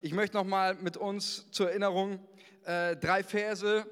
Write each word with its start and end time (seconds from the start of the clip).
Ich 0.00 0.12
möchte 0.12 0.36
noch 0.36 0.44
mal 0.44 0.76
mit 0.76 0.96
uns 0.96 1.50
zur 1.50 1.70
Erinnerung 1.70 2.20
äh, 2.64 2.94
drei 2.94 3.24
Verse, 3.24 3.84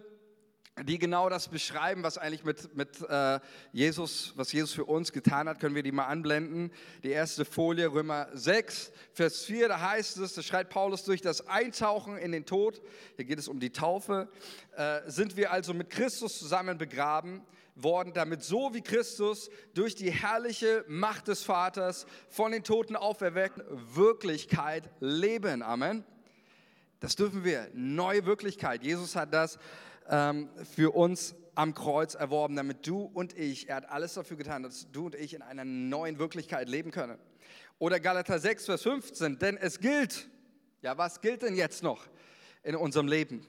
die 0.85 0.99
genau 1.01 1.29
das 1.29 1.49
beschreiben, 1.49 2.05
was 2.05 2.17
eigentlich 2.17 2.45
mit, 2.45 2.77
mit 2.77 3.03
äh, 3.09 3.41
Jesus, 3.73 4.33
was 4.37 4.53
Jesus 4.53 4.73
für 4.73 4.85
uns 4.85 5.13
getan 5.13 5.49
hat, 5.49 5.59
können 5.59 5.75
wir 5.75 5.83
die 5.83 5.91
mal 5.91 6.07
anblenden. 6.07 6.71
Die 7.03 7.11
erste 7.11 7.45
Folie, 7.45 7.91
Römer 7.93 8.29
6, 8.35 8.93
Vers 9.15 9.43
4, 9.47 9.67
da 9.67 9.81
heißt 9.81 10.19
es, 10.19 10.35
da 10.35 10.43
schreibt 10.43 10.71
Paulus 10.71 11.03
durch 11.03 11.23
das 11.23 11.49
Eintauchen 11.49 12.17
in 12.19 12.31
den 12.31 12.47
Tod, 12.47 12.81
hier 13.17 13.25
geht 13.25 13.41
es 13.41 13.49
um 13.49 13.59
die 13.59 13.71
Taufe, 13.71 14.29
äh, 14.77 15.01
sind 15.11 15.37
wir 15.37 15.51
also 15.51 15.75
mit 15.75 15.91
Christus 15.91 16.39
zusammen 16.39 16.79
begraben 16.79 17.43
worden, 17.77 18.13
damit 18.15 18.43
so 18.43 18.75
wie 18.75 18.81
Christus 18.81 19.51
durch 19.75 19.95
die 19.95 20.11
herrliche 20.11 20.85
Macht 20.89 21.29
des 21.29 21.43
Vaters 21.43 22.07
von 22.29 22.53
den 22.53 22.65
Toten 22.65 22.97
auferweckt, 22.97 23.63
Wirklichkeit 23.95 24.91
leben. 25.01 25.63
Amen. 25.63 26.05
Das 27.01 27.15
dürfen 27.15 27.45
wir. 27.45 27.69
Neue 27.75 28.25
Wirklichkeit. 28.25 28.83
Jesus 28.83 29.15
hat 29.15 29.33
das 29.33 29.59
ähm, 30.09 30.49
für 30.75 30.95
uns 30.95 31.35
am 31.55 31.75
Kreuz 31.75 32.15
erworben, 32.15 32.57
damit 32.57 32.87
du 32.87 33.03
und 33.03 33.37
ich, 33.37 33.69
er 33.69 33.77
hat 33.77 33.91
alles 33.91 34.15
dafür 34.15 34.37
getan, 34.37 34.63
dass 34.63 34.91
du 34.93 35.07
und 35.07 35.15
ich 35.15 35.35
in 35.35 35.43
einer 35.43 35.65
neuen 35.65 36.19
Wirklichkeit 36.19 36.69
leben 36.69 36.91
können. 36.91 37.19
Oder 37.79 38.01
Galater 38.01 38.39
6, 38.39 38.67
Vers 38.67 38.83
15, 38.83 39.39
denn 39.39 39.57
es 39.57 39.81
gilt, 39.81 40.29
ja, 40.83 40.97
was 40.97 41.21
gilt 41.21 41.43
denn 41.43 41.55
jetzt 41.55 41.83
noch 41.83 42.07
in 42.63 42.77
unserem 42.77 43.09
Leben? 43.09 43.47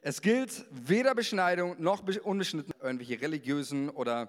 Es 0.00 0.22
gilt 0.22 0.64
weder 0.70 1.14
Beschneidung 1.14 1.74
noch 1.82 2.04
unbeschnitten 2.22 2.72
irgendwelche 2.80 3.20
religiösen 3.20 3.90
oder 3.90 4.28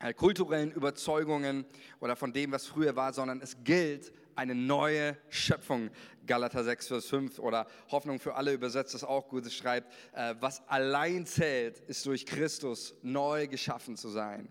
äh, 0.00 0.12
kulturellen 0.12 0.72
Überzeugungen 0.72 1.64
oder 2.00 2.16
von 2.16 2.32
dem, 2.32 2.50
was 2.50 2.66
früher 2.66 2.96
war, 2.96 3.12
sondern 3.12 3.40
es 3.40 3.56
gilt 3.62 4.12
eine 4.34 4.54
neue 4.54 5.16
Schöpfung. 5.28 5.90
Galater 6.26 6.64
6, 6.64 6.88
Vers 6.88 7.06
5 7.06 7.38
oder 7.38 7.66
Hoffnung 7.90 8.18
für 8.18 8.34
alle 8.34 8.52
übersetzt 8.52 8.94
das 8.94 9.04
auch 9.04 9.28
gut. 9.28 9.46
Es 9.46 9.54
schreibt, 9.54 9.92
äh, 10.12 10.34
was 10.40 10.66
allein 10.68 11.26
zählt, 11.26 11.78
ist 11.80 12.04
durch 12.04 12.26
Christus 12.26 12.94
neu 13.02 13.46
geschaffen 13.46 13.96
zu 13.96 14.08
sein. 14.08 14.48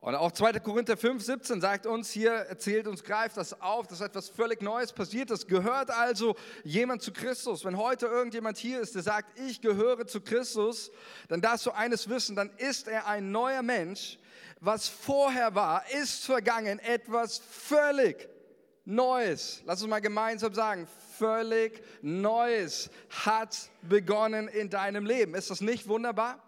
Und 0.00 0.14
auch 0.14 0.32
2. 0.32 0.60
Korinther 0.60 0.96
5, 0.96 1.22
17 1.22 1.60
sagt 1.60 1.84
uns 1.84 2.10
hier, 2.10 2.32
erzählt 2.32 2.86
uns, 2.86 3.04
greift 3.04 3.36
das 3.36 3.60
auf, 3.60 3.86
dass 3.86 4.00
etwas 4.00 4.30
völlig 4.30 4.62
Neues 4.62 4.94
passiert 4.94 5.30
ist. 5.30 5.46
Gehört 5.46 5.90
also 5.90 6.36
jemand 6.64 7.02
zu 7.02 7.12
Christus? 7.12 7.66
Wenn 7.66 7.76
heute 7.76 8.06
irgendjemand 8.06 8.56
hier 8.56 8.80
ist, 8.80 8.94
der 8.94 9.02
sagt, 9.02 9.38
ich 9.38 9.60
gehöre 9.60 10.06
zu 10.06 10.22
Christus, 10.22 10.90
dann 11.28 11.42
darfst 11.42 11.66
du 11.66 11.72
eines 11.72 12.08
wissen, 12.08 12.34
dann 12.34 12.48
ist 12.56 12.88
er 12.88 13.06
ein 13.08 13.30
neuer 13.30 13.60
Mensch. 13.60 14.18
Was 14.60 14.88
vorher 14.88 15.54
war, 15.54 15.84
ist 15.90 16.24
vergangen, 16.24 16.78
etwas 16.78 17.38
völlig 17.38 18.26
Neues. 18.86 19.62
Lass 19.66 19.82
uns 19.82 19.90
mal 19.90 20.00
gemeinsam 20.00 20.54
sagen, 20.54 20.88
völlig 21.18 21.82
Neues 22.00 22.88
hat 23.10 23.70
begonnen 23.82 24.48
in 24.48 24.70
deinem 24.70 25.04
Leben. 25.04 25.34
Ist 25.34 25.50
das 25.50 25.60
nicht 25.60 25.88
wunderbar? 25.88 26.42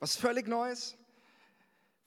Was 0.00 0.16
völlig 0.16 0.46
Neues? 0.46 0.97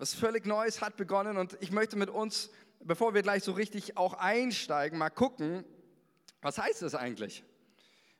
Was 0.01 0.15
völlig 0.15 0.47
Neues 0.47 0.81
hat 0.81 0.97
begonnen 0.97 1.37
und 1.37 1.55
ich 1.59 1.71
möchte 1.71 1.95
mit 1.95 2.09
uns, 2.09 2.49
bevor 2.79 3.13
wir 3.13 3.21
gleich 3.21 3.43
so 3.43 3.51
richtig 3.51 3.97
auch 3.97 4.15
einsteigen, 4.15 4.97
mal 4.97 5.11
gucken, 5.11 5.63
was 6.41 6.57
heißt 6.57 6.81
das 6.81 6.95
eigentlich? 6.95 7.43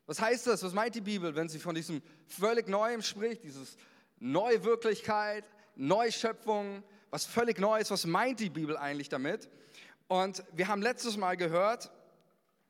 Was 0.06 0.22
heißt 0.22 0.46
das? 0.46 0.62
Was 0.62 0.74
meint 0.74 0.94
die 0.94 1.02
Bibel, 1.02 1.34
wenn 1.34 1.50
sie 1.50 1.58
von 1.58 1.74
diesem 1.74 2.04
völlig 2.28 2.68
Neuem 2.68 3.02
spricht, 3.02 3.44
dieses 3.44 3.78
neue 4.20 4.64
Wirklichkeit, 4.64 5.44
Neuschöpfung, 5.76 6.84
was 7.10 7.26
völlig 7.26 7.58
Neues, 7.58 7.90
was 7.90 8.06
meint 8.06 8.40
die 8.42 8.52
Bibel 8.52 8.78
eigentlich 8.78 9.10
damit? 9.10 9.50
Und 10.08 10.44
wir 10.54 10.68
haben 10.68 10.84
letztes 10.84 11.18
Mal 11.18 11.36
gehört, 11.36 11.90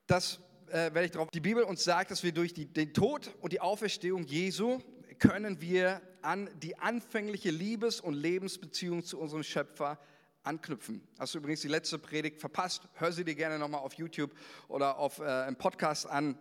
dass, 0.08 0.40
äh, 0.68 0.90
wenn 0.94 1.04
ich 1.04 1.12
darauf, 1.12 1.30
die 1.32 1.42
Bibel 1.42 1.64
uns 1.64 1.84
sagt, 1.84 2.12
dass 2.12 2.24
wir 2.24 2.32
durch 2.32 2.54
die, 2.54 2.66
den 2.66 2.94
Tod 2.94 3.30
und 3.42 3.52
die 3.52 3.60
Auferstehung 3.60 4.24
Jesu 4.24 4.80
können 5.22 5.62
wir 5.62 6.02
an 6.24 6.50
die 6.62 6.80
anfängliche 6.80 7.52
Liebes- 7.52 8.02
und 8.02 8.16
Lebensbeziehung 8.16 9.04
zu 9.04 9.20
unserem 9.20 9.44
Schöpfer 9.44 10.00
anknüpfen. 10.44 11.08
Hast 11.20 11.36
du 11.36 11.38
übrigens 11.38 11.62
die 11.62 11.68
letzte 11.68 12.00
Predigt 12.00 12.40
verpasst? 12.40 12.90
Hör 12.96 13.12
sie 13.12 13.24
dir 13.24 13.36
gerne 13.36 13.60
nochmal 13.60 13.82
auf 13.82 13.94
YouTube 13.94 14.34
oder 14.68 14.98
auf 14.98 15.20
äh, 15.20 15.48
im 15.48 15.56
Podcast 15.56 16.08
an 16.08 16.40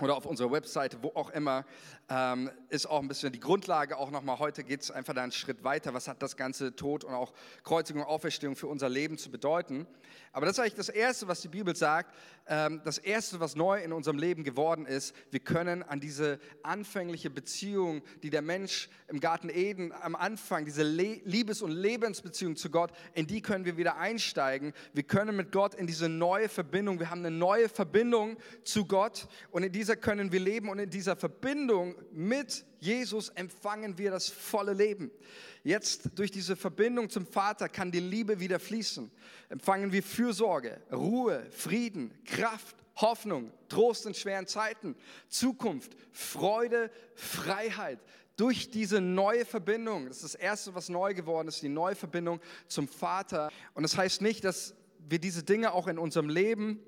oder 0.00 0.16
auf 0.16 0.26
unserer 0.26 0.50
Webseite, 0.52 1.02
wo 1.02 1.08
auch 1.14 1.30
immer, 1.30 1.64
ähm, 2.08 2.50
ist 2.68 2.86
auch 2.86 3.00
ein 3.00 3.08
bisschen 3.08 3.32
die 3.32 3.40
Grundlage. 3.40 3.96
Auch 3.96 4.10
nochmal 4.10 4.38
heute 4.38 4.64
geht 4.64 4.82
es 4.82 4.90
einfach 4.90 5.14
da 5.14 5.22
einen 5.22 5.32
Schritt 5.32 5.64
weiter. 5.64 5.94
Was 5.94 6.08
hat 6.08 6.22
das 6.22 6.36
ganze 6.36 6.74
Tod 6.74 7.04
und 7.04 7.14
auch 7.14 7.32
Kreuzigung 7.64 8.02
und 8.02 8.08
Auferstehung 8.08 8.56
für 8.56 8.66
unser 8.66 8.88
Leben 8.88 9.18
zu 9.18 9.30
bedeuten? 9.30 9.86
Aber 10.32 10.46
das 10.46 10.56
ist 10.56 10.60
eigentlich 10.60 10.74
das 10.74 10.88
Erste, 10.88 11.28
was 11.28 11.40
die 11.40 11.48
Bibel 11.48 11.74
sagt. 11.74 12.14
Ähm, 12.46 12.80
das 12.84 12.98
Erste, 12.98 13.40
was 13.40 13.56
neu 13.56 13.82
in 13.82 13.92
unserem 13.92 14.18
Leben 14.18 14.44
geworden 14.44 14.86
ist, 14.86 15.14
wir 15.30 15.40
können 15.40 15.82
an 15.82 16.00
diese 16.00 16.38
anfängliche 16.62 17.30
Beziehung, 17.30 18.02
die 18.22 18.30
der 18.30 18.42
Mensch 18.42 18.88
im 19.08 19.20
Garten 19.20 19.48
Eden 19.48 19.92
am 19.92 20.14
Anfang, 20.14 20.64
diese 20.64 20.82
Le 20.82 21.20
Liebes- 21.24 21.62
und 21.62 21.72
Lebensbeziehung 21.72 22.56
zu 22.56 22.70
Gott, 22.70 22.92
in 23.14 23.26
die 23.26 23.42
können 23.42 23.64
wir 23.64 23.76
wieder 23.76 23.96
einsteigen. 23.96 24.72
Wir 24.92 25.02
können 25.02 25.36
mit 25.36 25.52
Gott 25.52 25.74
in 25.74 25.86
diese 25.86 26.08
neue 26.08 26.48
Verbindung, 26.48 26.98
wir 27.00 27.10
haben 27.10 27.24
eine 27.24 27.36
neue 27.36 27.68
Verbindung 27.68 28.36
zu 28.62 28.84
Gott 28.84 29.26
und 29.50 29.62
in 29.62 29.72
dieser 29.72 29.89
können 29.96 30.32
wir 30.32 30.40
leben 30.40 30.68
und 30.68 30.78
in 30.78 30.90
dieser 30.90 31.16
Verbindung 31.16 31.94
mit 32.12 32.64
Jesus 32.78 33.28
empfangen 33.30 33.98
wir 33.98 34.10
das 34.10 34.28
volle 34.28 34.72
Leben. 34.72 35.10
Jetzt 35.62 36.18
durch 36.18 36.30
diese 36.30 36.56
Verbindung 36.56 37.10
zum 37.10 37.26
Vater 37.26 37.68
kann 37.68 37.90
die 37.90 38.00
Liebe 38.00 38.40
wieder 38.40 38.58
fließen. 38.58 39.10
Empfangen 39.48 39.92
wir 39.92 40.02
Fürsorge, 40.02 40.80
Ruhe, 40.90 41.46
Frieden, 41.50 42.12
Kraft, 42.24 42.76
Hoffnung, 42.96 43.52
Trost 43.68 44.06
in 44.06 44.14
schweren 44.14 44.46
Zeiten, 44.46 44.96
Zukunft, 45.28 45.96
Freude, 46.12 46.90
Freiheit. 47.14 47.98
Durch 48.36 48.70
diese 48.70 49.00
neue 49.00 49.44
Verbindung, 49.44 50.06
das 50.06 50.18
ist 50.18 50.34
das 50.34 50.34
Erste, 50.34 50.74
was 50.74 50.88
neu 50.88 51.12
geworden 51.12 51.48
ist, 51.48 51.62
die 51.62 51.68
neue 51.68 51.94
Verbindung 51.94 52.40
zum 52.68 52.88
Vater. 52.88 53.50
Und 53.74 53.82
das 53.82 53.96
heißt 53.96 54.22
nicht, 54.22 54.44
dass 54.44 54.74
wir 54.98 55.18
diese 55.18 55.42
Dinge 55.42 55.72
auch 55.72 55.88
in 55.88 55.98
unserem 55.98 56.28
Leben 56.28 56.80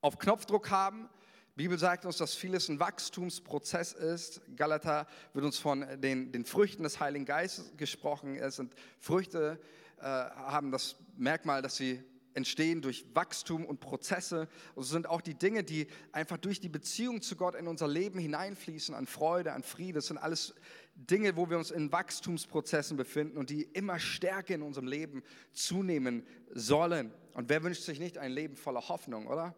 auf 0.00 0.18
Knopfdruck 0.18 0.70
haben, 0.70 1.08
die 1.56 1.62
Bibel 1.62 1.78
sagt 1.78 2.04
uns, 2.04 2.16
dass 2.16 2.34
vieles 2.34 2.68
ein 2.68 2.80
Wachstumsprozess 2.80 3.92
ist. 3.92 4.40
Galater 4.56 5.06
wird 5.34 5.44
uns 5.44 5.56
von 5.56 5.86
den, 6.00 6.32
den 6.32 6.44
Früchten 6.44 6.82
des 6.82 6.98
Heiligen 6.98 7.24
Geistes 7.24 7.76
gesprochen. 7.76 8.34
Es 8.34 8.56
sind 8.56 8.74
Früchte, 8.98 9.60
äh, 9.98 10.02
haben 10.02 10.72
das 10.72 10.96
Merkmal, 11.16 11.62
dass 11.62 11.76
sie 11.76 12.02
entstehen 12.34 12.82
durch 12.82 13.06
Wachstum 13.14 13.64
und 13.64 13.78
Prozesse. 13.78 14.48
Und 14.74 14.82
es 14.82 14.88
sind 14.88 15.08
auch 15.08 15.20
die 15.20 15.34
Dinge, 15.34 15.62
die 15.62 15.86
einfach 16.10 16.38
durch 16.38 16.58
die 16.58 16.68
Beziehung 16.68 17.22
zu 17.22 17.36
Gott 17.36 17.54
in 17.54 17.68
unser 17.68 17.86
Leben 17.86 18.18
hineinfließen, 18.18 18.92
an 18.92 19.06
Freude, 19.06 19.52
an 19.52 19.62
Friede. 19.62 19.94
Das 19.94 20.08
sind 20.08 20.18
alles 20.18 20.56
Dinge, 20.96 21.36
wo 21.36 21.48
wir 21.48 21.56
uns 21.56 21.70
in 21.70 21.92
Wachstumsprozessen 21.92 22.96
befinden 22.96 23.38
und 23.38 23.50
die 23.50 23.62
immer 23.62 24.00
stärker 24.00 24.56
in 24.56 24.62
unserem 24.62 24.88
Leben 24.88 25.22
zunehmen 25.52 26.26
sollen. 26.50 27.12
Und 27.34 27.48
wer 27.48 27.62
wünscht 27.62 27.82
sich 27.82 28.00
nicht 28.00 28.18
ein 28.18 28.32
Leben 28.32 28.56
voller 28.56 28.88
Hoffnung, 28.88 29.28
oder? 29.28 29.54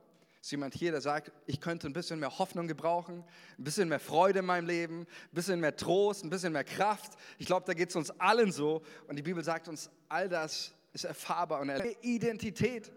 Ist 0.46 0.52
jemand 0.52 0.74
hier, 0.74 0.92
der 0.92 1.00
sagt, 1.00 1.32
ich 1.46 1.60
könnte 1.60 1.88
ein 1.88 1.92
bisschen 1.92 2.20
mehr 2.20 2.38
Hoffnung 2.38 2.68
gebrauchen, 2.68 3.24
ein 3.58 3.64
bisschen 3.64 3.88
mehr 3.88 3.98
Freude 3.98 4.38
in 4.38 4.46
meinem 4.46 4.68
Leben, 4.68 5.00
ein 5.00 5.06
bisschen 5.32 5.58
mehr 5.58 5.74
Trost, 5.74 6.22
ein 6.22 6.30
bisschen 6.30 6.52
mehr 6.52 6.62
Kraft? 6.62 7.14
Ich 7.36 7.46
glaube, 7.46 7.66
da 7.66 7.74
geht 7.74 7.88
es 7.88 7.96
uns 7.96 8.12
allen 8.20 8.52
so. 8.52 8.84
Und 9.08 9.16
die 9.16 9.22
Bibel 9.22 9.42
sagt 9.42 9.66
uns, 9.66 9.90
all 10.08 10.28
das 10.28 10.72
ist 10.92 11.02
erfahrbar 11.02 11.62
und 11.62 11.72
Identität. 12.00 12.92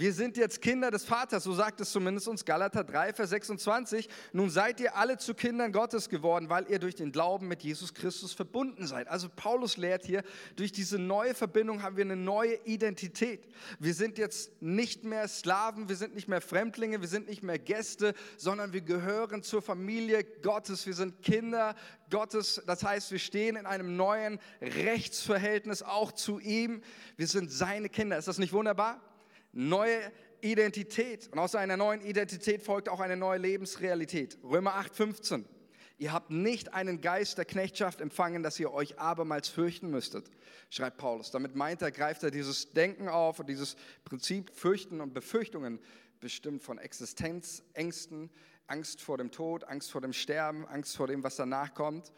Wir 0.00 0.14
sind 0.14 0.38
jetzt 0.38 0.62
Kinder 0.62 0.90
des 0.90 1.04
Vaters, 1.04 1.44
so 1.44 1.52
sagt 1.52 1.78
es 1.82 1.92
zumindest 1.92 2.26
uns 2.26 2.46
Galater 2.46 2.84
3, 2.84 3.12
Vers 3.12 3.28
26. 3.28 4.08
Nun 4.32 4.48
seid 4.48 4.80
ihr 4.80 4.96
alle 4.96 5.18
zu 5.18 5.34
Kindern 5.34 5.72
Gottes 5.72 6.08
geworden, 6.08 6.48
weil 6.48 6.64
ihr 6.70 6.78
durch 6.78 6.94
den 6.94 7.12
Glauben 7.12 7.48
mit 7.48 7.62
Jesus 7.62 7.92
Christus 7.92 8.32
verbunden 8.32 8.86
seid. 8.86 9.08
Also 9.08 9.28
Paulus 9.28 9.76
lehrt 9.76 10.06
hier, 10.06 10.22
durch 10.56 10.72
diese 10.72 10.98
neue 10.98 11.34
Verbindung 11.34 11.82
haben 11.82 11.98
wir 11.98 12.04
eine 12.06 12.16
neue 12.16 12.54
Identität. 12.64 13.46
Wir 13.78 13.92
sind 13.92 14.16
jetzt 14.16 14.62
nicht 14.62 15.04
mehr 15.04 15.28
Sklaven, 15.28 15.90
wir 15.90 15.96
sind 15.96 16.14
nicht 16.14 16.28
mehr 16.28 16.40
Fremdlinge, 16.40 17.02
wir 17.02 17.08
sind 17.08 17.28
nicht 17.28 17.42
mehr 17.42 17.58
Gäste, 17.58 18.14
sondern 18.38 18.72
wir 18.72 18.80
gehören 18.80 19.42
zur 19.42 19.60
Familie 19.60 20.24
Gottes. 20.24 20.86
Wir 20.86 20.94
sind 20.94 21.20
Kinder 21.20 21.74
Gottes. 22.08 22.62
Das 22.66 22.82
heißt, 22.82 23.12
wir 23.12 23.18
stehen 23.18 23.54
in 23.54 23.66
einem 23.66 23.96
neuen 23.96 24.40
Rechtsverhältnis 24.62 25.82
auch 25.82 26.12
zu 26.12 26.38
ihm. 26.38 26.80
Wir 27.18 27.26
sind 27.26 27.52
seine 27.52 27.90
Kinder. 27.90 28.16
Ist 28.16 28.28
das 28.28 28.38
nicht 28.38 28.54
wunderbar? 28.54 28.98
Neue 29.52 30.00
Identität. 30.40 31.28
Und 31.32 31.38
aus 31.38 31.54
einer 31.54 31.76
neuen 31.76 32.00
Identität 32.02 32.62
folgt 32.62 32.88
auch 32.88 33.00
eine 33.00 33.16
neue 33.16 33.38
Lebensrealität. 33.38 34.38
Römer 34.42 34.74
8, 34.76 34.94
15. 34.94 35.44
Ihr 35.98 36.14
habt 36.14 36.30
nicht 36.30 36.72
einen 36.72 37.02
Geist 37.02 37.36
der 37.36 37.44
Knechtschaft 37.44 38.00
empfangen, 38.00 38.42
dass 38.42 38.58
ihr 38.58 38.72
euch 38.72 38.98
abermals 38.98 39.48
fürchten 39.48 39.90
müsstet, 39.90 40.30
schreibt 40.70 40.96
Paulus. 40.96 41.30
Damit 41.30 41.56
meint 41.56 41.82
er, 41.82 41.90
greift 41.90 42.22
er 42.22 42.30
dieses 42.30 42.72
Denken 42.72 43.08
auf 43.08 43.38
und 43.38 43.50
dieses 43.50 43.76
Prinzip 44.04 44.50
Fürchten 44.54 45.02
und 45.02 45.12
Befürchtungen, 45.12 45.78
bestimmt 46.18 46.62
von 46.62 46.78
Existenzängsten, 46.78 48.30
Angst 48.66 49.02
vor 49.02 49.18
dem 49.18 49.30
Tod, 49.30 49.64
Angst 49.64 49.90
vor 49.90 50.00
dem 50.00 50.14
Sterben, 50.14 50.66
Angst 50.68 50.96
vor 50.96 51.06
dem, 51.06 51.22
was 51.22 51.36
danach 51.36 51.74
kommt. 51.74 52.12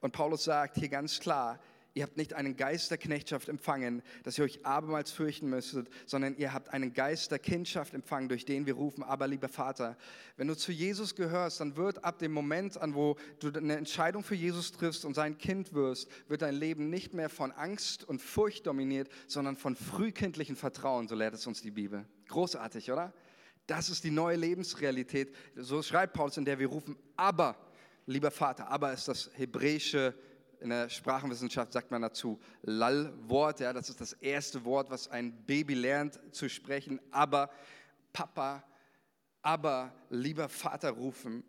Und 0.00 0.12
Paulus 0.12 0.44
sagt 0.44 0.76
hier 0.76 0.90
ganz 0.90 1.18
klar, 1.18 1.58
Ihr 1.94 2.04
habt 2.04 2.16
nicht 2.16 2.32
einen 2.32 2.56
Geist 2.56 2.90
der 2.90 2.96
Knechtschaft 2.96 3.50
empfangen, 3.50 4.02
dass 4.22 4.38
ihr 4.38 4.44
euch 4.44 4.64
abermals 4.64 5.10
fürchten 5.10 5.50
müsstet, 5.50 5.88
sondern 6.06 6.36
ihr 6.36 6.54
habt 6.54 6.70
einen 6.70 6.94
Geist 6.94 7.30
der 7.30 7.38
Kindschaft 7.38 7.92
empfangen, 7.92 8.30
durch 8.30 8.46
den 8.46 8.64
wir 8.64 8.74
rufen, 8.74 9.02
aber 9.02 9.28
lieber 9.28 9.48
Vater. 9.48 9.98
Wenn 10.38 10.48
du 10.48 10.56
zu 10.56 10.72
Jesus 10.72 11.14
gehörst, 11.14 11.60
dann 11.60 11.76
wird 11.76 12.02
ab 12.02 12.18
dem 12.18 12.32
Moment 12.32 12.78
an, 12.78 12.94
wo 12.94 13.16
du 13.40 13.52
eine 13.52 13.76
Entscheidung 13.76 14.24
für 14.24 14.34
Jesus 14.34 14.72
triffst 14.72 15.04
und 15.04 15.14
sein 15.14 15.36
Kind 15.36 15.74
wirst, 15.74 16.08
wird 16.28 16.40
dein 16.40 16.54
Leben 16.54 16.88
nicht 16.88 17.12
mehr 17.12 17.28
von 17.28 17.52
Angst 17.52 18.08
und 18.08 18.22
Furcht 18.22 18.66
dominiert, 18.66 19.10
sondern 19.26 19.56
von 19.56 19.76
frühkindlichem 19.76 20.56
Vertrauen, 20.56 21.08
so 21.08 21.14
lehrt 21.14 21.34
es 21.34 21.46
uns 21.46 21.60
die 21.60 21.70
Bibel. 21.70 22.06
Großartig, 22.28 22.90
oder? 22.90 23.12
Das 23.66 23.90
ist 23.90 24.02
die 24.02 24.10
neue 24.10 24.36
Lebensrealität. 24.36 25.34
So 25.56 25.82
schreibt 25.82 26.14
Paulus, 26.14 26.38
in 26.38 26.46
der 26.46 26.58
wir 26.58 26.68
rufen, 26.68 26.96
aber, 27.16 27.56
lieber 28.06 28.30
Vater, 28.30 28.68
aber 28.68 28.94
ist 28.94 29.08
das 29.08 29.30
hebräische 29.34 30.14
in 30.62 30.70
der 30.70 30.88
Sprachenwissenschaft 30.88 31.72
sagt 31.72 31.90
man 31.90 32.02
dazu 32.02 32.40
Lall-Wort. 32.62 33.60
Ja, 33.60 33.72
das 33.72 33.88
ist 33.88 34.00
das 34.00 34.12
erste 34.14 34.64
Wort, 34.64 34.90
was 34.90 35.08
ein 35.08 35.44
Baby 35.44 35.74
lernt 35.74 36.18
zu 36.32 36.48
sprechen. 36.48 37.00
Aber 37.10 37.50
Papa, 38.12 38.64
aber 39.42 39.92
lieber 40.08 40.48
Vater 40.48 40.90
rufen. 40.90 41.44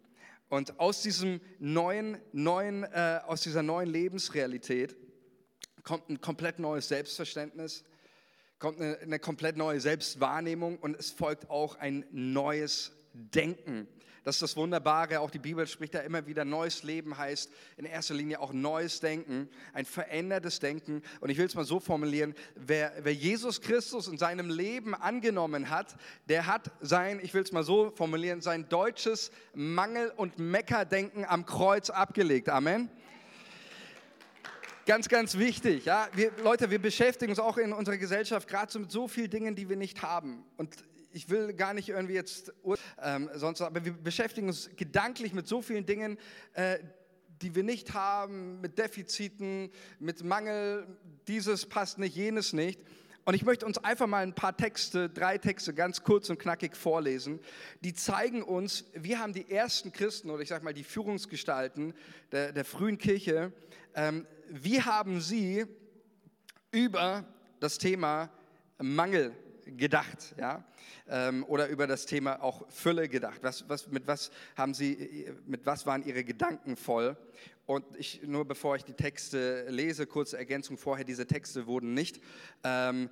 Und 0.49 0.79
aus 0.79 1.01
diesem 1.01 1.39
neuen, 1.59 2.17
neuen, 2.31 2.83
äh, 2.83 3.21
aus 3.25 3.41
dieser 3.41 3.63
neuen 3.63 3.89
Lebensrealität 3.89 4.95
kommt 5.83 6.09
ein 6.09 6.21
komplett 6.21 6.59
neues 6.59 6.87
Selbstverständnis, 6.87 7.83
kommt 8.63 8.79
eine, 8.79 8.97
eine 8.99 9.19
komplett 9.19 9.57
neue 9.57 9.81
Selbstwahrnehmung 9.81 10.77
und 10.77 10.97
es 10.97 11.11
folgt 11.11 11.49
auch 11.49 11.75
ein 11.79 12.05
neues 12.11 12.93
Denken. 13.11 13.89
Das 14.23 14.37
ist 14.37 14.41
das 14.41 14.55
Wunderbare, 14.55 15.19
auch 15.19 15.31
die 15.31 15.39
Bibel 15.39 15.67
spricht 15.67 15.95
da 15.95 15.99
immer 15.99 16.25
wieder, 16.27 16.45
neues 16.45 16.81
Leben 16.83 17.17
heißt 17.17 17.51
in 17.75 17.83
erster 17.83 18.13
Linie 18.13 18.39
auch 18.39 18.53
neues 18.53 19.01
Denken, 19.01 19.49
ein 19.73 19.83
verändertes 19.83 20.61
Denken. 20.61 21.01
Und 21.19 21.29
ich 21.29 21.37
will 21.37 21.45
es 21.45 21.55
mal 21.55 21.65
so 21.65 21.81
formulieren, 21.81 22.35
wer, 22.55 22.93
wer 23.01 23.13
Jesus 23.13 23.59
Christus 23.59 24.07
in 24.07 24.17
seinem 24.17 24.49
Leben 24.49 24.95
angenommen 24.95 25.69
hat, 25.69 25.97
der 26.29 26.47
hat 26.47 26.71
sein, 26.79 27.19
ich 27.21 27.33
will 27.33 27.41
es 27.41 27.51
mal 27.51 27.65
so 27.65 27.91
formulieren, 27.91 28.39
sein 28.39 28.69
deutsches 28.69 29.33
Mangel- 29.53 30.13
und 30.15 30.39
Meckerdenken 30.39 31.25
am 31.25 31.45
Kreuz 31.45 31.89
abgelegt. 31.89 32.47
Amen. 32.47 32.89
Ganz, 34.85 35.07
ganz 35.07 35.37
wichtig. 35.37 35.85
Ja? 35.85 36.09
Wir, 36.13 36.31
Leute, 36.43 36.69
wir 36.69 36.79
beschäftigen 36.79 37.31
uns 37.31 37.39
auch 37.39 37.57
in 37.57 37.71
unserer 37.71 37.97
Gesellschaft 37.97 38.49
gerade 38.49 38.77
mit 38.79 38.91
so 38.91 39.07
vielen 39.07 39.29
Dingen, 39.29 39.55
die 39.55 39.69
wir 39.69 39.77
nicht 39.77 40.01
haben. 40.01 40.43
Und 40.57 40.75
ich 41.13 41.29
will 41.29 41.53
gar 41.53 41.73
nicht 41.73 41.87
irgendwie 41.87 42.15
jetzt, 42.15 42.51
ähm, 43.01 43.29
sonst, 43.33 43.61
aber 43.61 43.85
wir 43.85 43.93
beschäftigen 43.93 44.47
uns 44.47 44.69
gedanklich 44.75 45.33
mit 45.33 45.47
so 45.47 45.61
vielen 45.61 45.85
Dingen, 45.85 46.17
äh, 46.53 46.79
die 47.41 47.55
wir 47.55 47.63
nicht 47.63 47.93
haben, 47.93 48.59
mit 48.59 48.77
Defiziten, 48.77 49.71
mit 49.99 50.21
Mangel, 50.23 50.85
dieses 51.29 51.65
passt 51.65 51.97
nicht, 51.97 52.15
jenes 52.15 52.51
nicht. 52.51 52.81
Und 53.23 53.35
ich 53.35 53.45
möchte 53.45 53.65
uns 53.65 53.77
einfach 53.77 54.07
mal 54.07 54.23
ein 54.23 54.35
paar 54.35 54.57
Texte, 54.57 55.09
drei 55.09 55.37
Texte 55.37 55.73
ganz 55.73 56.03
kurz 56.03 56.29
und 56.29 56.39
knackig 56.39 56.75
vorlesen, 56.75 57.39
die 57.79 57.93
zeigen 57.93 58.43
uns, 58.43 58.83
wir 58.93 59.19
haben 59.19 59.31
die 59.31 59.49
ersten 59.49 59.93
Christen 59.93 60.29
oder 60.29 60.43
ich 60.43 60.49
sage 60.49 60.65
mal 60.65 60.73
die 60.73 60.83
Führungsgestalten 60.83 61.93
der, 62.33 62.51
der 62.51 62.65
frühen 62.65 62.97
Kirche, 62.97 63.53
ähm, 63.95 64.27
wie 64.49 64.81
haben 64.81 65.21
sie 65.21 65.65
über 66.71 67.25
das 67.59 67.77
Thema 67.77 68.29
Mangel 68.77 69.33
gedacht, 69.65 70.35
ja, 70.37 70.63
ähm, 71.07 71.45
oder 71.47 71.67
über 71.67 71.87
das 71.87 72.05
Thema 72.05 72.41
auch 72.41 72.69
Fülle 72.69 73.07
gedacht. 73.07 73.39
Was, 73.41 73.67
was, 73.69 73.87
mit 73.87 74.07
was 74.07 74.31
haben 74.55 74.73
Sie, 74.73 75.31
mit 75.45 75.65
was 75.65 75.85
waren 75.85 76.03
Ihre 76.03 76.23
Gedanken 76.23 76.75
voll? 76.75 77.17
Und 77.65 77.85
ich, 77.97 78.21
nur 78.23 78.45
bevor 78.45 78.75
ich 78.75 78.83
die 78.83 78.93
Texte 78.93 79.65
lese, 79.69 80.05
kurze 80.05 80.37
Ergänzung 80.37 80.77
vorher, 80.77 81.05
diese 81.05 81.25
Texte 81.25 81.65
wurden 81.65 81.93
nicht, 81.93 82.21
ähm, 82.63 83.09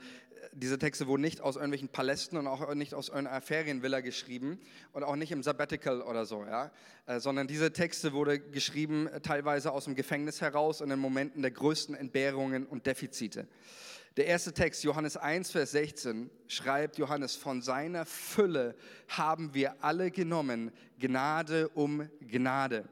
diese 0.54 0.80
Texte 0.80 1.08
wurden 1.08 1.22
nicht 1.22 1.42
aus 1.42 1.56
irgendwelchen 1.56 1.90
Palästen 1.90 2.38
und 2.38 2.48
auch 2.48 2.74
nicht 2.74 2.94
aus 2.94 3.10
einer 3.10 3.42
Ferienvilla 3.42 4.02
geschrieben 4.02 4.60
und 4.94 5.04
auch 5.04 5.16
nicht 5.16 5.32
im 5.32 5.44
Sabbatical 5.44 6.02
oder 6.02 6.26
so, 6.26 6.44
ja, 6.44 6.72
äh, 7.06 7.20
sondern 7.20 7.48
diese 7.48 7.74
Texte 7.74 8.14
wurden 8.14 8.52
geschrieben 8.52 9.10
teilweise 9.24 9.72
aus 9.72 9.86
dem 9.86 9.96
Gefängnis 9.96 10.42
heraus 10.42 10.82
in 10.82 10.90
den 10.90 11.00
Momenten 11.00 11.42
der 11.42 11.52
größten 11.52 11.96
Entbehrungen 11.96 12.66
und 12.66 12.86
Defizite. 12.86 13.48
Der 14.18 14.26
erste 14.26 14.52
Text, 14.52 14.84
Johannes 14.84 15.16
1, 15.16 15.52
Vers 15.52 15.72
16, 15.72 16.30
schreibt 16.48 16.98
Johannes, 16.98 17.36
von 17.36 17.62
seiner 17.62 18.06
Fülle 18.06 18.76
haben 19.08 19.54
wir 19.54 19.82
alle 19.82 20.12
genommen, 20.12 20.72
Gnade 21.00 21.70
um 21.70 22.10
Gnade. 22.20 22.90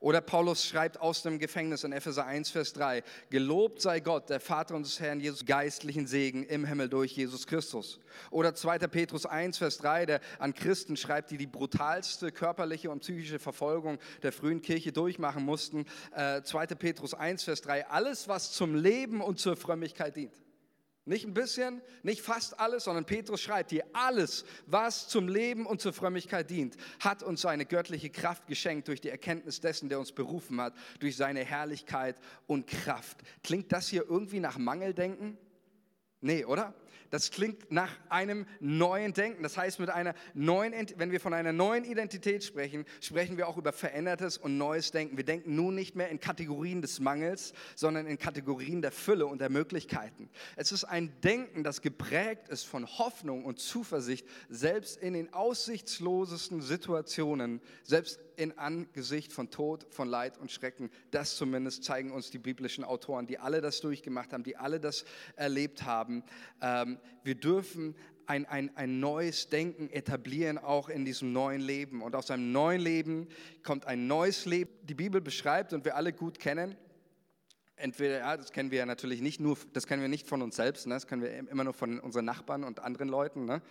Oder 0.00 0.20
Paulus 0.20 0.66
schreibt 0.66 1.00
aus 1.00 1.22
dem 1.22 1.38
Gefängnis 1.38 1.84
in 1.84 1.92
Epheser 1.92 2.26
1, 2.26 2.50
Vers 2.50 2.72
3, 2.74 3.02
Gelobt 3.30 3.80
sei 3.80 4.00
Gott, 4.00 4.30
der 4.30 4.40
Vater 4.40 4.74
unseres 4.74 5.00
Herrn 5.00 5.20
Jesus, 5.20 5.44
geistlichen 5.46 6.06
Segen 6.06 6.44
im 6.44 6.64
Himmel 6.64 6.88
durch 6.88 7.12
Jesus 7.12 7.46
Christus. 7.46 8.00
Oder 8.30 8.54
2. 8.54 8.78
Petrus 8.78 9.26
1, 9.26 9.58
Vers 9.58 9.78
3, 9.78 10.06
der 10.06 10.20
an 10.38 10.54
Christen 10.54 10.96
schreibt, 10.96 11.30
die 11.30 11.36
die 11.36 11.46
brutalste 11.46 12.32
körperliche 12.32 12.90
und 12.90 13.00
psychische 13.00 13.38
Verfolgung 13.38 13.98
der 14.22 14.32
frühen 14.32 14.62
Kirche 14.62 14.92
durchmachen 14.92 15.44
mussten. 15.44 15.86
Äh, 16.14 16.42
2. 16.42 16.66
Petrus 16.66 17.14
1, 17.14 17.44
Vers 17.44 17.62
3, 17.62 17.86
alles, 17.88 18.28
was 18.28 18.52
zum 18.52 18.74
Leben 18.74 19.20
und 19.20 19.38
zur 19.38 19.56
Frömmigkeit 19.56 20.16
dient. 20.16 20.43
Nicht 21.06 21.26
ein 21.26 21.34
bisschen, 21.34 21.82
nicht 22.02 22.22
fast 22.22 22.58
alles, 22.58 22.84
sondern 22.84 23.04
Petrus 23.04 23.42
schreibt 23.42 23.70
hier, 23.70 23.84
alles, 23.92 24.46
was 24.66 25.06
zum 25.06 25.28
Leben 25.28 25.66
und 25.66 25.82
zur 25.82 25.92
Frömmigkeit 25.92 26.48
dient, 26.48 26.78
hat 26.98 27.22
uns 27.22 27.42
seine 27.42 27.66
göttliche 27.66 28.08
Kraft 28.08 28.46
geschenkt 28.46 28.88
durch 28.88 29.02
die 29.02 29.10
Erkenntnis 29.10 29.60
dessen, 29.60 29.90
der 29.90 29.98
uns 29.98 30.12
berufen 30.12 30.60
hat, 30.62 30.74
durch 31.00 31.16
seine 31.16 31.44
Herrlichkeit 31.44 32.16
und 32.46 32.66
Kraft. 32.66 33.18
Klingt 33.42 33.70
das 33.70 33.88
hier 33.88 34.06
irgendwie 34.08 34.40
nach 34.40 34.56
Mangeldenken? 34.56 35.36
Nee, 36.22 36.46
oder? 36.46 36.72
Das 37.10 37.30
klingt 37.30 37.70
nach 37.70 37.90
einem 38.08 38.46
neuen 38.60 39.12
Denken. 39.12 39.42
Das 39.42 39.56
heißt, 39.56 39.80
mit 39.80 39.90
einer 39.90 40.14
neuen, 40.34 40.74
wenn 40.96 41.10
wir 41.10 41.20
von 41.20 41.34
einer 41.34 41.52
neuen 41.52 41.84
Identität 41.84 42.44
sprechen, 42.44 42.84
sprechen 43.00 43.36
wir 43.36 43.48
auch 43.48 43.56
über 43.56 43.72
verändertes 43.72 44.38
und 44.38 44.58
neues 44.58 44.90
Denken. 44.90 45.16
Wir 45.16 45.24
denken 45.24 45.54
nun 45.54 45.74
nicht 45.74 45.96
mehr 45.96 46.08
in 46.08 46.20
Kategorien 46.20 46.82
des 46.82 47.00
Mangels, 47.00 47.52
sondern 47.76 48.06
in 48.06 48.18
Kategorien 48.18 48.82
der 48.82 48.92
Fülle 48.92 49.26
und 49.26 49.40
der 49.40 49.50
Möglichkeiten. 49.50 50.30
Es 50.56 50.72
ist 50.72 50.84
ein 50.84 51.12
Denken, 51.22 51.64
das 51.64 51.82
geprägt 51.82 52.48
ist 52.48 52.64
von 52.64 52.86
Hoffnung 52.98 53.44
und 53.44 53.58
Zuversicht, 53.58 54.26
selbst 54.48 54.96
in 54.96 55.14
den 55.14 55.32
aussichtslosesten 55.32 56.60
Situationen, 56.62 57.60
selbst 57.82 58.20
in 58.36 58.58
Angesicht 58.58 59.32
von 59.32 59.50
Tod, 59.50 59.86
von 59.90 60.08
Leid 60.08 60.38
und 60.38 60.50
Schrecken. 60.50 60.90
Das 61.10 61.36
zumindest 61.36 61.84
zeigen 61.84 62.10
uns 62.10 62.30
die 62.30 62.38
biblischen 62.38 62.84
Autoren, 62.84 63.26
die 63.26 63.38
alle 63.38 63.60
das 63.60 63.80
durchgemacht 63.80 64.32
haben, 64.32 64.44
die 64.44 64.56
alle 64.56 64.80
das 64.80 65.04
erlebt 65.36 65.84
haben. 65.84 66.22
Ähm, 66.60 66.98
wir 67.22 67.34
dürfen 67.34 67.94
ein, 68.26 68.46
ein, 68.46 68.74
ein 68.76 69.00
neues 69.00 69.48
Denken 69.48 69.90
etablieren, 69.90 70.58
auch 70.58 70.88
in 70.88 71.04
diesem 71.04 71.32
neuen 71.32 71.60
Leben. 71.60 72.02
Und 72.02 72.14
aus 72.14 72.30
einem 72.30 72.52
neuen 72.52 72.80
Leben 72.80 73.28
kommt 73.62 73.86
ein 73.86 74.06
neues 74.06 74.46
Leben. 74.46 74.70
Die 74.82 74.94
Bibel 74.94 75.20
beschreibt 75.20 75.72
und 75.72 75.84
wir 75.84 75.96
alle 75.96 76.12
gut 76.12 76.38
kennen, 76.38 76.76
entweder, 77.76 78.18
ja, 78.18 78.36
das 78.36 78.52
kennen 78.52 78.70
wir 78.70 78.78
ja 78.78 78.86
natürlich 78.86 79.20
nicht 79.20 79.40
nur, 79.40 79.58
das 79.72 79.86
kennen 79.86 80.02
wir 80.02 80.08
nicht 80.08 80.26
von 80.26 80.42
uns 80.42 80.56
selbst, 80.56 80.86
ne? 80.86 80.94
das 80.94 81.06
kennen 81.06 81.22
wir 81.22 81.32
immer 81.32 81.64
nur 81.64 81.74
von 81.74 82.00
unseren 82.00 82.24
Nachbarn 82.24 82.64
und 82.64 82.80
anderen 82.80 83.08
Leuten. 83.08 83.44
Ne? 83.44 83.62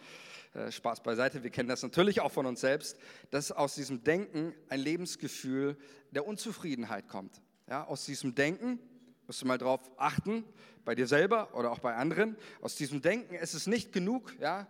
Äh, 0.54 0.72
Spaß 0.72 1.02
beiseite, 1.02 1.44
wir 1.44 1.50
kennen 1.50 1.70
das 1.70 1.84
natürlich 1.84 2.22
auch 2.22 2.32
von 2.32 2.46
uns 2.46 2.62
selbst, 2.62 2.98
dass 3.32 3.52
aus 3.52 3.76
diesem 3.76 4.04
Denken 4.04 4.54
ein 4.70 4.80
Lebensgefühl 4.80 5.78
der 6.12 6.28
Unzufriedenheit 6.28 7.08
kommt. 7.08 7.42
Ja, 7.68 7.86
aus 7.86 8.06
diesem 8.06 8.36
Denken, 8.36 8.80
musst 9.26 9.42
du 9.42 9.46
mal 9.46 9.58
drauf 9.58 9.92
achten, 9.98 10.44
bei 10.86 10.96
dir 10.96 11.08
selber 11.08 11.56
oder 11.56 11.72
auch 11.72 11.80
bei 11.80 11.96
anderen, 11.96 12.36
aus 12.62 12.76
diesem 12.76 13.02
Denken, 13.02 13.36
es 13.36 13.68
nicht 13.68 13.94
genug, 13.94 14.34
ja, 14.40 14.68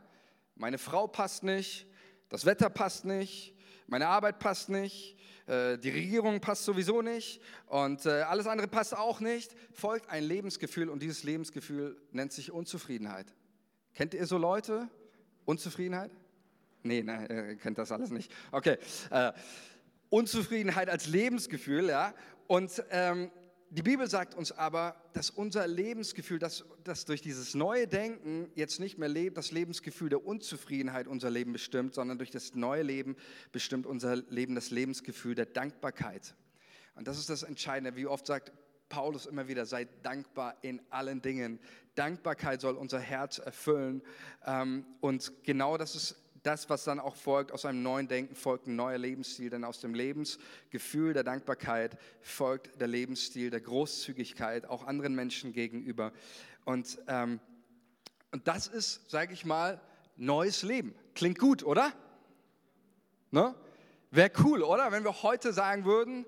meine 0.55 0.77
Frau 0.77 1.07
passt 1.07 1.43
nicht, 1.43 1.87
das 2.29 2.45
Wetter 2.45 2.69
passt 2.69 3.05
nicht, 3.05 3.52
meine 3.87 4.07
Arbeit 4.07 4.39
passt 4.39 4.69
nicht, 4.69 5.17
äh, 5.47 5.77
die 5.77 5.89
Regierung 5.89 6.39
passt 6.39 6.63
sowieso 6.63 7.01
nicht 7.01 7.41
und 7.67 8.05
äh, 8.05 8.21
alles 8.21 8.47
andere 8.47 8.67
passt 8.67 8.95
auch 8.95 9.19
nicht, 9.19 9.55
folgt 9.71 10.09
ein 10.09 10.23
Lebensgefühl 10.23 10.89
und 10.89 11.01
dieses 11.01 11.23
Lebensgefühl 11.23 11.97
nennt 12.11 12.31
sich 12.31 12.51
Unzufriedenheit. 12.51 13.33
Kennt 13.93 14.13
ihr 14.13 14.25
so 14.25 14.37
Leute? 14.37 14.87
Unzufriedenheit? 15.45 16.11
Nee, 16.83 17.03
ne, 17.03 17.27
ihr 17.29 17.55
kennt 17.55 17.77
das 17.77 17.91
alles 17.91 18.09
nicht. 18.09 18.31
Okay. 18.51 18.77
Äh, 19.09 19.33
Unzufriedenheit 20.09 20.89
als 20.89 21.07
Lebensgefühl, 21.07 21.89
ja. 21.89 22.13
Und 22.47 22.83
ähm, 22.91 23.31
die 23.75 23.81
Bibel 23.81 24.07
sagt 24.07 24.35
uns 24.35 24.51
aber, 24.51 24.95
dass 25.13 25.31
unser 25.31 25.65
Lebensgefühl, 25.65 26.37
das, 26.37 26.63
das 26.83 27.05
durch 27.05 27.21
dieses 27.21 27.55
neue 27.55 27.87
Denken 27.87 28.51
jetzt 28.53 28.79
nicht 28.79 28.99
mehr 28.99 29.09
lebt, 29.09 29.35
das 29.35 29.51
Lebensgefühl 29.51 30.09
der 30.09 30.23
Unzufriedenheit 30.23 31.07
unser 31.07 31.31
Leben 31.31 31.53
bestimmt, 31.53 31.95
sondern 31.95 32.19
durch 32.19 32.29
das 32.29 32.53
neue 32.53 32.83
Leben 32.83 33.15
bestimmt 33.51 33.87
unser 33.87 34.17
Leben 34.17 34.53
das 34.53 34.69
Lebensgefühl 34.69 35.33
der 35.33 35.47
Dankbarkeit. 35.47 36.35
Und 36.93 37.07
das 37.07 37.17
ist 37.17 37.31
das 37.31 37.41
Entscheidende. 37.41 37.95
Wie 37.95 38.05
oft 38.05 38.27
sagt 38.27 38.51
Paulus 38.89 39.25
immer 39.25 39.47
wieder, 39.47 39.65
seid 39.65 39.89
dankbar 40.05 40.55
in 40.61 40.79
allen 40.91 41.23
Dingen. 41.23 41.59
Dankbarkeit 41.95 42.61
soll 42.61 42.75
unser 42.75 42.99
Herz 42.99 43.39
erfüllen. 43.39 44.03
Ähm, 44.45 44.85
und 45.01 45.31
genau 45.43 45.77
das 45.77 45.95
ist 45.95 46.22
das, 46.43 46.69
was 46.69 46.83
dann 46.83 46.99
auch 46.99 47.15
folgt, 47.15 47.51
aus 47.51 47.65
einem 47.65 47.81
neuen 47.81 48.07
Denken 48.07 48.35
folgt 48.35 48.67
ein 48.67 48.75
neuer 48.75 48.97
Lebensstil, 48.97 49.49
denn 49.49 49.63
aus 49.63 49.79
dem 49.79 49.93
Lebensgefühl 49.93 51.13
der 51.13 51.23
Dankbarkeit 51.23 51.97
folgt 52.21 52.79
der 52.79 52.87
Lebensstil 52.87 53.49
der 53.49 53.61
Großzügigkeit, 53.61 54.65
auch 54.65 54.85
anderen 54.85 55.15
Menschen 55.15 55.53
gegenüber. 55.53 56.11
Und, 56.65 56.99
ähm, 57.07 57.39
und 58.31 58.47
das 58.47 58.67
ist, 58.67 59.09
sage 59.09 59.33
ich 59.33 59.45
mal, 59.45 59.81
neues 60.17 60.63
Leben. 60.63 60.93
Klingt 61.15 61.39
gut, 61.39 61.63
oder? 61.63 61.91
Ne? 63.31 63.55
Wäre 64.11 64.31
cool, 64.43 64.61
oder? 64.61 64.91
Wenn 64.91 65.03
wir 65.03 65.23
heute 65.23 65.53
sagen 65.53 65.85
würden, 65.85 66.25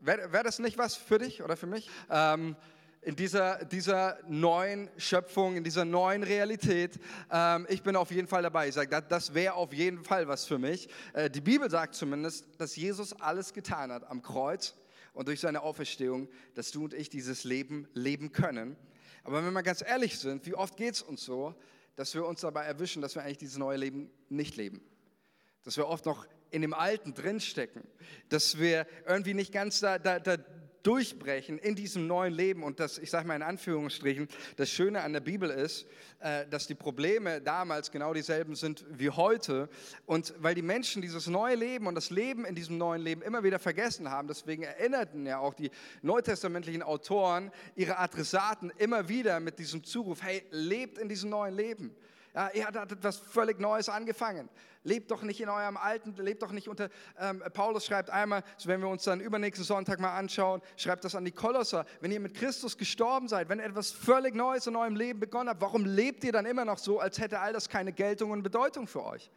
wäre 0.00 0.32
wär 0.32 0.42
das 0.42 0.58
nicht 0.58 0.78
was 0.78 0.94
für 0.94 1.18
dich 1.18 1.42
oder 1.42 1.56
für 1.56 1.66
mich? 1.66 1.90
Ähm, 2.10 2.56
in 3.04 3.16
dieser, 3.16 3.64
dieser 3.66 4.18
neuen 4.26 4.88
Schöpfung, 4.96 5.56
in 5.56 5.64
dieser 5.64 5.84
neuen 5.84 6.22
Realität. 6.22 6.98
Ähm, 7.30 7.66
ich 7.68 7.82
bin 7.82 7.96
auf 7.96 8.10
jeden 8.10 8.26
Fall 8.26 8.42
dabei. 8.42 8.68
Ich 8.68 8.74
sage, 8.74 8.88
das, 8.88 9.04
das 9.08 9.34
wäre 9.34 9.54
auf 9.54 9.72
jeden 9.72 10.02
Fall 10.04 10.26
was 10.26 10.46
für 10.46 10.58
mich. 10.58 10.88
Äh, 11.12 11.28
die 11.28 11.42
Bibel 11.42 11.70
sagt 11.70 11.94
zumindest, 11.94 12.46
dass 12.58 12.76
Jesus 12.76 13.12
alles 13.20 13.52
getan 13.52 13.92
hat 13.92 14.08
am 14.10 14.22
Kreuz 14.22 14.74
und 15.12 15.28
durch 15.28 15.40
seine 15.40 15.62
Auferstehung, 15.62 16.28
dass 16.54 16.70
du 16.70 16.84
und 16.84 16.94
ich 16.94 17.10
dieses 17.10 17.44
Leben 17.44 17.86
leben 17.92 18.32
können. 18.32 18.76
Aber 19.22 19.44
wenn 19.44 19.52
wir 19.52 19.62
ganz 19.62 19.82
ehrlich 19.82 20.18
sind, 20.18 20.46
wie 20.46 20.54
oft 20.54 20.76
geht 20.76 20.94
es 20.94 21.02
uns 21.02 21.24
so, 21.24 21.54
dass 21.96 22.14
wir 22.14 22.26
uns 22.26 22.40
dabei 22.40 22.64
erwischen, 22.64 23.02
dass 23.02 23.14
wir 23.14 23.22
eigentlich 23.22 23.38
dieses 23.38 23.58
neue 23.58 23.76
Leben 23.76 24.10
nicht 24.28 24.56
leben? 24.56 24.80
Dass 25.62 25.76
wir 25.76 25.86
oft 25.86 26.06
noch 26.06 26.26
in 26.50 26.62
dem 26.62 26.72
Alten 26.74 27.14
drinstecken, 27.14 27.82
dass 28.28 28.58
wir 28.58 28.86
irgendwie 29.06 29.34
nicht 29.34 29.52
ganz 29.52 29.80
da, 29.80 29.98
da, 29.98 30.18
da 30.20 30.36
durchbrechen 30.84 31.58
in 31.58 31.74
diesem 31.74 32.06
neuen 32.06 32.32
Leben. 32.32 32.62
Und 32.62 32.78
das, 32.78 32.98
ich 32.98 33.10
sage 33.10 33.26
mal 33.26 33.34
in 33.34 33.42
Anführungsstrichen, 33.42 34.28
das 34.56 34.70
Schöne 34.70 35.02
an 35.02 35.12
der 35.12 35.20
Bibel 35.20 35.50
ist, 35.50 35.86
äh, 36.20 36.46
dass 36.48 36.68
die 36.68 36.74
Probleme 36.74 37.40
damals 37.40 37.90
genau 37.90 38.14
dieselben 38.14 38.54
sind 38.54 38.84
wie 38.88 39.10
heute. 39.10 39.68
Und 40.06 40.34
weil 40.38 40.54
die 40.54 40.62
Menschen 40.62 41.02
dieses 41.02 41.26
neue 41.26 41.56
Leben 41.56 41.86
und 41.86 41.96
das 41.96 42.10
Leben 42.10 42.44
in 42.44 42.54
diesem 42.54 42.78
neuen 42.78 43.02
Leben 43.02 43.22
immer 43.22 43.42
wieder 43.42 43.58
vergessen 43.58 44.10
haben, 44.10 44.28
deswegen 44.28 44.62
erinnerten 44.62 45.26
ja 45.26 45.38
auch 45.38 45.54
die 45.54 45.70
neutestamentlichen 46.02 46.82
Autoren 46.82 47.50
ihre 47.74 47.98
Adressaten 47.98 48.70
immer 48.78 49.08
wieder 49.08 49.40
mit 49.40 49.58
diesem 49.58 49.82
Zuruf, 49.82 50.22
hey, 50.22 50.44
lebt 50.50 50.98
in 50.98 51.08
diesem 51.08 51.30
neuen 51.30 51.54
Leben. 51.54 51.96
Ja, 52.34 52.50
ihr 52.52 52.66
hattet 52.66 52.90
etwas 52.90 53.18
völlig 53.18 53.60
Neues 53.60 53.88
angefangen. 53.88 54.48
Lebt 54.82 55.10
doch 55.12 55.22
nicht 55.22 55.40
in 55.40 55.48
eurem 55.48 55.76
Alten, 55.76 56.14
lebt 56.16 56.42
doch 56.42 56.50
nicht 56.50 56.68
unter. 56.68 56.90
Ähm, 57.18 57.42
Paulus 57.52 57.86
schreibt 57.86 58.10
einmal, 58.10 58.42
so 58.56 58.68
wenn 58.68 58.80
wir 58.80 58.88
uns 58.88 59.04
dann 59.04 59.20
übernächsten 59.20 59.64
Sonntag 59.64 60.00
mal 60.00 60.16
anschauen, 60.16 60.60
schreibt 60.76 61.04
das 61.04 61.14
an 61.14 61.24
die 61.24 61.30
Kolosser. 61.30 61.86
Wenn 62.00 62.10
ihr 62.10 62.18
mit 62.18 62.34
Christus 62.34 62.76
gestorben 62.76 63.28
seid, 63.28 63.48
wenn 63.48 63.60
etwas 63.60 63.92
völlig 63.92 64.34
Neues 64.34 64.66
in 64.66 64.74
eurem 64.74 64.96
Leben 64.96 65.20
begonnen 65.20 65.48
habt, 65.48 65.60
warum 65.60 65.84
lebt 65.84 66.24
ihr 66.24 66.32
dann 66.32 66.44
immer 66.44 66.64
noch 66.64 66.78
so, 66.78 66.98
als 66.98 67.20
hätte 67.20 67.38
all 67.38 67.52
das 67.52 67.68
keine 67.68 67.92
Geltung 67.92 68.32
und 68.32 68.42
Bedeutung 68.42 68.88
für 68.88 69.04
euch? 69.04 69.30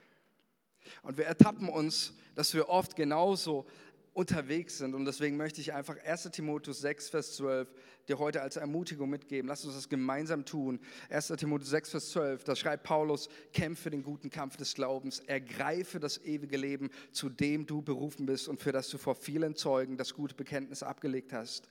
Und 1.03 1.17
wir 1.17 1.27
ertappen 1.27 1.69
uns, 1.69 2.13
dass 2.33 2.55
wir 2.55 2.67
oft 2.67 2.95
genauso 2.95 3.67
unterwegs 4.13 4.79
sind. 4.79 4.95
Und 4.95 5.05
deswegen 5.05 5.37
möchte 5.37 5.61
ich 5.61 5.71
einfach 5.71 5.95
1 6.03 6.31
Timotheus 6.31 6.79
6, 6.81 7.09
Vers 7.09 7.35
12 7.35 7.71
dir 8.07 8.19
heute 8.19 8.41
als 8.41 8.55
Ermutigung 8.55 9.09
mitgeben. 9.09 9.47
Lass 9.47 9.65
uns 9.65 9.75
das 9.75 9.89
gemeinsam 9.89 10.45
tun. 10.45 10.79
1 11.09 11.27
Timotheus 11.37 11.69
6, 11.69 11.91
Vers 11.91 12.09
12, 12.11 12.43
da 12.43 12.55
schreibt 12.55 12.83
Paulus, 12.83 13.29
kämpfe 13.53 13.89
den 13.89 14.03
guten 14.03 14.29
Kampf 14.29 14.57
des 14.57 14.73
Glaubens, 14.73 15.19
ergreife 15.19 15.99
das 15.99 16.23
ewige 16.23 16.57
Leben, 16.57 16.89
zu 17.11 17.29
dem 17.29 17.65
du 17.65 17.81
berufen 17.81 18.25
bist 18.25 18.47
und 18.47 18.61
für 18.61 18.71
das 18.71 18.89
du 18.89 18.97
vor 18.97 19.15
vielen 19.15 19.55
Zeugen 19.55 19.97
das 19.97 20.13
gute 20.13 20.35
Bekenntnis 20.35 20.83
abgelegt 20.83 21.33
hast. 21.33 21.69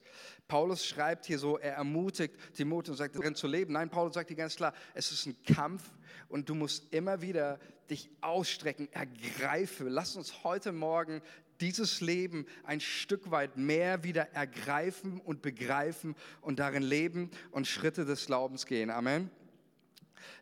Paulus 0.49 0.87
schreibt 0.87 1.27
hier 1.27 1.39
so, 1.39 1.59
er 1.59 1.75
ermutigt 1.75 2.35
Timotheus 2.55 2.91
und 2.91 2.97
sagt, 2.97 3.17
darin 3.17 3.35
zu 3.35 3.47
leben. 3.47 3.73
Nein, 3.73 3.91
Paulus 3.91 4.15
sagt 4.15 4.29
hier 4.29 4.37
ganz 4.37 4.57
klar, 4.57 4.75
es 4.95 5.11
ist 5.13 5.27
ein 5.27 5.37
Kampf 5.45 5.91
und 6.29 6.49
du 6.49 6.55
musst 6.55 6.93
immer 6.93 7.21
wieder 7.21 7.59
dich 7.91 8.11
ausstrecken, 8.21 8.89
ergreife. 8.93 9.89
Lass 9.89 10.17
uns 10.17 10.45
heute 10.45 10.73
Morgen 10.73 11.23
dieses 11.61 12.01
Leben 12.01 12.47
ein 12.65 12.81
Stück 12.81 13.31
weit 13.31 13.57
mehr 13.57 14.05
wieder 14.05 14.33
ergreifen 14.33 15.21
und 15.21 15.43
begreifen 15.43 16.15
und 16.41 16.59
darin 16.59 16.83
leben 16.83 17.31
und 17.51 17.67
Schritte 17.67 18.05
des 18.05 18.27
Glaubens 18.27 18.67
gehen. 18.67 18.91
Amen. 18.91 19.31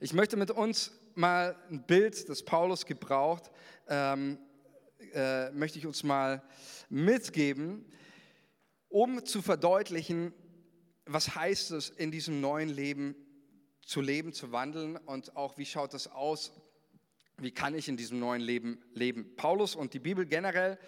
Ich 0.01 0.13
möchte 0.13 0.37
mit 0.37 0.51
uns 0.51 0.93
mal 1.15 1.57
ein 1.71 1.83
Bild, 1.83 2.29
das 2.29 2.43
Paulus 2.43 2.87
gebraucht, 2.87 3.51
ähm, 3.89 4.39
äh, 5.13 5.51
möchte 5.51 5.79
ich 5.79 5.87
uns 5.87 6.03
mal 6.03 6.43
mitgeben, 6.89 7.85
um 8.89 9.25
zu 9.25 9.43
verdeutlichen, 9.43 10.33
was 11.07 11.35
heißt 11.35 11.73
es, 11.73 11.91
in 11.91 12.11
diesem 12.11 12.41
neuen 12.41 12.69
Leben 12.69 13.15
zu 13.85 14.01
leben, 14.01 14.33
zu 14.33 14.53
wandeln 14.53 14.97
und 14.97 15.37
auch 15.37 15.59
wie 15.59 15.67
schaut 15.67 15.95
das 15.95 16.09
aus, 16.09 16.53
wie 17.39 17.51
kann 17.51 17.75
ich 17.75 17.89
in 17.89 17.97
diesem 17.97 18.19
neuen 18.19 18.41
Leben 18.41 18.83
leben. 18.95 19.35
Paulus 19.37 19.75
und 19.75 19.95
die 19.95 19.99
Bibel 19.99 20.27
generell 20.27 20.79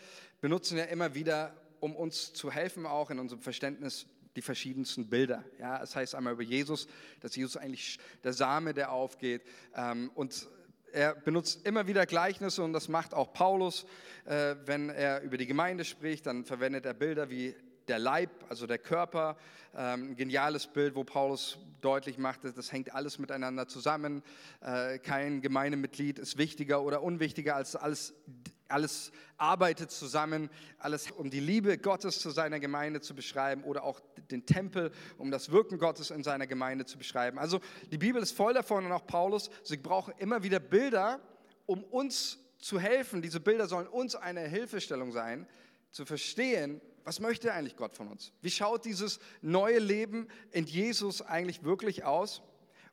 benutzen 0.41 0.79
ja 0.79 0.85
immer 0.85 1.15
wieder, 1.15 1.55
um 1.81 1.97
uns 1.97 2.33
zu 2.33 2.51
helfen, 2.51 2.87
auch 2.87 3.11
in 3.11 3.19
unserem 3.19 3.43
Verständnis, 3.43 4.07
die 4.37 4.43
verschiedensten 4.43 5.09
Bilder. 5.09 5.45
Ja, 5.59 5.83
es 5.83 5.97
heißt 5.97 6.15
einmal 6.15 6.35
über 6.35 6.43
Jesus, 6.43 6.89
dass 7.21 7.35
Jesus 7.35 7.57
eigentlich 7.57 7.99
der 8.23 8.33
Same, 8.33 8.75
der 8.75 8.93
aufgeht. 8.93 9.43
Ähm, 9.75 10.11
und 10.15 10.49
er 10.93 11.15
benutzt 11.15 11.67
immer 11.67 11.87
wieder 11.87 12.07
Gleichnisse 12.07 12.63
und 12.63 12.73
das 12.73 12.89
macht 12.89 13.13
auch 13.13 13.33
Paulus. 13.33 13.87
Äh, 14.25 14.57
wenn 14.67 14.89
er 14.89 15.23
über 15.23 15.37
die 15.37 15.47
Gemeinde 15.47 15.85
spricht, 15.85 16.27
dann 16.27 16.45
verwendet 16.45 16.87
er 16.87 16.95
Bilder 16.95 17.31
wie 17.31 17.55
der 17.89 17.99
Leib, 17.99 18.31
also 18.49 18.67
der 18.67 18.79
Körper. 18.79 19.37
Ähm, 19.75 20.17
geniales 20.17 20.67
Bild, 20.67 20.95
wo 20.95 21.05
Paulus 21.05 21.59
deutlich 21.81 22.19
macht, 22.19 22.41
das 22.45 22.73
hängt 22.73 22.95
alles 22.95 23.19
miteinander 23.19 23.69
zusammen. 23.69 24.23
Äh, 24.61 24.99
kein 24.99 25.43
Gemeindemitglied 25.43 26.19
ist 26.19 26.39
wichtiger 26.39 26.83
oder 26.83 27.03
unwichtiger 27.03 27.57
als 27.57 27.77
alles 27.77 28.15
alles 28.69 29.13
arbeitet 29.37 29.91
zusammen, 29.91 30.51
alles 30.79 31.11
um 31.11 31.31
die 31.31 31.41
Liebe 31.41 31.79
Gottes 31.79 32.19
zu 32.21 32.31
seiner 32.31 32.59
Gemeinde 32.61 33.01
zu 33.01 33.15
beschreiben 33.15 33.65
oder 33.65 33.85
auch 33.85 34.01
den 34.31 34.47
Tempel, 34.47 34.91
um 35.19 35.31
das 35.31 35.51
Wirken 35.51 35.79
Gottes 35.79 36.11
in 36.11 36.25
seiner 36.25 36.47
Gemeinde 36.47 36.85
zu 36.85 36.99
beschreiben. 36.99 37.39
Also 37.39 37.61
die 37.91 37.99
Bibel 37.99 38.23
ist 38.23 38.33
voll 38.33 38.55
davon 38.55 38.85
und 38.85 38.93
auch 38.93 39.07
Paulus, 39.07 39.51
sie 39.63 39.77
brauchen 39.77 40.15
immer 40.19 40.43
wieder 40.43 40.59
Bilder, 40.59 41.21
um 41.67 41.85
uns 41.85 42.39
zu 42.59 42.81
helfen. 42.81 43.23
Diese 43.23 43.41
Bilder 43.41 43.69
sollen 43.69 43.87
uns 43.87 44.17
eine 44.17 44.41
Hilfestellung 44.41 45.13
sein, 45.13 45.47
zu 45.93 46.05
verstehen, 46.05 46.81
was 47.07 47.21
möchte 47.21 47.53
eigentlich 47.53 47.77
Gott 47.77 47.95
von 47.95 48.09
uns? 48.09 48.33
Wie 48.43 48.51
schaut 48.51 48.85
dieses 48.85 49.21
neue 49.41 49.79
Leben 49.79 50.27
in 50.51 50.67
Jesus 50.67 51.23
eigentlich 51.23 51.63
wirklich 51.63 52.03
aus? 52.03 52.43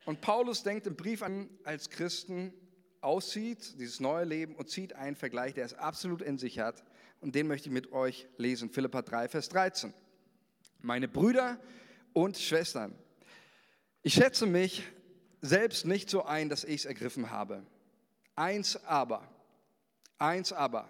Und 0.04 0.20
Paulus 0.20 0.62
denkt 0.62 0.86
im 0.86 0.94
Brief 0.94 1.20
an, 1.20 1.50
als 1.64 1.90
Christen 1.90 2.54
aussieht, 3.00 3.74
dieses 3.80 3.98
neue 3.98 4.24
Leben, 4.24 4.54
und 4.54 4.70
zieht 4.70 4.92
einen 4.92 5.16
Vergleich, 5.16 5.54
der 5.54 5.64
es 5.64 5.74
absolut 5.74 6.22
in 6.22 6.38
sich 6.38 6.60
hat. 6.60 6.84
Und 7.20 7.34
den 7.34 7.48
möchte 7.48 7.68
ich 7.68 7.72
mit 7.72 7.90
euch 7.90 8.28
lesen. 8.36 8.70
Philippa 8.70 9.02
3, 9.02 9.28
Vers 9.28 9.48
13. 9.48 9.92
Meine 10.80 11.08
Brüder 11.08 11.58
und 12.12 12.38
Schwestern, 12.38 12.94
ich 14.02 14.14
schätze 14.14 14.46
mich 14.46 14.84
selbst 15.40 15.86
nicht 15.86 16.08
so 16.08 16.24
ein, 16.24 16.48
dass 16.48 16.62
ich 16.62 16.82
es 16.82 16.84
ergriffen 16.84 17.32
habe. 17.32 17.66
Eins 18.36 18.76
aber, 18.84 19.28
eins 20.18 20.52
aber, 20.52 20.88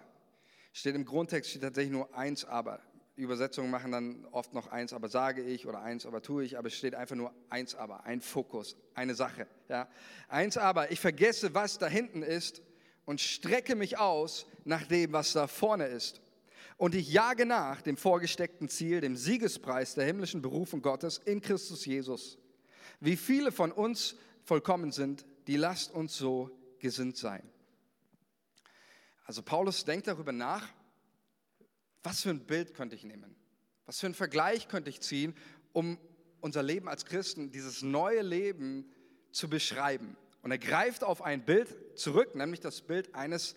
steht 0.73 0.93
im 0.93 1.05
Grundtext 1.05 1.49
steht 1.49 1.63
tatsächlich 1.63 1.91
nur 1.91 2.15
eins 2.15 2.45
aber. 2.45 2.83
Übersetzungen 3.15 3.71
machen 3.71 3.91
dann 3.91 4.25
oft 4.31 4.53
noch 4.53 4.67
eins, 4.67 4.91
aber 4.91 5.07
sage 5.07 5.41
ich 5.41 5.65
oder 5.67 5.81
eins, 5.81 6.05
aber 6.05 6.21
tue 6.21 6.43
ich, 6.43 6.57
aber 6.57 6.67
es 6.67 6.75
steht 6.75 6.95
einfach 6.95 7.15
nur 7.15 7.33
eins, 7.49 7.73
aber, 7.73 8.03
ein 8.03 8.19
Fokus, 8.19 8.75
eine 8.93 9.15
Sache. 9.15 9.47
Ja. 9.69 9.87
Eins, 10.27 10.57
aber, 10.57 10.91
ich 10.91 10.99
vergesse, 10.99 11.53
was 11.53 11.77
da 11.77 11.87
hinten 11.87 12.23
ist 12.23 12.61
und 13.05 13.21
strecke 13.21 13.75
mich 13.75 13.97
aus 13.97 14.45
nach 14.65 14.83
dem, 14.83 15.13
was 15.13 15.31
da 15.31 15.47
vorne 15.47 15.85
ist. 15.85 16.21
Und 16.77 16.93
ich 16.93 17.09
jage 17.09 17.45
nach 17.45 17.81
dem 17.81 17.95
vorgesteckten 17.95 18.67
Ziel, 18.67 18.99
dem 18.99 19.15
Siegespreis 19.15 19.95
der 19.95 20.05
himmlischen 20.05 20.41
Berufung 20.41 20.81
Gottes 20.81 21.19
in 21.19 21.39
Christus 21.39 21.85
Jesus. 21.85 22.37
Wie 22.99 23.15
viele 23.15 23.53
von 23.53 23.71
uns 23.71 24.17
vollkommen 24.43 24.91
sind, 24.91 25.25
die 25.47 25.55
lasst 25.55 25.93
uns 25.93 26.17
so 26.17 26.51
gesinnt 26.79 27.15
sein. 27.15 27.43
Also 29.25 29.41
Paulus 29.41 29.85
denkt 29.85 30.07
darüber 30.07 30.33
nach, 30.33 30.67
was 32.05 32.21
für 32.21 32.29
ein 32.29 32.45
Bild 32.45 32.73
könnte 32.73 32.95
ich 32.95 33.03
nehmen? 33.03 33.35
Was 33.85 33.99
für 33.99 34.07
einen 34.07 34.15
Vergleich 34.15 34.67
könnte 34.67 34.89
ich 34.89 35.01
ziehen, 35.01 35.35
um 35.73 35.97
unser 36.39 36.63
Leben 36.63 36.87
als 36.87 37.05
Christen, 37.05 37.51
dieses 37.51 37.81
neue 37.81 38.21
Leben 38.21 38.89
zu 39.31 39.49
beschreiben? 39.49 40.15
Und 40.41 40.51
er 40.51 40.59
greift 40.59 41.03
auf 41.03 41.23
ein 41.23 41.43
Bild 41.43 41.75
zurück, 41.97 42.35
nämlich 42.35 42.59
das 42.59 42.81
Bild 42.81 43.15
eines, 43.15 43.55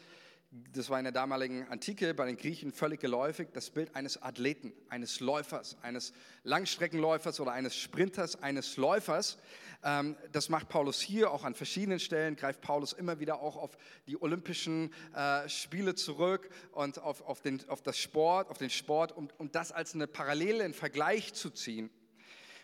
das 0.50 0.88
war 0.88 0.98
in 0.98 1.04
der 1.04 1.12
damaligen 1.12 1.68
Antike 1.68 2.14
bei 2.14 2.24
den 2.24 2.38
Griechen 2.38 2.72
völlig 2.72 3.00
geläufig, 3.00 3.48
das 3.52 3.68
Bild 3.68 3.94
eines 3.94 4.22
Athleten, 4.22 4.72
eines 4.88 5.20
Läufers, 5.20 5.76
eines 5.82 6.14
Langstreckenläufers 6.42 7.38
oder 7.40 7.52
eines 7.52 7.76
Sprinters, 7.76 8.42
eines 8.42 8.78
Läufers. 8.78 9.36
Ähm, 9.84 10.16
das 10.32 10.48
macht 10.48 10.70
Paulus 10.70 11.02
hier 11.02 11.30
auch 11.32 11.44
an 11.44 11.54
verschiedenen 11.54 12.00
Stellen, 12.00 12.34
greift 12.34 12.62
Paulus 12.62 12.94
immer 12.94 13.20
wieder 13.20 13.42
auch 13.42 13.56
auf 13.56 13.76
die 14.06 14.20
Olympischen 14.20 14.92
äh, 15.14 15.46
Spiele 15.50 15.94
zurück 15.94 16.48
und 16.72 16.98
auf, 16.98 17.20
auf, 17.22 17.42
den, 17.42 17.68
auf 17.68 17.82
das 17.82 17.98
Sport, 17.98 18.48
auf 18.48 18.56
den 18.56 18.70
Sport, 18.70 19.14
um, 19.14 19.28
um 19.36 19.52
das 19.52 19.70
als 19.70 19.94
eine 19.94 20.06
Parallele, 20.06 20.64
einen 20.64 20.74
Vergleich 20.74 21.34
zu 21.34 21.50
ziehen. 21.50 21.90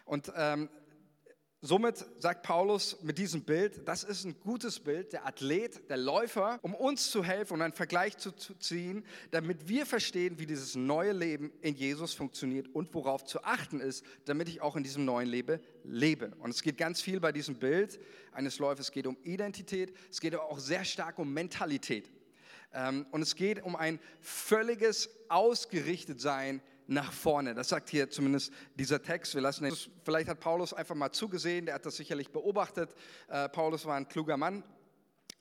Und 0.06 0.32
ähm, 0.36 0.70
somit 1.66 2.04
sagt 2.18 2.42
Paulus 2.42 2.98
mit 3.02 3.16
diesem 3.16 3.42
Bild, 3.42 3.88
das 3.88 4.04
ist 4.04 4.24
ein 4.24 4.38
gutes 4.40 4.78
Bild, 4.78 5.14
der 5.14 5.26
Athlet, 5.26 5.88
der 5.88 5.96
Läufer, 5.96 6.58
um 6.60 6.74
uns 6.74 7.10
zu 7.10 7.24
helfen 7.24 7.54
und 7.54 7.62
einen 7.62 7.72
Vergleich 7.72 8.18
zu, 8.18 8.32
ziehen, 8.32 9.04
damit 9.30 9.66
wir 9.66 9.86
verstehen, 9.86 10.38
wie 10.38 10.46
dieses 10.46 10.74
neue 10.74 11.12
Leben 11.12 11.52
in 11.62 11.74
Jesus 11.74 12.12
funktioniert 12.12 12.68
und 12.74 12.92
worauf 12.94 13.24
zu 13.24 13.42
achten 13.44 13.80
ist, 13.80 14.04
damit 14.26 14.48
ich 14.48 14.60
auch 14.60 14.76
in 14.76 14.82
diesem 14.82 15.06
neuen 15.06 15.28
Leben 15.28 15.58
lebe. 15.84 16.32
Und 16.38 16.50
es 16.50 16.62
geht 16.62 16.76
ganz 16.76 17.00
viel 17.00 17.18
bei 17.18 17.32
diesem 17.32 17.54
Bild 17.54 17.98
eines 18.32 18.58
Läufers. 18.58 18.86
Es 18.86 18.92
geht 18.92 19.06
um 19.06 19.16
Identität, 19.22 19.94
es 20.10 20.20
geht 20.20 20.34
aber 20.34 20.44
auch 20.44 20.58
sehr 20.58 20.84
stark 20.84 21.18
um 21.18 21.32
Mentalität. 21.32 22.10
Ähm, 22.74 23.06
und 23.10 23.22
es 23.22 23.36
geht 23.36 23.62
um 23.62 23.74
ein 23.74 23.98
völliges 24.20 25.08
Ausgerichtetsein 25.28 26.60
nach 26.86 27.12
vorne. 27.12 27.54
Das 27.54 27.68
sagt 27.68 27.90
hier 27.90 28.10
zumindest 28.10 28.52
dieser 28.74 29.02
Text. 29.02 29.34
Wir 29.34 29.42
lassen 29.42 29.64
es, 29.64 29.88
vielleicht 30.04 30.28
hat 30.28 30.40
Paulus 30.40 30.72
einfach 30.72 30.94
mal 30.94 31.12
zugesehen, 31.12 31.66
der 31.66 31.76
hat 31.76 31.86
das 31.86 31.96
sicherlich 31.96 32.30
beobachtet. 32.30 32.94
Äh, 33.28 33.48
Paulus 33.48 33.86
war 33.86 33.96
ein 33.96 34.08
kluger 34.08 34.36
Mann 34.36 34.62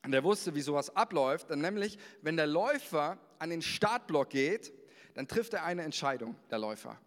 und 0.04 0.12
der 0.12 0.24
wusste, 0.24 0.56
wie 0.56 0.62
sowas 0.62 0.96
abläuft. 0.96 1.50
Denn 1.50 1.60
nämlich, 1.60 1.98
wenn 2.22 2.38
der 2.38 2.48
Läufer 2.48 3.18
an 3.40 3.50
den 3.50 3.62
Startblock 3.62 4.30
geht, 4.30 4.74
dann 5.16 5.28
trifft 5.28 5.54
er 5.54 5.64
eine 5.64 5.84
Entscheidung, 5.84 6.36
der 6.50 6.60
Läufer. 6.60 7.00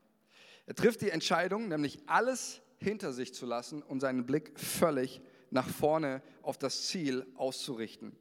Er 0.66 0.74
trifft 0.74 1.00
die 1.00 1.10
Entscheidung, 1.10 1.68
nämlich 1.68 2.00
alles 2.06 2.60
hinter 2.78 3.12
sich 3.12 3.34
zu 3.34 3.46
lassen 3.46 3.82
und 3.82 4.00
seinen 4.00 4.26
Blick 4.26 4.58
völlig 4.58 5.20
nach 5.50 5.68
vorne 5.68 6.22
auf 6.42 6.58
das 6.58 6.86
Ziel 6.86 7.26
auszurichten. 7.36 8.16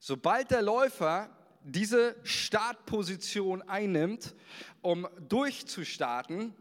Sobald 0.00 0.50
der 0.50 0.62
Läufer 0.62 1.30
diese 1.68 2.16
Startposition 2.22 3.62
einnimmt, 3.62 4.34
um 4.80 5.06
durchzustarten, 5.28 6.54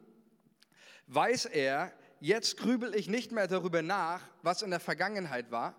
weiß 1.07 1.45
er, 1.45 1.93
jetzt 2.19 2.57
grübel 2.57 2.93
ich 2.95 3.09
nicht 3.09 3.31
mehr 3.31 3.47
darüber 3.47 3.81
nach, 3.81 4.21
was 4.41 4.61
in 4.61 4.69
der 4.69 4.79
Vergangenheit 4.79 5.51
war. 5.51 5.75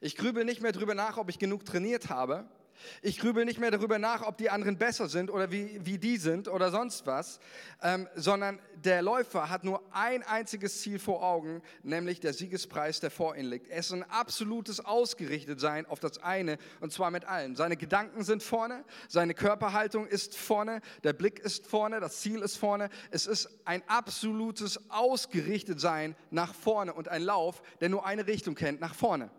Ich 0.00 0.16
grübel 0.16 0.44
nicht 0.44 0.60
mehr 0.60 0.72
darüber 0.72 0.94
nach, 0.94 1.16
ob 1.16 1.28
ich 1.28 1.38
genug 1.38 1.64
trainiert 1.64 2.08
habe. 2.08 2.48
Ich 3.02 3.18
grübel 3.18 3.44
nicht 3.44 3.58
mehr 3.58 3.70
darüber 3.70 3.98
nach, 3.98 4.22
ob 4.22 4.36
die 4.38 4.50
anderen 4.50 4.78
besser 4.78 5.08
sind 5.08 5.30
oder 5.30 5.50
wie, 5.50 5.80
wie 5.84 5.98
die 5.98 6.16
sind 6.16 6.48
oder 6.48 6.70
sonst 6.70 7.06
was, 7.06 7.40
ähm, 7.82 8.08
sondern 8.14 8.58
der 8.74 9.02
Läufer 9.02 9.50
hat 9.50 9.64
nur 9.64 9.82
ein 9.92 10.22
einziges 10.22 10.80
Ziel 10.80 10.98
vor 10.98 11.22
Augen, 11.22 11.62
nämlich 11.82 12.20
der 12.20 12.32
Siegespreis, 12.32 13.00
der 13.00 13.10
vor 13.10 13.36
ihm 13.36 13.50
liegt. 13.50 13.68
Es 13.68 13.86
ist 13.86 13.92
ein 13.92 14.10
absolutes 14.10 14.84
Ausgerichtetsein 14.84 15.86
auf 15.86 16.00
das 16.00 16.18
eine 16.22 16.58
und 16.80 16.92
zwar 16.92 17.10
mit 17.10 17.24
allem. 17.24 17.56
Seine 17.56 17.76
Gedanken 17.76 18.24
sind 18.24 18.42
vorne, 18.42 18.84
seine 19.08 19.34
Körperhaltung 19.34 20.06
ist 20.06 20.36
vorne, 20.36 20.80
der 21.02 21.12
Blick 21.12 21.38
ist 21.40 21.66
vorne, 21.66 22.00
das 22.00 22.20
Ziel 22.20 22.40
ist 22.40 22.56
vorne. 22.56 22.90
Es 23.10 23.26
ist 23.26 23.48
ein 23.64 23.82
absolutes 23.86 24.90
Ausgerichtetsein 24.90 26.16
nach 26.30 26.54
vorne 26.54 26.92
und 26.92 27.08
ein 27.08 27.22
Lauf, 27.22 27.62
der 27.80 27.88
nur 27.88 28.06
eine 28.06 28.26
Richtung 28.26 28.54
kennt, 28.54 28.80
nach 28.80 28.94
vorne. 28.94 29.30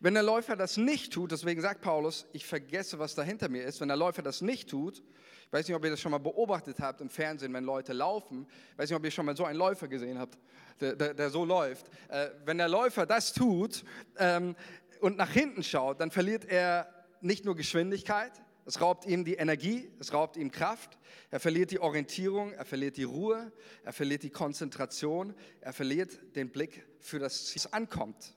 Wenn 0.00 0.14
der 0.14 0.22
Läufer 0.22 0.56
das 0.56 0.76
nicht 0.76 1.12
tut, 1.12 1.32
deswegen 1.32 1.60
sagt 1.60 1.80
Paulus, 1.80 2.26
ich 2.32 2.46
vergesse, 2.46 2.98
was 2.98 3.14
da 3.14 3.22
hinter 3.22 3.48
mir 3.48 3.64
ist, 3.64 3.80
wenn 3.80 3.88
der 3.88 3.96
Läufer 3.96 4.22
das 4.22 4.40
nicht 4.40 4.68
tut, 4.68 4.98
ich 4.98 5.52
weiß 5.52 5.66
nicht, 5.66 5.76
ob 5.76 5.84
ihr 5.84 5.90
das 5.90 6.00
schon 6.00 6.12
mal 6.12 6.18
beobachtet 6.18 6.78
habt 6.78 7.00
im 7.00 7.10
Fernsehen, 7.10 7.52
wenn 7.52 7.64
Leute 7.64 7.92
laufen, 7.92 8.46
ich 8.72 8.78
weiß 8.78 8.90
nicht, 8.90 8.96
ob 8.96 9.04
ihr 9.04 9.10
schon 9.10 9.26
mal 9.26 9.36
so 9.36 9.44
einen 9.44 9.58
Läufer 9.58 9.88
gesehen 9.88 10.18
habt, 10.18 10.38
der, 10.80 10.94
der, 10.94 11.14
der 11.14 11.30
so 11.30 11.44
läuft. 11.44 11.88
Äh, 12.08 12.30
wenn 12.44 12.58
der 12.58 12.68
Läufer 12.68 13.04
das 13.04 13.32
tut 13.32 13.84
ähm, 14.18 14.54
und 15.00 15.16
nach 15.16 15.30
hinten 15.30 15.62
schaut, 15.62 16.00
dann 16.00 16.10
verliert 16.10 16.44
er 16.44 16.92
nicht 17.20 17.44
nur 17.44 17.56
Geschwindigkeit, 17.56 18.32
es 18.64 18.80
raubt 18.80 19.06
ihm 19.06 19.24
die 19.24 19.34
Energie, 19.34 19.90
es 19.98 20.12
raubt 20.12 20.36
ihm 20.36 20.52
Kraft, 20.52 20.98
er 21.32 21.40
verliert 21.40 21.72
die 21.72 21.80
Orientierung, 21.80 22.52
er 22.52 22.64
verliert 22.64 22.96
die 22.96 23.02
Ruhe, 23.02 23.50
er 23.82 23.92
verliert 23.92 24.22
die 24.22 24.30
Konzentration, 24.30 25.34
er 25.60 25.72
verliert 25.72 26.36
den 26.36 26.50
Blick 26.50 26.86
für 27.00 27.18
das 27.18 27.52
das 27.52 27.72
ankommt. 27.72 28.36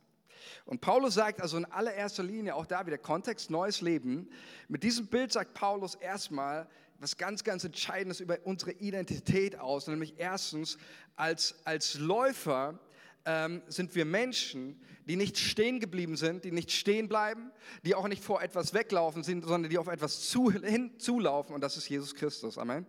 Und 0.66 0.82
Paulus 0.82 1.16
sagt 1.16 1.42
also 1.42 1.58
in 1.58 1.66
allererster 1.66 2.24
Linie, 2.24 2.56
auch 2.56 2.66
da 2.66 2.86
wieder 2.86 2.98
Kontext, 2.98 3.50
neues 3.50 3.82
Leben. 3.82 4.30
Mit 4.68 4.84
diesem 4.84 5.08
Bild 5.08 5.32
sagt 5.32 5.54
Paulus 5.54 5.96
erstmal 5.96 6.68
was 7.00 7.18
ganz, 7.18 7.44
ganz 7.44 7.64
Entscheidendes 7.64 8.20
über 8.20 8.38
unsere 8.46 8.72
Identität 8.72 9.60
aus. 9.60 9.88
Nämlich 9.88 10.16
erstens, 10.18 10.78
als, 11.16 11.56
als 11.66 11.96
Läufer 11.96 12.80
ähm, 13.26 13.62
sind 13.68 13.94
wir 13.96 14.06
Menschen, 14.06 14.80
die 15.06 15.16
nicht 15.16 15.38
stehen 15.38 15.80
geblieben 15.80 16.16
sind, 16.16 16.46
die 16.46 16.52
nicht 16.52 16.72
stehen 16.72 17.10
bleiben, 17.10 17.52
die 17.84 17.96
auch 17.96 18.08
nicht 18.08 18.24
vor 18.24 18.42
etwas 18.42 18.74
weglaufen 18.74 19.24
sind, 19.24 19.44
sondern 19.46 19.70
die 19.70 19.78
auf 19.78 19.88
etwas 19.88 20.30
zu, 20.30 20.52
hinzulaufen. 20.52 21.54
Und 21.54 21.62
das 21.62 21.78
ist 21.78 21.90
Jesus 21.90 22.16
Christus. 22.16 22.58
Amen. 22.58 22.86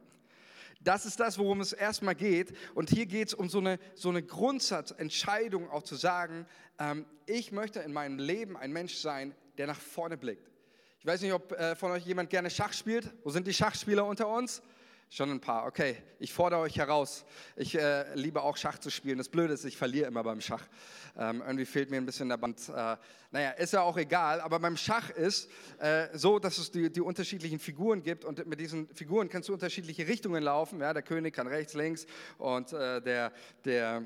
Das 0.84 1.06
ist 1.06 1.18
das, 1.18 1.38
worum 1.38 1.60
es 1.60 1.72
erstmal 1.72 2.14
geht. 2.14 2.54
Und 2.74 2.90
hier 2.90 3.06
geht 3.06 3.28
es 3.28 3.34
um 3.34 3.48
so 3.48 3.58
eine, 3.58 3.78
so 3.94 4.10
eine 4.10 4.22
Grundsatzentscheidung, 4.22 5.70
auch 5.70 5.82
zu 5.82 5.96
sagen, 5.96 6.46
ähm, 6.78 7.06
ich 7.26 7.52
möchte 7.52 7.80
in 7.80 7.92
meinem 7.92 8.18
Leben 8.18 8.56
ein 8.56 8.72
Mensch 8.72 8.94
sein, 8.96 9.34
der 9.56 9.66
nach 9.66 9.80
vorne 9.80 10.18
blickt. 10.18 10.50
Ich 11.00 11.06
weiß 11.06 11.22
nicht, 11.22 11.32
ob 11.32 11.52
äh, 11.52 11.74
von 11.74 11.90
euch 11.90 12.04
jemand 12.04 12.30
gerne 12.30 12.50
Schach 12.50 12.72
spielt. 12.72 13.12
Wo 13.24 13.30
sind 13.30 13.46
die 13.46 13.54
Schachspieler 13.54 14.04
unter 14.04 14.28
uns? 14.28 14.62
Schon 15.14 15.30
ein 15.30 15.40
paar, 15.40 15.66
okay. 15.66 15.98
Ich 16.18 16.32
fordere 16.32 16.58
euch 16.58 16.76
heraus. 16.76 17.24
Ich 17.54 17.78
äh, 17.78 18.12
liebe 18.16 18.42
auch 18.42 18.56
Schach 18.56 18.78
zu 18.78 18.90
spielen. 18.90 19.16
Das 19.16 19.28
Blöde 19.28 19.54
ist, 19.54 19.64
ich 19.64 19.76
verliere 19.76 20.08
immer 20.08 20.24
beim 20.24 20.40
Schach. 20.40 20.66
Ähm, 21.16 21.40
irgendwie 21.40 21.66
fehlt 21.66 21.88
mir 21.88 21.98
ein 21.98 22.04
bisschen 22.04 22.28
der 22.28 22.36
Band. 22.36 22.68
Äh, 22.68 22.96
naja, 23.30 23.50
ist 23.50 23.74
ja 23.74 23.82
auch 23.82 23.96
egal. 23.96 24.40
Aber 24.40 24.58
beim 24.58 24.76
Schach 24.76 25.10
ist 25.10 25.48
äh, 25.78 26.08
so, 26.14 26.40
dass 26.40 26.58
es 26.58 26.72
die, 26.72 26.90
die, 26.90 27.00
unterschiedlichen 27.00 27.60
Figuren 27.60 28.02
gibt. 28.02 28.24
Und 28.24 28.44
mit 28.44 28.58
diesen 28.58 28.88
Figuren 28.88 29.28
kannst 29.28 29.48
du 29.48 29.52
unterschiedliche 29.52 30.08
Richtungen 30.08 30.42
laufen. 30.42 30.80
Ja, 30.80 30.92
der 30.92 31.04
König 31.04 31.32
kann 31.32 31.46
rechts, 31.46 31.74
links. 31.74 32.06
Und 32.36 32.72
äh, 32.72 33.00
der, 33.00 33.30
der, 33.64 34.02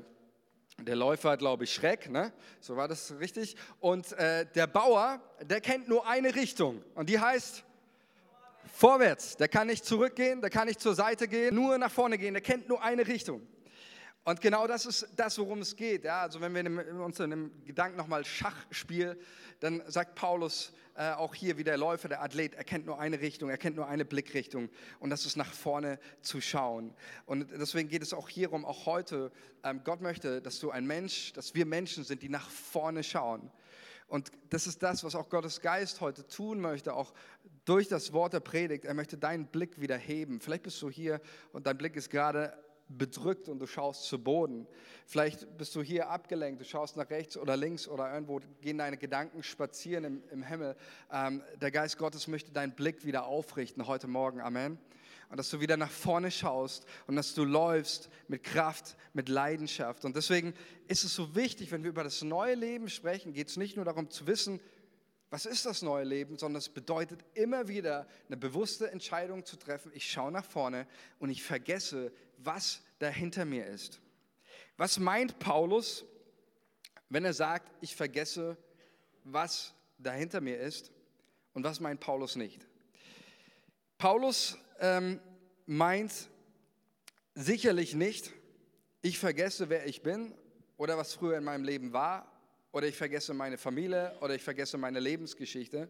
der 0.77 0.95
Läufer, 0.95 1.37
glaube 1.37 1.63
ich, 1.63 1.73
Schreck. 1.73 2.11
Ne? 2.11 2.31
So 2.59 2.77
war 2.77 2.87
das 2.87 3.17
richtig. 3.19 3.55
Und 3.79 4.11
äh, 4.11 4.45
der 4.53 4.67
Bauer, 4.67 5.19
der 5.41 5.59
kennt 5.59 5.87
nur 5.87 6.07
eine 6.07 6.35
Richtung. 6.35 6.83
Und 6.93 7.09
die 7.09 7.19
heißt 7.19 7.63
Vorwärts, 8.71 9.37
der 9.37 9.47
kann 9.47 9.67
nicht 9.67 9.85
zurückgehen, 9.85 10.41
der 10.41 10.49
kann 10.49 10.67
nicht 10.67 10.79
zur 10.79 10.95
Seite 10.95 11.27
gehen, 11.27 11.55
nur 11.55 11.77
nach 11.77 11.91
vorne 11.91 12.17
gehen, 12.17 12.33
der 12.33 12.41
kennt 12.41 12.69
nur 12.69 12.81
eine 12.83 13.07
Richtung. 13.07 13.41
Und 14.25 14.41
genau 14.41 14.67
das 14.67 14.85
ist 14.85 15.07
das, 15.15 15.39
worum 15.39 15.59
es 15.59 15.75
geht. 15.75 16.03
Ja, 16.03 16.21
also 16.21 16.39
wenn 16.41 16.53
wir 16.53 17.03
uns 17.03 17.19
in 17.19 17.29
dem 17.31 17.65
Gedanken 17.65 17.97
nochmal 17.97 18.25
Schachspiel, 18.25 19.19
dann 19.59 19.81
sagt 19.87 20.15
Paulus 20.15 20.73
äh, 20.95 21.11
auch 21.11 21.33
hier 21.33 21.57
wie 21.57 21.63
der 21.63 21.77
Läufer, 21.77 22.09
der 22.09 22.21
Athlet, 22.21 22.53
er 22.53 22.63
kennt 22.63 22.85
nur 22.85 22.99
eine 22.99 23.21
Richtung, 23.21 23.49
er 23.49 23.57
kennt 23.57 23.77
nur 23.77 23.87
eine 23.87 24.05
Blickrichtung 24.05 24.69
und 24.99 25.09
das 25.09 25.25
ist 25.25 25.37
nach 25.37 25.51
vorne 25.51 25.97
zu 26.21 26.41
schauen. 26.41 26.93
Und 27.25 27.51
deswegen 27.51 27.89
geht 27.89 28.03
es 28.03 28.13
auch 28.13 28.29
hierum, 28.29 28.65
auch 28.65 28.85
heute, 28.85 29.31
ähm, 29.63 29.81
Gott 29.83 30.01
möchte, 30.01 30.41
dass 30.41 30.59
du 30.59 30.71
ein 30.71 30.85
Mensch, 30.85 31.33
dass 31.33 31.55
wir 31.55 31.65
Menschen 31.65 32.03
sind, 32.03 32.21
die 32.21 32.29
nach 32.29 32.49
vorne 32.49 33.03
schauen. 33.03 33.49
Und 34.09 34.31
das 34.49 34.67
ist 34.67 34.81
das, 34.81 35.03
was 35.03 35.15
auch 35.15 35.29
Gottes 35.29 35.61
Geist 35.61 36.01
heute 36.01 36.27
tun 36.27 36.59
möchte, 36.59 36.93
auch 36.93 37.13
durch 37.65 37.87
das 37.87 38.11
Wort 38.11 38.33
der 38.33 38.39
Predigt. 38.39 38.85
Er 38.85 38.95
möchte 38.95 39.17
deinen 39.17 39.45
Blick 39.45 39.79
wieder 39.79 39.97
heben. 39.97 40.41
Vielleicht 40.41 40.63
bist 40.63 40.81
du 40.81 40.89
hier 40.89 41.21
und 41.53 41.67
dein 41.67 41.77
Blick 41.77 41.95
ist 41.95 42.09
gerade 42.09 42.53
bedrückt 42.89 43.47
und 43.49 43.59
du 43.59 43.67
schaust 43.67 44.05
zu 44.05 44.21
Boden. 44.21 44.67
Vielleicht 45.05 45.57
bist 45.57 45.75
du 45.75 45.83
hier 45.83 46.09
abgelenkt, 46.09 46.59
du 46.59 46.65
schaust 46.65 46.97
nach 46.97 47.09
rechts 47.11 47.37
oder 47.37 47.55
links 47.55 47.87
oder 47.87 48.11
irgendwo 48.11 48.41
gehen 48.61 48.79
deine 48.79 48.97
Gedanken 48.97 49.43
spazieren 49.43 50.03
im, 50.03 50.23
im 50.31 50.41
Himmel. 50.41 50.75
Ähm, 51.11 51.43
der 51.61 51.69
Geist 51.69 51.99
Gottes 51.99 52.27
möchte 52.27 52.51
deinen 52.51 52.73
Blick 52.73 53.05
wieder 53.05 53.25
aufrichten 53.27 53.85
heute 53.85 54.07
Morgen. 54.07 54.41
Amen. 54.41 54.79
Und 55.29 55.37
dass 55.37 55.49
du 55.49 55.59
wieder 55.59 55.77
nach 55.77 55.91
vorne 55.91 56.31
schaust 56.31 56.85
und 57.05 57.15
dass 57.15 57.35
du 57.35 57.43
läufst 57.45 58.09
mit 58.27 58.43
Kraft, 58.43 58.97
mit 59.13 59.29
Leidenschaft. 59.29 60.03
Und 60.03 60.15
deswegen 60.15 60.55
ist 60.87 61.03
es 61.03 61.13
so 61.13 61.35
wichtig, 61.35 61.71
wenn 61.71 61.83
wir 61.83 61.91
über 61.91 62.03
das 62.03 62.23
neue 62.23 62.55
Leben 62.55 62.89
sprechen, 62.89 63.33
geht 63.33 63.47
es 63.47 63.57
nicht 63.57 63.75
nur 63.75 63.85
darum 63.85 64.09
zu 64.09 64.25
wissen, 64.25 64.59
was 65.29 65.45
ist 65.45 65.67
das 65.67 65.83
neue 65.83 66.05
Leben, 66.05 66.39
sondern 66.39 66.57
es 66.57 66.69
bedeutet 66.69 67.23
immer 67.35 67.67
wieder 67.67 68.07
eine 68.27 68.37
bewusste 68.37 68.89
Entscheidung 68.89 69.45
zu 69.45 69.57
treffen. 69.57 69.91
Ich 69.93 70.11
schaue 70.11 70.31
nach 70.31 70.45
vorne 70.45 70.87
und 71.19 71.29
ich 71.29 71.43
vergesse, 71.43 72.11
was 72.37 72.81
da 72.97 73.09
hinter 73.09 73.45
mir 73.45 73.67
ist. 73.67 74.01
Was 74.77 74.97
meint 74.97 75.37
Paulus, 75.37 76.05
wenn 77.09 77.25
er 77.25 77.33
sagt, 77.33 77.71
ich 77.81 77.95
vergesse, 77.95 78.57
was 79.23 79.75
da 79.99 80.11
hinter 80.11 80.41
mir 80.41 80.57
ist? 80.57 80.91
Und 81.53 81.63
was 81.63 81.79
meint 81.79 81.99
Paulus 81.99 82.35
nicht? 82.35 82.65
Paulus 83.99 84.57
ähm, 84.79 85.19
meint 85.65 86.29
sicherlich 87.35 87.95
nicht, 87.95 88.33
ich 89.01 89.19
vergesse, 89.19 89.69
wer 89.69 89.85
ich 89.85 90.01
bin 90.01 90.33
oder 90.77 90.97
was 90.97 91.13
früher 91.13 91.37
in 91.37 91.43
meinem 91.43 91.63
Leben 91.63 91.93
war 91.93 92.31
oder 92.71 92.87
ich 92.87 92.95
vergesse 92.95 93.33
meine 93.33 93.57
Familie 93.57 94.17
oder 94.21 94.35
ich 94.35 94.43
vergesse 94.43 94.77
meine 94.77 94.99
Lebensgeschichte, 94.99 95.89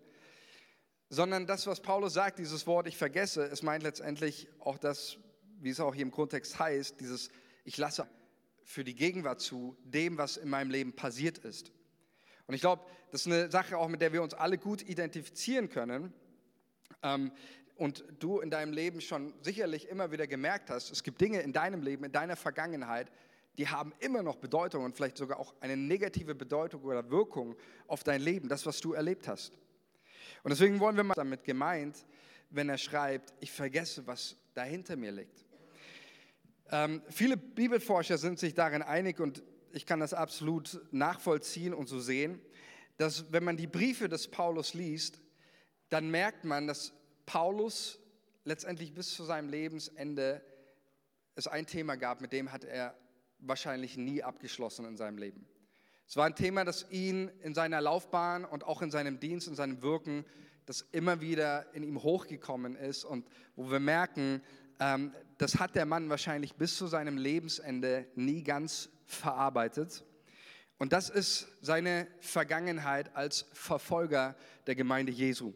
sondern 1.10 1.48
das, 1.48 1.66
was 1.66 1.82
Paulus 1.82 2.14
sagt, 2.14 2.40
dieses 2.40 2.68
Wort, 2.68 2.88
ich 2.88 2.98
vergesse, 2.98 3.46
es 3.46 3.64
meint 3.64 3.84
letztendlich 3.84 4.48
auch 4.60 4.78
das, 4.78 5.18
wie 5.60 5.70
es 5.70 5.80
auch 5.80 5.96
hier 5.96 6.04
im 6.04 6.12
Kontext 6.12 6.60
heißt, 6.60 7.00
dieses, 7.00 7.30
ich 7.66 7.78
lasse 7.78 8.08
für 8.64 8.84
die 8.84 8.96
Gegenwart 8.96 9.42
zu 9.42 9.76
dem, 9.84 10.18
was 10.18 10.38
in 10.38 10.50
meinem 10.50 10.70
Leben 10.70 10.94
passiert 10.94 11.40
ist. 11.40 11.72
Und 12.46 12.54
ich 12.54 12.62
glaube, 12.62 12.86
das 13.12 13.22
ist 13.22 13.28
eine 13.28 13.50
Sache 13.50 13.78
auch, 13.78 13.88
mit 13.88 14.02
der 14.02 14.14
wir 14.14 14.22
uns 14.22 14.36
alle 14.36 14.58
gut 14.58 14.82
identifizieren 14.88 15.70
können. 15.70 16.14
Ähm, 17.02 17.32
und 17.80 18.04
du 18.20 18.40
in 18.42 18.50
deinem 18.50 18.74
Leben 18.74 19.00
schon 19.00 19.34
sicherlich 19.42 19.88
immer 19.88 20.12
wieder 20.12 20.28
gemerkt 20.28 20.70
hast, 20.70 20.92
es 20.92 21.02
gibt 21.02 21.22
Dinge 21.22 21.42
in 21.42 21.54
deinem 21.54 21.82
Leben, 21.82 22.04
in 22.04 22.12
deiner 22.12 22.36
Vergangenheit, 22.36 23.10
die 23.58 23.68
haben 23.68 23.94
immer 24.00 24.22
noch 24.22 24.36
Bedeutung 24.36 24.84
und 24.84 24.96
vielleicht 24.96 25.18
sogar 25.18 25.40
auch 25.40 25.54
eine 25.62 25.78
negative 25.78 26.36
Bedeutung 26.36 26.84
oder 26.84 27.10
Wirkung 27.10 27.56
auf 27.88 28.04
dein 28.04 28.22
Leben, 28.22 28.50
das, 28.50 28.66
was 28.66 28.82
du 28.82 28.94
erlebt 28.94 29.28
hast. 29.28 29.54
Und 30.44 30.52
deswegen 30.52 30.80
wollen 30.80 30.98
wir 30.98 31.04
mal 31.04 31.14
damit 31.14 31.44
gemeint, 31.46 32.06
wenn 32.50 32.68
er 32.68 32.78
schreibt, 32.78 33.34
ich 33.40 33.52
vergesse, 33.52 34.06
was 34.06 34.36
dahinter 34.54 34.98
mir 34.98 35.12
liegt. 35.12 35.46
Ähm, 36.72 37.02
viele 37.10 37.38
Bibelforscher 37.38 38.18
sind 38.18 38.40
sich 38.40 38.54
darin 38.54 38.82
einig 38.82 39.20
und 39.20 39.42
ich 39.72 39.86
kann 39.86 40.02
das 40.02 40.14
absolut 40.14 40.82
nachvollziehen 40.92 41.74
und 41.74 41.88
so 41.88 42.00
sehen, 42.00 42.42
dass 42.98 43.32
wenn 43.32 43.46
man 43.46 43.56
die 43.56 43.68
Briefe 43.68 44.10
des 44.10 44.28
Paulus 44.28 44.74
liest, 44.74 45.22
dann 45.90 46.12
merkt 46.12 46.44
man, 46.44 46.68
dass 46.68 46.94
Paulus 47.30 48.00
letztendlich 48.44 48.96
bis 48.96 49.14
zu 49.14 49.24
seinem 49.24 49.50
Lebensende 49.50 50.42
es 51.36 51.46
ein 51.46 51.68
Thema 51.68 51.96
gab, 51.96 52.22
mit 52.22 52.34
dem 52.34 52.52
hat 52.52 52.64
er 52.64 52.98
wahrscheinlich 53.38 53.98
nie 53.98 54.24
abgeschlossen 54.24 54.84
in 54.86 54.98
seinem 54.98 55.20
Leben. 55.20 55.48
Es 56.08 56.18
war 56.18 56.26
ein 56.26 56.34
Thema, 56.34 56.66
das 56.66 56.88
ihn 56.90 57.30
in 57.44 57.54
seiner 57.54 57.82
Laufbahn 57.82 58.46
und 58.46 58.64
auch 58.64 58.82
in 58.82 58.90
seinem 58.90 59.20
Dienst, 59.20 59.48
in 59.48 59.54
seinem 59.54 59.84
Wirken, 59.84 60.26
das 60.66 60.82
immer 60.92 61.22
wieder 61.22 61.72
in 61.76 61.84
ihm 61.84 62.02
hochgekommen 62.02 62.76
ist 62.76 63.06
und 63.06 63.28
wo 63.56 63.70
wir 63.70 63.80
merken, 63.80 64.42
ähm, 64.80 65.14
das 65.38 65.60
hat 65.60 65.76
der 65.76 65.86
Mann 65.86 66.10
wahrscheinlich 66.10 66.56
bis 66.56 66.78
zu 66.78 66.88
seinem 66.88 67.18
Lebensende 67.18 68.08
nie 68.16 68.42
ganz 68.42 68.90
verarbeitet. 69.06 70.04
Und 70.80 70.94
das 70.94 71.12
ist 71.12 71.48
seine 71.62 72.08
Vergangenheit 72.22 73.16
als 73.16 73.46
Verfolger 73.54 74.36
der 74.66 74.74
Gemeinde 74.74 75.12
Jesu. 75.12 75.54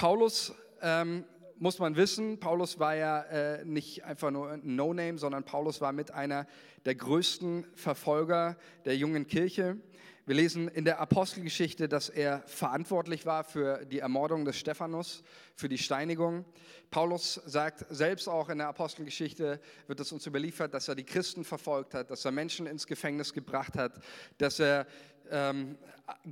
Paulus 0.00 0.54
ähm, 0.80 1.26
muss 1.58 1.78
man 1.78 1.94
wissen, 1.94 2.40
Paulus 2.40 2.78
war 2.78 2.94
ja 2.94 3.20
äh, 3.20 3.66
nicht 3.66 4.02
einfach 4.02 4.30
nur 4.30 4.52
ein 4.52 4.62
No-Name, 4.64 5.18
sondern 5.18 5.44
Paulus 5.44 5.82
war 5.82 5.92
mit 5.92 6.10
einer 6.10 6.46
der 6.86 6.94
größten 6.94 7.66
Verfolger 7.74 8.56
der 8.86 8.96
jungen 8.96 9.26
Kirche. 9.26 9.76
Wir 10.24 10.36
lesen 10.36 10.68
in 10.68 10.86
der 10.86 11.00
Apostelgeschichte, 11.00 11.86
dass 11.86 12.08
er 12.08 12.40
verantwortlich 12.46 13.26
war 13.26 13.44
für 13.44 13.84
die 13.84 13.98
Ermordung 13.98 14.46
des 14.46 14.56
Stephanus, 14.56 15.22
für 15.54 15.68
die 15.68 15.76
Steinigung. 15.76 16.46
Paulus 16.90 17.34
sagt 17.44 17.84
selbst 17.90 18.26
auch 18.26 18.48
in 18.48 18.56
der 18.56 18.68
Apostelgeschichte, 18.68 19.60
wird 19.86 20.00
es 20.00 20.12
uns 20.12 20.26
überliefert, 20.26 20.72
dass 20.72 20.88
er 20.88 20.94
die 20.94 21.04
Christen 21.04 21.44
verfolgt 21.44 21.92
hat, 21.92 22.10
dass 22.10 22.24
er 22.24 22.32
Menschen 22.32 22.66
ins 22.66 22.86
Gefängnis 22.86 23.34
gebracht 23.34 23.76
hat, 23.76 24.00
dass 24.38 24.60
er 24.60 24.86
ähm, 25.30 25.76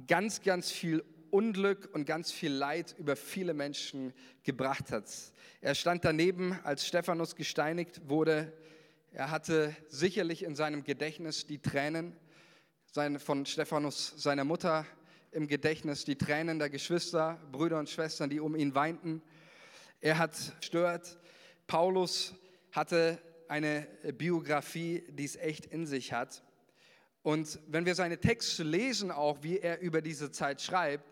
ganz, 0.06 0.40
ganz 0.40 0.70
viel 0.70 1.04
Unglück 1.30 1.88
und 1.92 2.04
ganz 2.04 2.32
viel 2.32 2.52
Leid 2.52 2.94
über 2.98 3.16
viele 3.16 3.54
Menschen 3.54 4.12
gebracht 4.42 4.90
hat. 4.90 5.04
Er 5.60 5.74
stand 5.74 6.04
daneben, 6.04 6.58
als 6.64 6.86
Stephanus 6.86 7.36
gesteinigt 7.36 8.08
wurde. 8.08 8.52
Er 9.12 9.30
hatte 9.30 9.74
sicherlich 9.88 10.42
in 10.42 10.54
seinem 10.54 10.84
Gedächtnis 10.84 11.46
die 11.46 11.60
Tränen 11.60 12.16
von 13.18 13.46
Stephanus, 13.46 14.14
seiner 14.16 14.44
Mutter, 14.44 14.86
im 15.30 15.46
Gedächtnis, 15.46 16.04
die 16.04 16.16
Tränen 16.16 16.58
der 16.58 16.70
Geschwister, 16.70 17.38
Brüder 17.52 17.78
und 17.78 17.88
Schwestern, 17.88 18.30
die 18.30 18.40
um 18.40 18.56
ihn 18.56 18.74
weinten. 18.74 19.22
Er 20.00 20.18
hat 20.18 20.36
stört. 20.60 21.18
Paulus 21.66 22.34
hatte 22.72 23.20
eine 23.48 23.86
Biografie, 24.16 25.04
die 25.10 25.24
es 25.24 25.36
echt 25.36 25.66
in 25.66 25.86
sich 25.86 26.12
hat. 26.12 26.42
Und 27.22 27.58
wenn 27.66 27.84
wir 27.84 27.94
seine 27.94 28.18
Texte 28.18 28.62
lesen, 28.62 29.10
auch 29.10 29.42
wie 29.42 29.58
er 29.58 29.80
über 29.80 30.00
diese 30.00 30.30
Zeit 30.30 30.62
schreibt, 30.62 31.04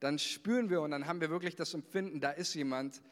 dann 0.00 0.18
spüren 0.18 0.70
wir 0.70 0.80
und 0.80 0.90
dann 0.90 1.06
haben 1.06 1.20
wir 1.20 1.30
wirklich 1.30 1.56
das 1.56 1.74
Empfinden, 1.74 2.20
da 2.20 2.30
ist 2.30 2.54
jemand, 2.54 3.02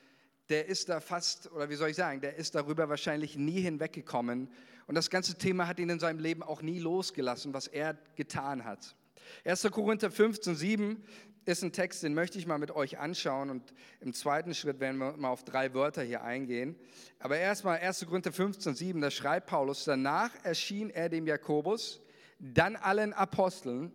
der 0.49 0.67
ist 0.67 0.89
da 0.89 1.01
fast, 1.01 1.53
oder 1.53 1.69
wie 1.69 1.75
soll 1.75 1.91
ich 1.91 1.97
sagen, 1.97 2.21
der 2.21 2.37
ist 2.37 2.55
darüber 2.55 2.89
wahrscheinlich 2.89 3.37
nie 3.37 3.61
hinweggekommen. 3.61 4.51
Und 4.87 4.95
das 4.95 5.11
ganze 5.11 5.37
Thema 5.37 5.67
hat 5.67 5.79
ihn 5.79 5.91
in 5.91 6.01
seinem 6.01 6.19
Leben 6.19 6.43
auch 6.43 6.63
nie 6.63 6.79
losgelassen, 6.79 7.53
was 7.53 7.67
er 7.67 7.99
getan 8.17 8.65
hat. 8.65 8.97
1. 9.45 9.69
Korinther 9.71 10.11
15, 10.11 10.55
7 10.55 11.05
ist 11.45 11.63
ein 11.63 11.73
Text, 11.73 12.03
den 12.03 12.15
möchte 12.15 12.39
ich 12.39 12.47
mal 12.47 12.59
mit 12.59 12.71
euch 12.71 12.99
anschauen 12.99 13.51
und 13.51 13.75
im 14.01 14.15
zweiten 14.15 14.55
Schritt 14.55 14.81
werden 14.81 14.99
wir 14.99 15.17
mal 15.17 15.29
auf 15.29 15.45
drei 15.45 15.75
Wörter 15.75 16.03
hier 16.03 16.23
eingehen. 16.23 16.77
Aber 17.19 17.39
erstmal 17.39 17.79
1. 17.79 18.07
Korinther 18.07 18.33
15, 18.33 18.75
7, 18.75 19.01
da 19.01 19.11
schreibt 19.11 19.47
Paulus, 19.47 19.85
danach 19.85 20.31
erschien 20.43 20.89
er 20.89 21.11
dem 21.11 21.27
Jakobus, 21.27 22.01
dann 22.39 22.77
allen 22.77 23.13
Aposteln, 23.13 23.93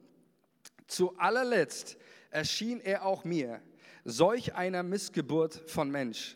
zu 0.87 1.17
allerletzt 1.17 1.97
erschien 2.33 2.81
er 2.81 3.05
auch 3.05 3.23
mir, 3.23 3.61
solch 4.03 4.55
einer 4.55 4.83
Missgeburt 4.83 5.63
von 5.67 5.89
Mensch. 5.89 6.35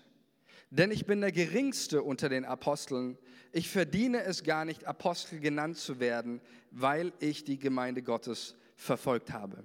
Denn 0.69 0.91
ich 0.91 1.05
bin 1.05 1.21
der 1.21 1.31
geringste 1.31 2.03
unter 2.03 2.29
den 2.29 2.45
Aposteln. 2.45 3.17
Ich 3.51 3.69
verdiene 3.69 4.23
es 4.23 4.43
gar 4.43 4.65
nicht, 4.65 4.85
Apostel 4.85 5.39
genannt 5.39 5.77
zu 5.77 5.99
werden, 5.99 6.41
weil 6.71 7.13
ich 7.19 7.43
die 7.43 7.57
Gemeinde 7.57 8.01
Gottes 8.01 8.55
verfolgt 8.75 9.31
habe. 9.31 9.63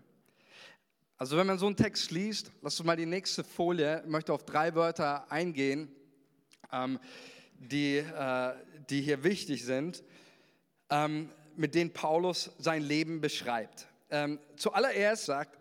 Also 1.18 1.36
wenn 1.36 1.46
man 1.46 1.58
so 1.58 1.66
einen 1.66 1.76
Text 1.76 2.10
liest, 2.10 2.50
lass 2.62 2.78
uns 2.80 2.86
mal 2.86 2.96
die 2.96 3.06
nächste 3.06 3.44
Folie, 3.44 4.02
ich 4.04 4.10
möchte 4.10 4.32
auf 4.32 4.44
drei 4.44 4.74
Wörter 4.74 5.30
eingehen, 5.30 5.88
ähm, 6.72 6.98
die, 7.58 7.98
äh, 7.98 8.54
die 8.90 9.02
hier 9.02 9.22
wichtig 9.22 9.64
sind, 9.64 10.02
ähm, 10.90 11.28
mit 11.56 11.74
denen 11.74 11.92
Paulus 11.92 12.50
sein 12.58 12.82
Leben 12.82 13.20
beschreibt. 13.20 13.86
Ähm, 14.10 14.38
zuallererst 14.56 15.26
sagt 15.26 15.58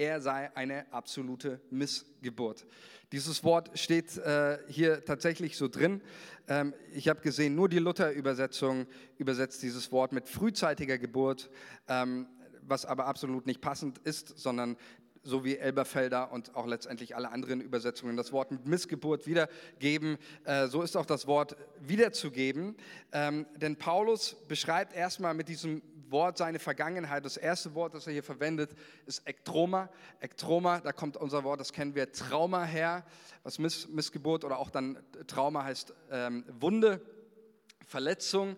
er 0.00 0.22
sei 0.22 0.50
eine 0.56 0.90
absolute 0.92 1.60
Missgeburt. 1.70 2.66
Dieses 3.12 3.44
Wort 3.44 3.78
steht 3.78 4.16
äh, 4.16 4.58
hier 4.66 5.04
tatsächlich 5.04 5.58
so 5.58 5.68
drin. 5.68 6.00
Ähm, 6.48 6.72
ich 6.94 7.06
habe 7.08 7.20
gesehen, 7.20 7.54
nur 7.54 7.68
die 7.68 7.80
Luther-Übersetzung 7.80 8.86
übersetzt 9.18 9.62
dieses 9.62 9.92
Wort 9.92 10.12
mit 10.12 10.26
frühzeitiger 10.26 10.96
Geburt, 10.96 11.50
ähm, 11.86 12.26
was 12.62 12.86
aber 12.86 13.06
absolut 13.06 13.44
nicht 13.46 13.60
passend 13.60 13.98
ist, 13.98 14.38
sondern 14.38 14.78
so 15.22 15.44
wie 15.44 15.56
Elberfelder 15.56 16.32
und 16.32 16.54
auch 16.56 16.66
letztendlich 16.66 17.14
alle 17.14 17.30
anderen 17.30 17.60
Übersetzungen 17.60 18.16
das 18.16 18.32
Wort 18.32 18.50
mit 18.50 18.66
Missgeburt 18.66 19.26
wiedergeben, 19.26 20.18
äh, 20.44 20.66
so 20.68 20.82
ist 20.82 20.96
auch 20.96 21.06
das 21.06 21.26
Wort 21.26 21.56
wiederzugeben. 21.80 22.76
Ähm, 23.12 23.46
denn 23.56 23.76
Paulus 23.76 24.36
beschreibt 24.48 24.94
erstmal 24.94 25.34
mit 25.34 25.48
diesem 25.48 25.82
Wort 26.10 26.38
seine 26.38 26.58
Vergangenheit. 26.58 27.24
Das 27.24 27.36
erste 27.36 27.74
Wort, 27.74 27.94
das 27.94 28.06
er 28.06 28.12
hier 28.12 28.22
verwendet, 28.22 28.74
ist 29.06 29.26
Ektroma. 29.26 29.88
Ektroma, 30.20 30.80
da 30.80 30.92
kommt 30.92 31.16
unser 31.16 31.44
Wort, 31.44 31.60
das 31.60 31.72
kennen 31.72 31.94
wir, 31.94 32.10
Trauma 32.12 32.64
her, 32.64 33.04
was 33.42 33.58
Miss, 33.58 33.88
Missgeburt 33.88 34.44
oder 34.44 34.58
auch 34.58 34.70
dann 34.70 34.98
Trauma 35.26 35.64
heißt 35.64 35.94
ähm, 36.10 36.44
Wunde, 36.58 37.00
Verletzung. 37.86 38.56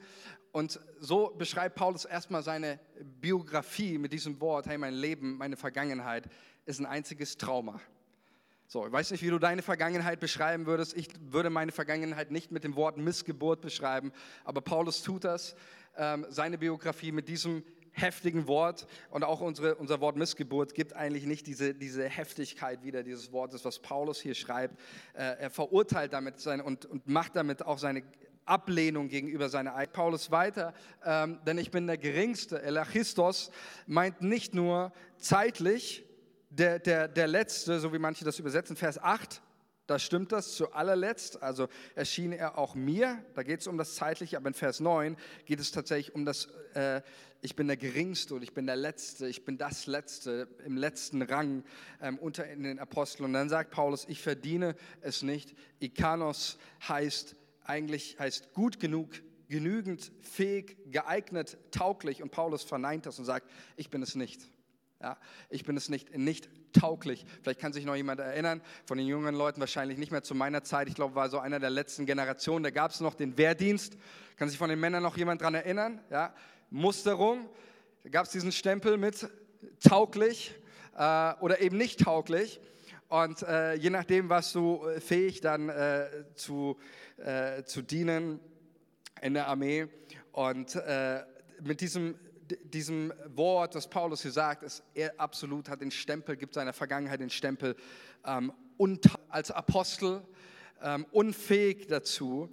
Und 0.52 0.80
so 1.00 1.34
beschreibt 1.36 1.76
Paulus 1.76 2.04
erstmal 2.04 2.42
seine 2.42 2.78
Biografie 3.20 3.96
mit 3.96 4.12
diesem 4.12 4.38
Wort, 4.40 4.66
hey, 4.66 4.76
mein 4.76 4.92
Leben, 4.92 5.38
meine 5.38 5.56
Vergangenheit 5.56 6.28
ist 6.64 6.80
ein 6.80 6.86
einziges 6.86 7.36
Trauma. 7.36 7.80
So, 8.66 8.86
ich 8.86 8.92
weiß 8.92 9.10
nicht, 9.10 9.22
wie 9.22 9.28
du 9.28 9.38
deine 9.38 9.60
Vergangenheit 9.60 10.18
beschreiben 10.18 10.66
würdest. 10.66 10.96
Ich 10.96 11.08
würde 11.20 11.50
meine 11.50 11.72
Vergangenheit 11.72 12.30
nicht 12.30 12.50
mit 12.50 12.64
dem 12.64 12.74
Wort 12.74 12.96
Missgeburt 12.96 13.60
beschreiben, 13.60 14.12
aber 14.44 14.62
Paulus 14.62 15.02
tut 15.02 15.24
das 15.24 15.54
ähm, 15.96 16.24
seine 16.30 16.56
Biografie 16.56 17.12
mit 17.12 17.28
diesem 17.28 17.64
heftigen 17.90 18.46
Wort 18.46 18.86
und 19.10 19.24
auch 19.24 19.42
unsere, 19.42 19.74
unser 19.74 20.00
Wort 20.00 20.16
Missgeburt 20.16 20.72
gibt 20.72 20.94
eigentlich 20.94 21.26
nicht 21.26 21.46
diese, 21.46 21.74
diese 21.74 22.08
Heftigkeit 22.08 22.82
wieder 22.82 23.02
dieses 23.02 23.30
Wortes, 23.32 23.64
was 23.66 23.78
Paulus 23.78 24.20
hier 24.20 24.34
schreibt. 24.34 24.80
Äh, 25.12 25.36
er 25.38 25.50
verurteilt 25.50 26.14
damit 26.14 26.40
seine, 26.40 26.64
und, 26.64 26.86
und 26.86 27.06
macht 27.06 27.36
damit 27.36 27.66
auch 27.66 27.78
seine 27.78 28.02
Ablehnung 28.46 29.08
gegenüber 29.08 29.48
seiner 29.50 29.74
eigenen. 29.74 29.92
Paulus 29.92 30.30
weiter, 30.30 30.72
ähm, 31.04 31.40
denn 31.46 31.58
ich 31.58 31.70
bin 31.70 31.86
der 31.86 31.98
Geringste. 31.98 32.62
Elachistos 32.62 33.50
meint 33.86 34.22
nicht 34.22 34.54
nur 34.54 34.92
zeitlich 35.18 36.06
der, 36.52 36.78
der, 36.78 37.08
der 37.08 37.26
Letzte, 37.26 37.80
so 37.80 37.92
wie 37.92 37.98
manche 37.98 38.24
das 38.24 38.38
übersetzen, 38.38 38.76
Vers 38.76 38.98
8, 38.98 39.42
da 39.86 39.98
stimmt 39.98 40.32
das 40.32 40.54
zu 40.54 40.72
allerletzt, 40.72 41.42
also 41.42 41.68
erschien 41.94 42.32
er 42.32 42.56
auch 42.56 42.74
mir, 42.74 43.24
da 43.34 43.42
geht 43.42 43.60
es 43.60 43.66
um 43.66 43.76
das 43.76 43.96
Zeitliche, 43.96 44.36
aber 44.36 44.48
in 44.48 44.54
Vers 44.54 44.80
9 44.80 45.16
geht 45.44 45.60
es 45.60 45.72
tatsächlich 45.72 46.14
um 46.14 46.24
das, 46.24 46.48
äh, 46.74 47.02
ich 47.40 47.56
bin 47.56 47.66
der 47.66 47.76
Geringste 47.76 48.34
und 48.34 48.42
ich 48.42 48.54
bin 48.54 48.66
der 48.66 48.76
Letzte, 48.76 49.26
ich 49.26 49.44
bin 49.44 49.58
das 49.58 49.86
Letzte 49.86 50.48
im 50.64 50.76
letzten 50.76 51.22
Rang 51.22 51.64
ähm, 52.00 52.18
unter 52.18 52.44
den 52.44 52.78
Aposteln. 52.78 53.26
Und 53.26 53.32
dann 53.32 53.48
sagt 53.48 53.72
Paulus, 53.72 54.06
ich 54.08 54.22
verdiene 54.22 54.76
es 55.00 55.22
nicht. 55.22 55.56
Ikanos 55.80 56.58
heißt 56.86 57.34
eigentlich, 57.64 58.16
heißt 58.20 58.52
gut 58.52 58.78
genug, 58.78 59.10
genügend, 59.48 60.12
fähig, 60.20 60.76
geeignet, 60.92 61.58
tauglich. 61.72 62.22
Und 62.22 62.30
Paulus 62.30 62.62
verneint 62.62 63.06
das 63.06 63.18
und 63.18 63.24
sagt, 63.24 63.50
ich 63.76 63.90
bin 63.90 64.02
es 64.02 64.14
nicht. 64.14 64.48
Ja, 65.02 65.18
ich 65.50 65.64
bin 65.64 65.76
es 65.76 65.88
nicht, 65.88 66.16
nicht 66.16 66.48
tauglich. 66.72 67.26
Vielleicht 67.42 67.58
kann 67.58 67.72
sich 67.72 67.84
noch 67.84 67.96
jemand 67.96 68.20
erinnern, 68.20 68.62
von 68.86 68.96
den 68.98 69.08
jungen 69.08 69.34
Leuten 69.34 69.58
wahrscheinlich 69.58 69.98
nicht 69.98 70.12
mehr 70.12 70.22
zu 70.22 70.36
meiner 70.36 70.62
Zeit. 70.62 70.88
Ich 70.88 70.94
glaube, 70.94 71.16
war 71.16 71.28
so 71.28 71.40
einer 71.40 71.58
der 71.58 71.70
letzten 71.70 72.06
Generationen. 72.06 72.62
Da 72.62 72.70
gab 72.70 72.92
es 72.92 73.00
noch 73.00 73.14
den 73.14 73.36
Wehrdienst. 73.36 73.96
Kann 74.36 74.48
sich 74.48 74.58
von 74.58 74.70
den 74.70 74.78
Männern 74.78 75.02
noch 75.02 75.16
jemand 75.16 75.40
daran 75.40 75.54
erinnern? 75.54 76.00
Ja, 76.08 76.32
Musterung. 76.70 77.48
Da 78.04 78.10
gab 78.10 78.26
es 78.26 78.30
diesen 78.30 78.52
Stempel 78.52 78.96
mit 78.96 79.28
tauglich 79.80 80.54
äh, 80.96 81.34
oder 81.40 81.60
eben 81.60 81.78
nicht 81.78 82.00
tauglich. 82.00 82.60
Und 83.08 83.42
äh, 83.42 83.74
je 83.74 83.90
nachdem, 83.90 84.28
was 84.28 84.52
du 84.52 84.86
äh, 84.86 85.00
fähig 85.00 85.40
dann 85.40 85.68
äh, 85.68 86.06
zu, 86.36 86.78
äh, 87.16 87.64
zu 87.64 87.82
dienen 87.82 88.38
in 89.20 89.34
der 89.34 89.48
Armee. 89.48 89.88
Und 90.30 90.76
äh, 90.76 91.24
mit 91.60 91.80
diesem, 91.80 92.14
diesem 92.64 93.12
Wort, 93.26 93.74
das 93.74 93.88
Paulus 93.88 94.22
hier 94.22 94.32
sagt, 94.32 94.62
ist 94.62 94.82
er 94.94 95.18
absolut 95.18 95.68
hat 95.68 95.80
den 95.80 95.90
Stempel, 95.90 96.36
gibt 96.36 96.54
seiner 96.54 96.72
Vergangenheit 96.72 97.20
den 97.20 97.30
Stempel 97.30 97.76
ähm, 98.24 98.52
als 99.28 99.50
Apostel 99.50 100.22
ähm, 100.82 101.06
unfähig 101.12 101.86
dazu. 101.86 102.48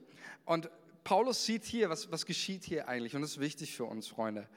Und 0.45 0.69
Paulus 1.03 1.45
sieht 1.45 1.65
hier, 1.65 1.89
was, 1.89 2.11
was 2.11 2.25
geschieht 2.25 2.63
hier 2.63 2.87
eigentlich? 2.87 3.15
Und 3.15 3.21
das 3.21 3.31
ist 3.31 3.39
wichtig 3.39 3.75
für 3.75 3.85
uns, 3.85 4.07
Freunde. 4.07 4.47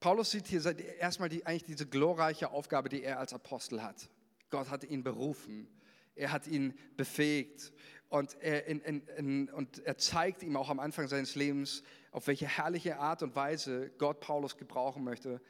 Paulus 0.00 0.30
sieht 0.30 0.46
hier 0.46 0.62
erstmal 0.98 1.28
die, 1.28 1.46
eigentlich 1.46 1.64
diese 1.64 1.86
glorreiche 1.86 2.50
Aufgabe, 2.50 2.88
die 2.88 3.02
er 3.02 3.18
als 3.18 3.32
Apostel 3.32 3.82
hat. 3.82 4.08
Gott 4.50 4.70
hat 4.70 4.84
ihn 4.84 5.02
berufen, 5.02 5.68
er 6.14 6.30
hat 6.30 6.46
ihn 6.46 6.74
befähigt 6.96 7.72
und 8.14 8.36
er, 8.40 8.66
in, 8.66 8.80
in, 8.80 9.48
und 9.48 9.80
er 9.84 9.98
zeigt 9.98 10.44
ihm 10.44 10.56
auch 10.56 10.70
am 10.70 10.78
Anfang 10.78 11.08
seines 11.08 11.34
Lebens, 11.34 11.82
auf 12.12 12.28
welche 12.28 12.46
herrliche 12.46 13.00
Art 13.00 13.24
und 13.24 13.34
Weise 13.34 13.90
Gott 13.98 14.20
Paulus 14.20 14.56
gebrauchen 14.56 15.02
möchte. 15.02 15.40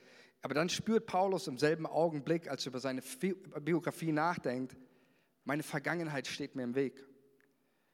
Aber 0.40 0.54
dann 0.54 0.70
spürt 0.70 1.04
Paulus 1.04 1.46
im 1.46 1.58
selben 1.58 1.84
Augenblick, 1.84 2.48
als 2.48 2.64
er 2.64 2.70
über 2.70 2.80
seine 2.80 3.02
Biografie 3.60 4.12
nachdenkt, 4.12 4.76
meine 5.44 5.62
Vergangenheit 5.62 6.26
steht 6.26 6.56
mir 6.56 6.62
im 6.62 6.74
Weg. 6.74 7.04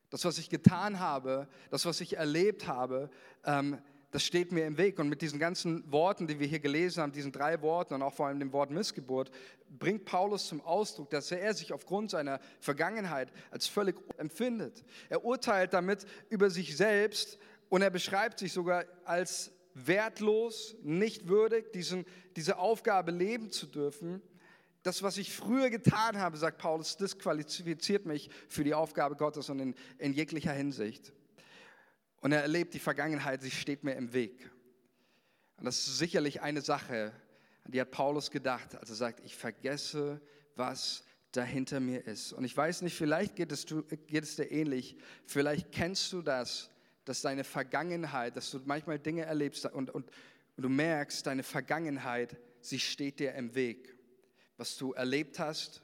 Das, 0.09 0.25
was 0.25 0.39
ich 0.39 0.51
getan 0.51 1.01
habe, 1.01 1.49
das, 1.71 1.85
was 1.85 2.01
ich 2.01 2.17
erlebt 2.17 2.69
habe, 2.69 3.11
ähm, 3.45 3.79
das 4.11 4.25
steht 4.25 4.51
mir 4.51 4.67
im 4.67 4.77
Weg. 4.77 4.99
Und 4.99 5.09
mit 5.09 5.23
diesen 5.23 5.39
ganzen 5.39 5.91
Worten, 5.91 6.27
die 6.27 6.41
wir 6.41 6.47
hier 6.47 6.59
gelesen 6.59 7.03
haben, 7.03 7.13
diesen 7.13 7.33
drei 7.33 7.63
Worten 7.63 7.95
und 7.95 8.03
auch 8.03 8.15
vor 8.15 8.27
allem 8.27 8.41
dem 8.41 8.53
Wort 8.53 8.71
Missgeburt, 8.71 9.31
bringt 9.79 10.05
Paulus 10.05 10.49
zum 10.49 10.61
Ausdruck, 10.63 11.11
dass 11.11 11.31
er 11.31 11.55
sich 11.55 11.73
aufgrund 11.73 12.11
seiner 12.11 12.41
Vergangenheit 12.61 13.33
als 13.51 13.67
völlig 13.67 13.97
empfindet. 14.19 14.85
Er 15.09 15.25
urteilt 15.25 15.73
damit 15.73 16.07
über 16.29 16.51
sich 16.51 16.77
selbst 16.77 17.39
und 17.69 17.83
er 17.83 17.91
beschreibt 17.91 18.41
sich 18.41 18.53
sogar 18.53 18.85
als 19.05 19.53
wertlos, 19.75 20.75
nicht 20.83 21.29
würdig, 21.29 21.73
diesen, 21.73 22.05
diese 22.35 22.59
Aufgabe 22.59 23.13
leben 23.13 23.51
zu 23.51 23.67
dürfen. 23.67 24.21
Das, 24.83 25.03
was 25.03 25.19
ich 25.19 25.33
früher 25.33 25.71
getan 25.71 26.19
habe, 26.19 26.37
sagt 26.37 26.59
Paulus, 26.59 26.97
disqualifiziert 26.97 28.07
mich 28.07 28.31
für 28.49 28.65
die 28.65 28.75
Aufgabe 28.75 29.15
Gottes 29.15 29.51
und 29.51 29.61
in, 29.61 29.75
in 29.99 30.15
jeglicher 30.15 30.53
Hinsicht. 30.53 31.13
Und 32.21 32.33
er 32.33 32.43
erlebt 32.43 32.75
die 32.75 32.79
Vergangenheit, 32.79 33.43
sie 33.43 33.51
steht 33.51 33.85
mir 33.85 33.95
im 33.95 34.13
Weg. 34.13 34.51
Und 35.57 35.65
das 35.65 35.79
ist 35.79 35.99
sicherlich 35.99 36.43
eine 36.43 36.61
Sache, 36.61 37.13
an 37.65 37.73
die 37.73 37.81
hat 37.81 37.91
Paulus 37.91 38.31
gedacht, 38.31 38.77
als 38.77 38.91
er 38.91 38.97
sagt, 38.97 39.21
ich 39.25 39.37
vergesse, 39.37 40.21
was 40.57 41.05
dahinter 41.33 41.81
mir 41.81 42.07
ist. 42.07 42.33
Und 42.33 42.45
ich 42.45 42.57
weiß 42.57 42.83
nicht, 42.83 42.97
vielleicht 42.97 43.37
geht 43.37 43.53
es, 43.53 43.67
geht 43.67 44.25
es 44.25 44.37
dir 44.37 44.51
ähnlich. 44.51 44.97
Vielleicht 45.27 45.73
kennst 45.73 46.13
du 46.13 46.23
das, 46.23 46.71
dass 47.05 47.23
deine 47.23 47.45
Vergangenheit, 47.45 48.37
dass 48.37 48.51
du 48.51 48.61
manchmal 48.65 48.99
Dinge 48.99 49.25
erlebst 49.25 49.65
und, 49.67 49.91
und, 49.91 50.11
und 50.57 50.63
du 50.63 50.69
merkst, 50.69 51.27
deine 51.27 51.43
Vergangenheit, 51.43 52.37
sie 52.61 52.79
steht 52.79 53.21
dir 53.21 53.35
im 53.35 53.55
Weg 53.55 53.97
was 54.61 54.77
du 54.77 54.93
erlebt 54.93 55.39
hast, 55.39 55.81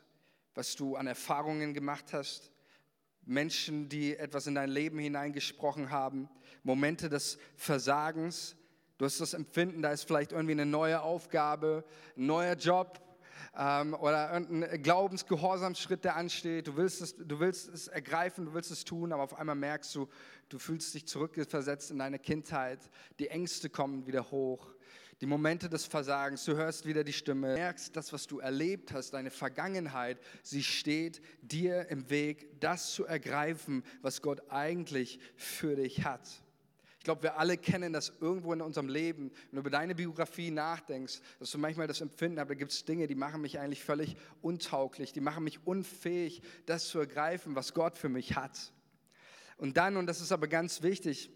was 0.55 0.77
du 0.77 0.97
an 0.97 1.07
Erfahrungen 1.07 1.73
gemacht 1.73 2.13
hast, 2.13 2.53
Menschen, 3.27 3.89
die 3.89 4.17
etwas 4.17 4.47
in 4.47 4.55
dein 4.55 4.71
Leben 4.71 4.99
hineingesprochen 4.99 5.91
haben, 5.91 6.29
Momente 6.63 7.09
des 7.09 7.39
Versagens. 7.57 8.57
Du 8.99 9.05
hast 9.05 9.21
das 9.21 9.35
Empfinden, 9.35 9.83
da 9.83 9.91
ist 9.91 10.05
vielleicht 10.05 10.33
irgendwie 10.33 10.53
eine 10.53 10.67
neue 10.67 11.03
Aufgabe, 11.03 11.85
ein 12.17 12.27
neuer 12.27 12.55
Job 12.55 13.01
ähm, 13.59 13.95
oder 13.95 14.31
ein 14.31 14.83
Glaubensgehorsamsschritt, 14.83 16.05
der 16.05 16.17
ansteht. 16.17 16.69
Du 16.69 16.77
willst, 16.77 17.03
es, 17.03 17.17
du 17.17 17.41
willst 17.41 17.69
es 17.69 17.89
ergreifen, 17.89 18.47
du 18.47 18.55
willst 18.55 18.71
es 18.71 18.85
tun, 18.85 19.13
aber 19.13 19.25
auf 19.25 19.39
einmal 19.39 19.57
merkst 19.57 19.95
du, 19.95 20.09
du 20.49 20.59
fühlst 20.59 20.95
dich 20.95 21.07
zurückversetzt 21.07 21.91
in 21.91 21.99
deine 21.99 22.19
Kindheit. 22.19 22.79
Die 23.19 23.29
Ängste 23.29 23.69
kommen 23.69 24.07
wieder 24.07 24.31
hoch 24.31 24.76
die 25.21 25.27
Momente 25.27 25.69
des 25.69 25.87
Versagens, 25.87 26.45
du 26.45 26.57
hörst 26.57 26.85
wieder 26.85 27.03
die 27.03 27.13
Stimme, 27.13 27.55
merkst, 27.55 27.97
das, 27.97 28.13
was 28.13 28.27
du 28.27 28.39
erlebt 28.39 28.93
hast, 28.93 29.13
deine 29.13 29.31
Vergangenheit, 29.31 30.19
sie 30.43 30.63
steht 30.63 31.23
dir 31.41 31.89
im 31.89 32.11
Weg, 32.11 32.61
das 32.61 32.93
zu 32.93 33.07
ergreifen, 33.07 33.83
was 34.03 34.21
Gott 34.21 34.43
eigentlich 34.51 35.19
für 35.37 35.77
dich 35.77 36.05
hat. 36.05 36.29
Ich 36.99 37.05
glaube, 37.05 37.23
wir 37.23 37.39
alle 37.39 37.57
kennen 37.57 37.93
das 37.93 38.13
irgendwo 38.21 38.53
in 38.53 38.61
unserem 38.61 38.89
Leben. 38.89 39.31
Wenn 39.31 39.53
du 39.53 39.61
über 39.61 39.71
deine 39.71 39.95
Biografie 39.95 40.51
nachdenkst, 40.51 41.21
dass 41.39 41.53
du 41.53 41.59
manchmal 41.59 41.87
das 41.87 42.01
Empfinden 42.01 42.41
hast, 42.41 42.51
da 42.51 42.55
gibt 42.55 42.73
es 42.73 42.85
Dinge, 42.85 43.07
die 43.07 43.15
machen 43.15 43.41
mich 43.41 43.61
eigentlich 43.61 43.85
völlig 43.85 44.17
untauglich, 44.43 45.13
die 45.13 45.21
machen 45.21 45.45
mich 45.45 45.65
unfähig, 45.65 46.43
das 46.67 46.89
zu 46.89 46.99
ergreifen, 46.99 47.55
was 47.55 47.75
Gott 47.75 47.97
für 47.97 48.09
mich 48.09 48.35
hat. 48.35 48.73
Und 49.57 49.77
dann, 49.77 49.97
und 49.97 50.07
das 50.07 50.21
ist 50.21 50.33
aber 50.33 50.49
ganz 50.49 50.83
wichtig, 50.83 51.31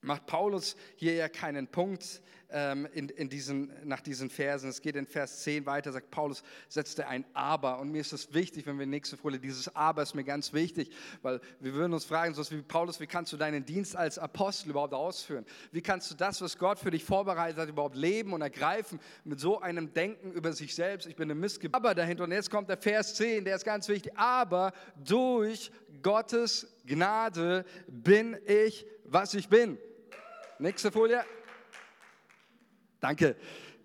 macht 0.00 0.26
Paulus 0.26 0.76
hier 0.96 1.14
ja 1.14 1.28
keinen 1.28 1.68
Punkt 1.68 2.20
ähm, 2.50 2.88
in, 2.92 3.08
in 3.10 3.28
diesen, 3.28 3.70
nach 3.84 4.00
diesen 4.00 4.30
Versen. 4.30 4.70
Es 4.70 4.80
geht 4.80 4.96
in 4.96 5.06
Vers 5.06 5.42
10 5.42 5.66
weiter, 5.66 5.92
sagt 5.92 6.10
Paulus, 6.10 6.42
setzte 6.68 7.06
ein 7.06 7.24
Aber. 7.34 7.78
Und 7.78 7.90
mir 7.90 8.00
ist 8.00 8.12
es 8.12 8.32
wichtig, 8.32 8.66
wenn 8.66 8.78
wir 8.78 8.86
nächste 8.86 9.16
Folie, 9.16 9.38
dieses 9.38 9.74
Aber 9.76 10.02
ist 10.02 10.14
mir 10.14 10.24
ganz 10.24 10.52
wichtig, 10.52 10.90
weil 11.22 11.40
wir 11.60 11.74
würden 11.74 11.92
uns 11.92 12.04
fragen, 12.04 12.34
so 12.34 12.48
wie 12.50 12.62
Paulus, 12.62 13.00
wie 13.00 13.06
kannst 13.06 13.32
du 13.32 13.36
deinen 13.36 13.64
Dienst 13.64 13.96
als 13.96 14.18
Apostel 14.18 14.70
überhaupt 14.70 14.94
ausführen? 14.94 15.44
Wie 15.72 15.82
kannst 15.82 16.10
du 16.10 16.14
das, 16.14 16.40
was 16.40 16.56
Gott 16.56 16.78
für 16.78 16.90
dich 16.90 17.04
vorbereitet 17.04 17.58
hat, 17.58 17.68
überhaupt 17.68 17.96
leben 17.96 18.32
und 18.32 18.40
ergreifen 18.40 18.98
mit 19.24 19.40
so 19.40 19.60
einem 19.60 19.92
Denken 19.92 20.32
über 20.32 20.52
sich 20.52 20.74
selbst? 20.74 21.06
Ich 21.06 21.16
bin 21.16 21.30
ein 21.30 21.38
Missgeburt. 21.38 21.74
Aber 21.74 21.94
dahinter, 21.94 22.24
und 22.24 22.32
jetzt 22.32 22.50
kommt 22.50 22.68
der 22.68 22.78
Vers 22.78 23.14
10, 23.14 23.44
der 23.44 23.56
ist 23.56 23.64
ganz 23.64 23.88
wichtig. 23.88 24.12
Aber 24.16 24.72
durch 25.04 25.70
Gottes 26.02 26.66
Gnade 26.86 27.64
bin 27.86 28.36
ich, 28.46 28.86
was 29.04 29.34
ich 29.34 29.48
bin. 29.48 29.78
Nächste 30.58 30.90
Folie. 30.90 31.24
Danke. 33.00 33.36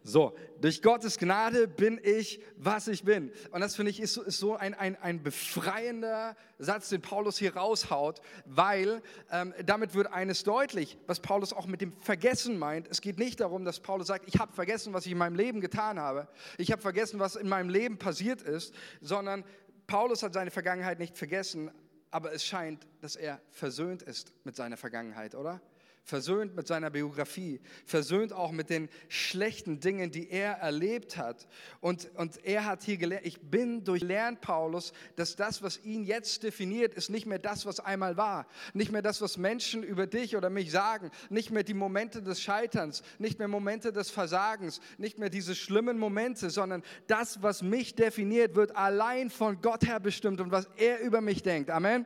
So, 0.05 0.35
durch 0.59 0.81
Gottes 0.81 1.17
Gnade 1.17 1.65
bin 1.65 1.97
ich, 2.03 2.41
was 2.57 2.89
ich 2.89 3.03
bin. 3.03 3.31
Und 3.51 3.61
das 3.61 3.77
finde 3.77 3.89
ich 3.89 4.01
ist, 4.01 4.17
ist 4.17 4.37
so 4.37 4.57
ein, 4.57 4.73
ein, 4.73 4.97
ein 4.97 5.23
befreiender 5.23 6.35
Satz, 6.59 6.89
den 6.89 7.01
Paulus 7.01 7.37
hier 7.37 7.55
raushaut, 7.55 8.19
weil 8.45 9.01
ähm, 9.31 9.53
damit 9.65 9.95
wird 9.95 10.07
eines 10.07 10.43
deutlich, 10.43 10.97
was 11.07 11.21
Paulus 11.21 11.53
auch 11.53 11.67
mit 11.67 11.79
dem 11.79 11.93
Vergessen 11.93 12.59
meint. 12.59 12.89
Es 12.89 12.99
geht 12.99 13.17
nicht 13.17 13.39
darum, 13.39 13.63
dass 13.63 13.79
Paulus 13.79 14.07
sagt, 14.07 14.27
ich 14.27 14.39
habe 14.39 14.51
vergessen, 14.51 14.91
was 14.91 15.05
ich 15.05 15.13
in 15.13 15.17
meinem 15.17 15.35
Leben 15.35 15.61
getan 15.61 15.97
habe. 15.97 16.27
Ich 16.57 16.73
habe 16.73 16.81
vergessen, 16.81 17.19
was 17.19 17.37
in 17.37 17.47
meinem 17.47 17.69
Leben 17.69 17.97
passiert 17.97 18.41
ist, 18.41 18.73
sondern 18.99 19.45
Paulus 19.87 20.21
hat 20.21 20.33
seine 20.33 20.51
Vergangenheit 20.51 20.99
nicht 20.99 21.17
vergessen, 21.17 21.71
aber 22.11 22.33
es 22.33 22.45
scheint, 22.45 22.85
dass 22.99 23.15
er 23.15 23.41
versöhnt 23.51 24.03
ist 24.03 24.33
mit 24.43 24.57
seiner 24.57 24.75
Vergangenheit, 24.75 25.33
oder? 25.33 25.61
Versöhnt 26.03 26.55
mit 26.55 26.67
seiner 26.67 26.89
Biografie, 26.89 27.61
versöhnt 27.85 28.33
auch 28.33 28.51
mit 28.51 28.69
den 28.69 28.89
schlechten 29.07 29.79
Dingen, 29.79 30.11
die 30.11 30.29
er 30.29 30.53
erlebt 30.55 31.15
hat. 31.15 31.47
Und, 31.79 32.11
und 32.15 32.43
er 32.45 32.65
hat 32.65 32.83
hier 32.83 32.97
gelernt, 32.97 33.25
ich 33.25 33.39
bin 33.39 33.85
durchlernt, 33.85 34.41
Paulus, 34.41 34.91
dass 35.15 35.37
das, 35.37 35.63
was 35.63 35.83
ihn 35.83 36.03
jetzt 36.03 36.43
definiert, 36.43 36.93
ist 36.93 37.09
nicht 37.09 37.25
mehr 37.25 37.39
das, 37.39 37.65
was 37.65 37.79
einmal 37.79 38.17
war. 38.17 38.47
Nicht 38.73 38.91
mehr 38.91 39.01
das, 39.01 39.21
was 39.21 39.37
Menschen 39.37 39.81
über 39.81 40.05
dich 40.05 40.35
oder 40.35 40.49
mich 40.49 40.71
sagen. 40.71 41.09
Nicht 41.29 41.51
mehr 41.51 41.63
die 41.63 41.73
Momente 41.73 42.21
des 42.21 42.41
Scheiterns, 42.41 43.01
nicht 43.17 43.39
mehr 43.39 43.47
Momente 43.47 43.93
des 43.93 44.09
Versagens, 44.09 44.81
nicht 44.97 45.19
mehr 45.19 45.29
diese 45.29 45.55
schlimmen 45.55 45.97
Momente, 45.97 46.49
sondern 46.49 46.83
das, 47.07 47.41
was 47.41 47.61
mich 47.61 47.95
definiert, 47.95 48.55
wird 48.55 48.75
allein 48.75 49.29
von 49.29 49.61
Gott 49.61 49.85
her 49.87 50.01
bestimmt 50.01 50.41
und 50.41 50.51
was 50.51 50.67
er 50.75 50.99
über 50.99 51.21
mich 51.21 51.43
denkt. 51.43 51.69
Amen 51.69 52.05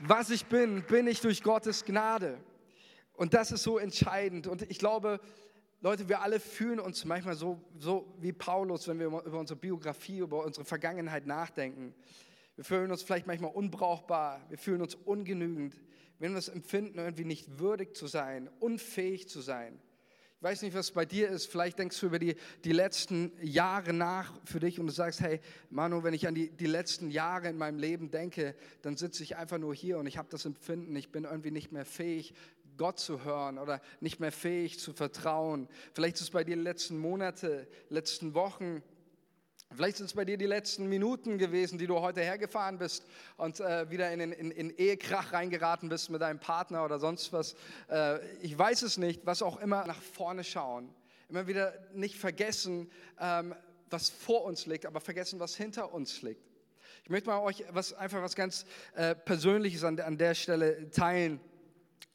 was 0.00 0.30
ich 0.30 0.46
bin, 0.46 0.82
bin 0.82 1.06
ich 1.06 1.20
durch 1.20 1.42
Gottes 1.42 1.84
Gnade. 1.84 2.38
Und 3.18 3.34
das 3.34 3.50
ist 3.50 3.64
so 3.64 3.78
entscheidend. 3.78 4.46
Und 4.46 4.62
ich 4.70 4.78
glaube, 4.78 5.18
Leute, 5.80 6.08
wir 6.08 6.22
alle 6.22 6.38
fühlen 6.38 6.78
uns 6.78 7.04
manchmal 7.04 7.34
so, 7.34 7.60
so 7.76 8.14
wie 8.20 8.32
Paulus, 8.32 8.86
wenn 8.86 9.00
wir 9.00 9.06
über 9.06 9.40
unsere 9.40 9.58
Biografie, 9.58 10.18
über 10.18 10.44
unsere 10.44 10.64
Vergangenheit 10.64 11.26
nachdenken. 11.26 11.96
Wir 12.54 12.64
fühlen 12.64 12.92
uns 12.92 13.02
vielleicht 13.02 13.26
manchmal 13.26 13.50
unbrauchbar, 13.50 14.40
wir 14.48 14.56
fühlen 14.56 14.82
uns 14.82 14.94
ungenügend, 14.94 15.74
wir 16.20 16.28
haben 16.28 16.36
das 16.36 16.48
Empfinden, 16.48 16.98
irgendwie 16.98 17.24
nicht 17.24 17.58
würdig 17.58 17.96
zu 17.96 18.06
sein, 18.06 18.48
unfähig 18.60 19.28
zu 19.28 19.40
sein. 19.40 19.80
Ich 20.40 20.44
weiß 20.44 20.62
nicht, 20.62 20.74
was 20.76 20.92
bei 20.92 21.04
dir 21.04 21.28
ist. 21.30 21.46
Vielleicht 21.46 21.80
denkst 21.80 21.98
du 21.98 22.06
über 22.06 22.20
die, 22.20 22.36
die 22.62 22.70
letzten 22.70 23.32
Jahre 23.42 23.92
nach 23.92 24.32
für 24.44 24.60
dich 24.60 24.78
und 24.78 24.86
du 24.86 24.92
sagst, 24.92 25.20
hey, 25.20 25.40
Manu, 25.68 26.04
wenn 26.04 26.14
ich 26.14 26.28
an 26.28 26.36
die, 26.36 26.50
die 26.50 26.66
letzten 26.66 27.10
Jahre 27.10 27.48
in 27.48 27.58
meinem 27.58 27.80
Leben 27.80 28.12
denke, 28.12 28.54
dann 28.82 28.96
sitze 28.96 29.24
ich 29.24 29.36
einfach 29.36 29.58
nur 29.58 29.74
hier 29.74 29.98
und 29.98 30.06
ich 30.06 30.16
habe 30.16 30.28
das 30.30 30.44
Empfinden, 30.44 30.94
ich 30.94 31.10
bin 31.10 31.24
irgendwie 31.24 31.50
nicht 31.50 31.72
mehr 31.72 31.84
fähig, 31.84 32.34
Gott 32.78 32.98
zu 32.98 33.24
hören 33.24 33.58
oder 33.58 33.80
nicht 34.00 34.20
mehr 34.20 34.32
fähig 34.32 34.78
zu 34.78 34.92
vertrauen. 34.92 35.68
Vielleicht 35.92 36.16
ist 36.16 36.22
es 36.22 36.30
bei 36.30 36.44
dir 36.44 36.56
die 36.56 36.62
letzten 36.62 36.98
Monate, 36.98 37.68
letzten 37.90 38.34
Wochen, 38.34 38.82
Vielleicht 39.74 39.98
sind 39.98 40.06
es 40.06 40.14
bei 40.14 40.24
dir 40.24 40.38
die 40.38 40.46
letzten 40.46 40.88
Minuten 40.88 41.36
gewesen, 41.36 41.78
die 41.78 41.86
du 41.86 42.00
heute 42.00 42.22
hergefahren 42.22 42.78
bist 42.78 43.04
und 43.36 43.60
äh, 43.60 43.90
wieder 43.90 44.10
in, 44.10 44.20
in, 44.20 44.50
in, 44.50 44.70
Ehekrach 44.70 45.34
reingeraten 45.34 45.90
bist 45.90 46.08
mit 46.08 46.22
deinem 46.22 46.40
Partner 46.40 46.84
oder 46.86 46.98
sonst 46.98 47.34
was. 47.34 47.54
Äh, 47.90 48.18
ich 48.38 48.58
weiß 48.58 48.80
es 48.80 48.96
nicht, 48.96 49.26
was 49.26 49.42
auch 49.42 49.60
immer 49.60 49.86
nach 49.86 50.00
vorne 50.00 50.42
schauen. 50.42 50.88
Immer 51.28 51.46
wieder 51.46 51.74
nicht 51.92 52.16
vergessen, 52.16 52.90
ähm, 53.20 53.54
was 53.90 54.08
vor 54.08 54.44
uns 54.44 54.64
liegt, 54.64 54.86
aber 54.86 55.00
vergessen, 55.00 55.38
was 55.38 55.54
hinter 55.54 55.92
uns 55.92 56.22
liegt. 56.22 56.42
Ich 57.04 57.10
möchte 57.10 57.28
mal 57.28 57.40
euch 57.40 57.62
was, 57.70 57.92
einfach 57.92 58.22
was 58.22 58.34
ganz 58.34 58.64
äh, 58.94 59.14
Persönliches 59.14 59.84
an, 59.84 60.00
an 60.00 60.16
der 60.16 60.34
Stelle 60.34 60.90
teilen. 60.90 61.40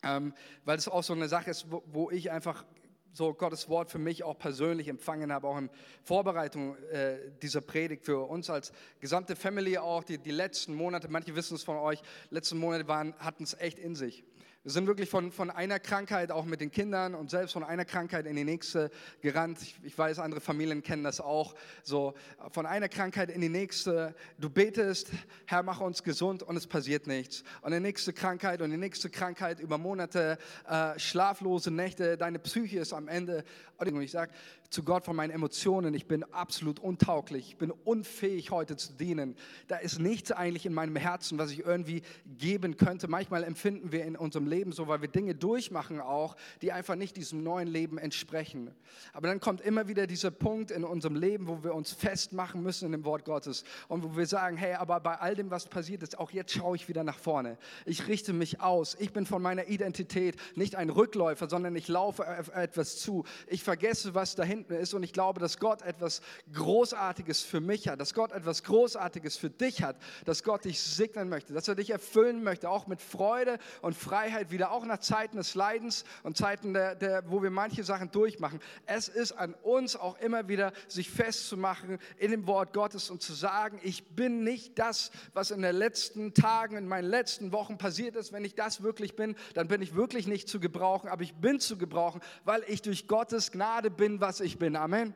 Ähm, 0.04 0.34
weil 0.66 0.78
es 0.78 0.88
auch 0.88 1.04
so 1.04 1.14
eine 1.14 1.28
Sache 1.28 1.52
ist, 1.52 1.72
wo, 1.72 1.84
wo 1.88 2.12
ich 2.12 2.32
einfach 2.32 2.66
so 3.14 3.34
Gottes 3.34 3.70
Wort 3.70 3.92
für 3.92 4.00
mich 4.00 4.24
auch 4.24 4.38
persönlich 4.38 4.88
empfangen 4.88 5.32
habe, 5.32 5.48
auch 5.48 5.58
in 5.58 5.70
Vorbereitung 6.04 6.76
äh, 6.92 7.18
dieser 7.42 7.62
Predigt 7.62 8.06
für 8.06 8.28
uns 8.28 8.50
als 8.50 8.74
gesamte 9.00 9.36
Family 9.36 9.78
auch, 9.78 10.04
die, 10.04 10.18
die 10.18 10.32
letzten 10.32 10.74
Monate, 10.74 11.08
manche 11.10 11.36
wissen 11.36 11.56
es 11.56 11.64
von 11.64 11.78
euch, 11.78 12.02
letzten 12.32 12.58
Monate 12.58 12.88
hatten 13.20 13.44
es 13.44 13.54
echt 13.60 13.78
in 13.78 13.96
sich. 13.96 14.24
Wir 14.66 14.72
sind 14.72 14.88
wirklich 14.88 15.10
von, 15.10 15.34
von 15.34 15.50
einer 15.50 15.78
Krankheit, 15.78 16.32
auch 16.32 16.46
mit 16.46 16.62
den 16.62 16.72
Kindern 16.72 17.16
und 17.16 17.30
selbst 17.30 17.52
von 17.52 17.66
einer 17.66 17.84
Krankheit 17.84 18.26
in 18.26 18.38
die 18.38 18.46
nächste 18.46 18.92
gerannt. 19.20 19.62
Ich, 19.62 19.76
ich, 19.84 19.98
weiß, 19.98 20.20
andere 20.20 20.40
Familien 20.40 20.82
kennen 20.82 21.04
das 21.04 21.20
auch. 21.20 21.54
So 21.84 22.14
von 22.50 22.66
einer 22.66 22.88
Krankheit 22.88 23.30
in 23.30 23.42
die 23.42 23.50
nächste. 23.50 24.16
Du 24.38 24.50
betest, 24.50 25.12
Herr, 25.48 25.64
mach 25.64 25.82
uns 25.82 26.02
gesund 26.02 26.44
und 26.44 26.56
es 26.56 26.66
passiert 26.66 27.08
nichts. 27.08 27.44
Und 27.62 27.74
die 27.74 27.82
nächste 27.82 28.14
Krankheit 28.14 28.62
und 28.62 28.72
die 28.72 28.78
nächste 28.78 29.10
Krankheit 29.10 29.60
über 29.60 29.78
Monate, 29.78 30.38
äh, 30.66 30.98
schlaflose 30.98 31.70
Nächte, 31.70 32.16
deine 32.16 32.40
Psyche 32.40 32.80
ist 32.80 32.94
am 32.94 33.10
Ende. 33.10 33.44
Und 33.80 34.02
ich 34.02 34.12
sage, 34.12 34.32
zu 34.70 34.84
Gott 34.84 35.04
von 35.04 35.16
meinen 35.16 35.32
Emotionen. 35.32 35.94
Ich 35.94 36.08
bin 36.08 36.24
absolut 36.32 36.80
untauglich. 36.80 37.50
Ich 37.50 37.58
bin 37.58 37.70
unfähig, 37.70 38.50
heute 38.52 38.78
zu 38.78 38.94
dienen. 38.94 39.36
Da 39.68 39.76
ist 39.76 40.00
nichts 40.00 40.32
eigentlich 40.32 40.66
in 40.66 40.74
meinem 40.74 40.96
Herzen, 40.96 41.38
was 41.38 41.52
ich 41.52 41.60
irgendwie 41.66 42.02
geben 42.38 42.78
könnte. 42.78 43.10
Manchmal 43.10 43.44
empfinden 43.44 43.92
wir 43.92 44.06
in 44.06 44.16
unserem 44.16 44.48
Leben 44.48 44.53
so, 44.72 44.88
weil 44.88 45.02
wir 45.02 45.10
Dinge 45.10 45.36
durchmachen 45.36 46.00
auch, 46.00 46.36
die 46.62 46.72
einfach 46.72 46.96
nicht 46.96 47.18
diesem 47.18 47.44
neuen 47.44 47.68
Leben 47.68 47.98
entsprechen. 47.98 48.72
Aber 49.12 49.28
dann 49.28 49.40
kommt 49.40 49.62
immer 49.62 49.88
wieder 49.88 50.08
dieser 50.08 50.32
Punkt 50.32 50.72
in 50.72 50.84
unserem 50.84 51.16
Leben, 51.16 51.48
wo 51.48 51.64
wir 51.64 51.76
uns 51.76 51.92
festmachen 51.92 52.64
müssen 52.64 52.86
in 52.86 52.92
dem 52.94 53.06
Wort 53.06 53.26
Gottes 53.26 53.64
und 53.88 54.04
wo 54.04 54.18
wir 54.18 54.26
sagen, 54.26 54.58
hey, 54.58 54.74
aber 54.76 55.00
bei 55.00 55.16
all 55.20 55.36
dem, 55.36 55.52
was 55.52 55.68
passiert 55.68 56.04
ist, 56.04 56.18
auch 56.18 56.32
jetzt 56.32 56.54
schaue 56.54 56.76
ich 56.76 56.88
wieder 56.88 57.04
nach 57.04 57.20
vorne. 57.20 57.58
Ich 57.86 58.08
richte 58.08 58.34
mich 58.34 58.62
aus. 58.62 58.96
Ich 59.00 59.12
bin 59.14 59.26
von 59.26 59.42
meiner 59.42 59.68
Identität 59.68 60.36
nicht 60.56 60.76
ein 60.76 60.90
Rückläufer, 60.90 61.50
sondern 61.50 61.76
ich 61.76 61.88
laufe 61.88 62.26
auf 62.40 62.50
etwas 62.50 62.98
zu. 62.98 63.26
Ich 63.48 63.64
vergesse, 63.64 64.14
was 64.16 64.36
dahinter 64.36 64.54
hinten 64.54 64.74
ist. 64.76 64.94
Und 64.94 65.04
ich 65.04 65.14
glaube, 65.14 65.40
dass 65.40 65.58
Gott 65.60 65.82
etwas 65.82 66.22
Großartiges 66.54 67.42
für 67.42 67.60
mich 67.60 67.88
hat, 67.88 68.00
dass 68.00 68.14
Gott 68.14 68.32
etwas 68.32 68.64
Großartiges 68.64 69.38
für 69.38 69.50
dich 69.50 69.84
hat, 69.84 69.98
dass 70.26 70.44
Gott 70.44 70.66
dich 70.66 70.82
segnen 70.82 71.30
möchte, 71.30 71.54
dass 71.54 71.68
er 71.68 71.76
dich 71.76 71.90
erfüllen 71.90 72.44
möchte, 72.44 72.70
auch 72.70 72.88
mit 72.88 73.02
Freude 73.02 73.58
und 73.82 73.96
Freiheit 73.96 74.43
wieder, 74.52 74.72
auch 74.72 74.86
nach 74.86 75.00
Zeiten 75.00 75.38
des 75.38 75.56
Leidens 75.56 76.04
und 76.24 76.38
Zeiten, 76.38 76.74
der, 76.74 76.96
der, 76.96 77.30
wo 77.30 77.42
wir 77.44 77.50
manche 77.50 77.84
Sachen 77.84 78.12
durchmachen. 78.12 78.60
Es 78.86 79.08
ist 79.08 79.32
an 79.34 79.54
uns 79.64 79.96
auch 79.96 80.18
immer 80.20 80.48
wieder, 80.48 80.74
sich 80.88 81.10
festzumachen 81.10 82.00
in 82.18 82.32
dem 82.32 82.48
Wort 82.48 82.74
Gottes 82.74 83.10
und 83.10 83.22
zu 83.22 83.34
sagen, 83.34 83.80
ich 83.84 84.08
bin 84.16 84.44
nicht 84.44 84.80
das, 84.80 85.12
was 85.34 85.52
in 85.52 85.62
den 85.62 85.76
letzten 85.76 86.34
Tagen, 86.34 86.78
in 86.78 86.88
meinen 86.88 87.10
letzten 87.10 87.52
Wochen 87.52 87.78
passiert 87.78 88.16
ist. 88.16 88.34
Wenn 88.34 88.46
ich 88.46 88.56
das 88.56 88.84
wirklich 88.84 89.16
bin, 89.16 89.36
dann 89.54 89.68
bin 89.68 89.82
ich 89.82 89.96
wirklich 89.96 90.28
nicht 90.28 90.48
zu 90.48 90.60
gebrauchen, 90.60 91.10
aber 91.10 91.24
ich 91.24 91.34
bin 91.36 91.60
zu 91.60 91.78
gebrauchen, 91.78 92.22
weil 92.46 92.64
ich 92.68 92.82
durch 92.82 93.08
Gottes 93.08 93.52
Gnade 93.52 93.90
bin, 93.90 94.22
was 94.22 94.40
ich 94.40 94.58
bin. 94.58 94.76
Amen. 94.76 95.16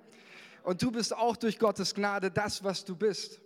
Und 0.63 0.82
du 0.82 0.92
bist 0.92 1.16
auch 1.16 1.38
durch 1.38 1.60
Gottes 1.60 1.96
Gnade 1.96 2.30
das, 2.30 2.63
was 2.63 2.84
du 2.84 2.96
bist. 2.96 3.42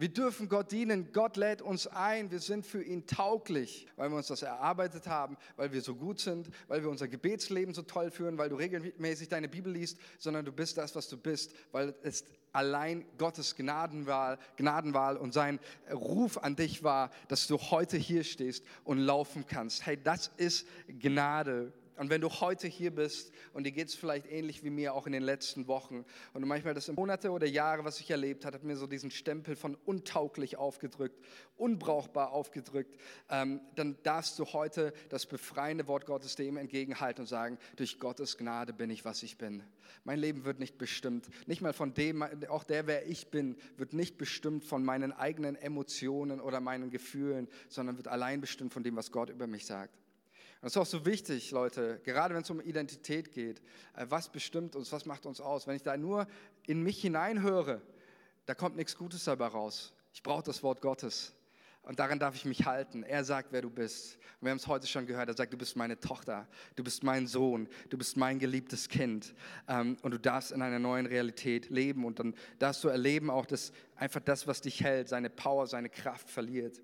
Wir 0.00 0.08
dürfen 0.08 0.48
Gott 0.48 0.72
dienen. 0.72 1.12
Gott 1.12 1.36
lädt 1.36 1.60
uns 1.60 1.86
ein. 1.86 2.30
Wir 2.30 2.38
sind 2.38 2.64
für 2.64 2.82
ihn 2.82 3.06
tauglich, 3.06 3.86
weil 3.96 4.08
wir 4.08 4.16
uns 4.16 4.28
das 4.28 4.40
erarbeitet 4.40 5.06
haben, 5.06 5.36
weil 5.56 5.74
wir 5.74 5.82
so 5.82 5.94
gut 5.94 6.20
sind, 6.20 6.48
weil 6.68 6.80
wir 6.82 6.88
unser 6.88 7.06
Gebetsleben 7.06 7.74
so 7.74 7.82
toll 7.82 8.10
führen, 8.10 8.38
weil 8.38 8.48
du 8.48 8.56
regelmäßig 8.56 9.28
deine 9.28 9.46
Bibel 9.46 9.70
liest, 9.70 9.98
sondern 10.18 10.46
du 10.46 10.52
bist 10.52 10.78
das, 10.78 10.96
was 10.96 11.10
du 11.10 11.18
bist, 11.18 11.52
weil 11.70 11.94
es 12.02 12.24
allein 12.52 13.04
Gottes 13.18 13.56
Gnadenwahl, 13.56 14.38
Gnadenwahl 14.56 15.18
und 15.18 15.34
sein 15.34 15.60
Ruf 15.92 16.38
an 16.38 16.56
dich 16.56 16.82
war, 16.82 17.10
dass 17.28 17.46
du 17.46 17.58
heute 17.58 17.98
hier 17.98 18.24
stehst 18.24 18.64
und 18.84 18.96
laufen 18.96 19.44
kannst. 19.46 19.84
Hey, 19.84 19.98
das 20.02 20.28
ist 20.38 20.66
Gnade. 20.88 21.74
Und 22.00 22.08
wenn 22.08 22.22
du 22.22 22.30
heute 22.30 22.66
hier 22.66 22.94
bist 22.94 23.30
und 23.52 23.64
dir 23.64 23.72
geht 23.72 23.88
es 23.88 23.94
vielleicht 23.94 24.24
ähnlich 24.32 24.64
wie 24.64 24.70
mir 24.70 24.94
auch 24.94 25.06
in 25.06 25.12
den 25.12 25.22
letzten 25.22 25.68
Wochen 25.68 26.06
und 26.32 26.48
manchmal 26.48 26.72
das 26.72 26.90
Monate 26.90 27.30
oder 27.30 27.46
Jahre, 27.46 27.84
was 27.84 28.00
ich 28.00 28.10
erlebt 28.10 28.46
habe, 28.46 28.54
hat 28.54 28.64
mir 28.64 28.78
so 28.78 28.86
diesen 28.86 29.10
Stempel 29.10 29.54
von 29.54 29.74
untauglich 29.84 30.56
aufgedrückt, 30.56 31.22
unbrauchbar 31.58 32.32
aufgedrückt, 32.32 32.96
ähm, 33.28 33.60
dann 33.74 33.98
darfst 34.02 34.38
du 34.38 34.46
heute 34.46 34.94
das 35.10 35.26
befreiende 35.26 35.88
Wort 35.88 36.06
Gottes 36.06 36.36
dem 36.36 36.56
entgegenhalten 36.56 37.24
und 37.24 37.26
sagen, 37.26 37.58
durch 37.76 37.98
Gottes 37.98 38.38
Gnade 38.38 38.72
bin 38.72 38.88
ich, 38.88 39.04
was 39.04 39.22
ich 39.22 39.36
bin. 39.36 39.62
Mein 40.04 40.20
Leben 40.20 40.46
wird 40.46 40.58
nicht 40.58 40.78
bestimmt, 40.78 41.28
nicht 41.46 41.60
mal 41.60 41.74
von 41.74 41.92
dem, 41.92 42.22
auch 42.48 42.64
der, 42.64 42.86
wer 42.86 43.08
ich 43.08 43.28
bin, 43.28 43.58
wird 43.76 43.92
nicht 43.92 44.16
bestimmt 44.16 44.64
von 44.64 44.82
meinen 44.82 45.12
eigenen 45.12 45.54
Emotionen 45.54 46.40
oder 46.40 46.60
meinen 46.60 46.88
Gefühlen, 46.88 47.46
sondern 47.68 47.98
wird 47.98 48.08
allein 48.08 48.40
bestimmt 48.40 48.72
von 48.72 48.82
dem, 48.82 48.96
was 48.96 49.12
Gott 49.12 49.28
über 49.28 49.46
mich 49.46 49.66
sagt. 49.66 50.00
Das 50.60 50.72
ist 50.72 50.76
auch 50.76 50.86
so 50.86 51.06
wichtig, 51.06 51.50
Leute, 51.52 52.00
gerade 52.04 52.34
wenn 52.34 52.42
es 52.42 52.50
um 52.50 52.60
Identität 52.60 53.32
geht. 53.32 53.60
Äh, 53.96 54.06
was 54.08 54.30
bestimmt 54.30 54.76
uns, 54.76 54.92
was 54.92 55.06
macht 55.06 55.24
uns 55.24 55.40
aus? 55.40 55.66
Wenn 55.66 55.76
ich 55.76 55.82
da 55.82 55.96
nur 55.96 56.26
in 56.66 56.82
mich 56.82 57.00
hineinhöre, 57.00 57.80
da 58.44 58.54
kommt 58.54 58.76
nichts 58.76 58.96
Gutes 58.96 59.24
dabei 59.24 59.46
raus. 59.46 59.94
Ich 60.12 60.22
brauche 60.22 60.42
das 60.42 60.62
Wort 60.62 60.82
Gottes. 60.82 61.32
Und 61.82 61.98
daran 61.98 62.18
darf 62.18 62.34
ich 62.34 62.44
mich 62.44 62.66
halten. 62.66 63.02
Er 63.04 63.24
sagt, 63.24 63.52
wer 63.52 63.62
du 63.62 63.70
bist. 63.70 64.16
Und 64.38 64.46
wir 64.46 64.50
haben 64.50 64.58
es 64.58 64.66
heute 64.66 64.86
schon 64.86 65.06
gehört. 65.06 65.28
Er 65.28 65.34
sagt, 65.34 65.52
du 65.52 65.56
bist 65.56 65.76
meine 65.76 65.98
Tochter, 65.98 66.46
du 66.76 66.84
bist 66.84 67.02
mein 67.02 67.26
Sohn, 67.26 67.68
du 67.88 67.96
bist 67.96 68.18
mein 68.18 68.38
geliebtes 68.38 68.88
Kind. 68.88 69.34
Ähm, 69.66 69.96
und 70.02 70.10
du 70.10 70.18
darfst 70.18 70.52
in 70.52 70.60
einer 70.60 70.78
neuen 70.78 71.06
Realität 71.06 71.70
leben. 71.70 72.04
Und 72.04 72.18
dann 72.18 72.34
darfst 72.58 72.84
du 72.84 72.88
erleben 72.88 73.30
auch, 73.30 73.46
dass 73.46 73.72
einfach 73.96 74.20
das, 74.20 74.46
was 74.46 74.60
dich 74.60 74.82
hält, 74.82 75.08
seine 75.08 75.30
Power, 75.30 75.66
seine 75.66 75.88
Kraft 75.88 76.28
verliert. 76.28 76.82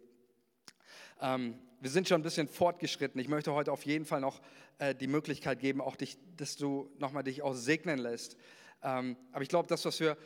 Wir 1.81 1.91
sind 1.91 2.09
schon 2.09 2.21
ein 2.21 2.25
bisschen 2.25 2.49
fortgeschritten. 2.49 3.21
Ich 3.21 3.29
möchte 3.29 3.53
heute 3.53 3.71
auf 3.71 3.85
jeden 3.85 4.07
Fall 4.07 4.21
noch 4.21 4.41
äh, 4.79 4.95
die 4.95 5.07
Möglichkeit 5.07 5.61
geben, 5.61 5.83
auch 5.83 5.97
dich, 5.97 6.17
dass 6.37 6.57
du 6.57 6.91
nochmal 6.99 7.23
dich 7.23 7.43
auch 7.43 7.53
segnen 7.53 7.99
lässt. 7.99 8.37
Ähm, 8.83 9.17
aber 9.33 9.43
ich 9.43 9.51
glaube, 9.51 9.69
das, 9.69 9.85
was 9.85 10.01
wir, 10.01 10.17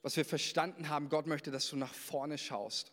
was 0.00 0.16
wir 0.16 0.24
verstanden 0.24 0.88
haben, 0.88 1.10
Gott 1.10 1.26
möchte, 1.26 1.50
dass 1.50 1.68
du 1.68 1.76
nach 1.76 1.92
vorne 1.92 2.38
schaust. 2.38 2.92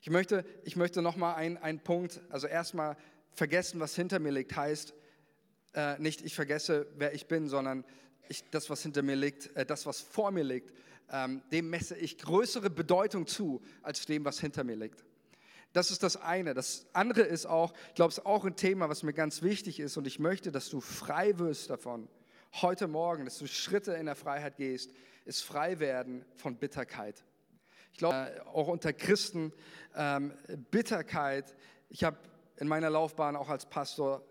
Ich 0.00 0.08
möchte, 0.08 0.46
ich 0.64 0.76
möchte 0.76 1.02
nochmal 1.02 1.34
einen, 1.34 1.58
einen 1.58 1.80
Punkt, 1.80 2.22
also 2.30 2.46
erstmal 2.46 2.96
vergessen, 3.32 3.80
was 3.80 3.94
hinter 3.94 4.18
mir 4.18 4.32
liegt, 4.32 4.56
heißt 4.56 4.94
äh, 5.74 5.98
nicht, 5.98 6.22
ich 6.22 6.34
vergesse, 6.34 6.86
wer 6.96 7.12
ich 7.12 7.26
bin, 7.26 7.48
sondern 7.48 7.84
ich, 8.28 8.48
das, 8.50 8.70
was 8.70 8.82
hinter 8.82 9.02
mir 9.02 9.16
liegt, 9.16 9.54
äh, 9.56 9.66
das, 9.66 9.84
was 9.84 10.00
vor 10.00 10.30
mir 10.30 10.44
liegt, 10.44 10.72
ähm, 11.12 11.42
dem 11.52 11.68
messe 11.68 11.96
ich 11.96 12.16
größere 12.16 12.70
Bedeutung 12.70 13.26
zu, 13.26 13.60
als 13.82 14.06
dem, 14.06 14.24
was 14.24 14.40
hinter 14.40 14.64
mir 14.64 14.76
liegt. 14.76 15.04
Das 15.76 15.90
ist 15.90 16.02
das 16.02 16.16
eine. 16.16 16.54
Das 16.54 16.86
andere 16.94 17.20
ist 17.20 17.44
auch, 17.44 17.74
ich 17.88 17.96
glaube, 17.96 18.08
es 18.10 18.16
ist 18.16 18.24
auch 18.24 18.46
ein 18.46 18.56
Thema, 18.56 18.88
was 18.88 19.02
mir 19.02 19.12
ganz 19.12 19.42
wichtig 19.42 19.78
ist 19.78 19.98
und 19.98 20.06
ich 20.06 20.18
möchte, 20.18 20.50
dass 20.50 20.70
du 20.70 20.80
frei 20.80 21.38
wirst 21.38 21.68
davon. 21.68 22.08
Heute 22.62 22.88
Morgen, 22.88 23.26
dass 23.26 23.36
du 23.36 23.46
Schritte 23.46 23.92
in 23.92 24.06
der 24.06 24.14
Freiheit 24.14 24.56
gehst, 24.56 24.90
ist 25.26 25.42
frei 25.42 25.78
werden 25.78 26.24
von 26.34 26.56
Bitterkeit. 26.56 27.26
Ich 27.92 27.98
glaube, 27.98 28.42
auch 28.46 28.68
unter 28.68 28.94
Christen, 28.94 29.52
ähm, 29.94 30.32
Bitterkeit. 30.70 31.54
Ich 31.90 32.04
habe 32.04 32.16
in 32.56 32.68
meiner 32.68 32.88
Laufbahn 32.88 33.36
auch 33.36 33.50
als 33.50 33.66
Pastor 33.66 34.26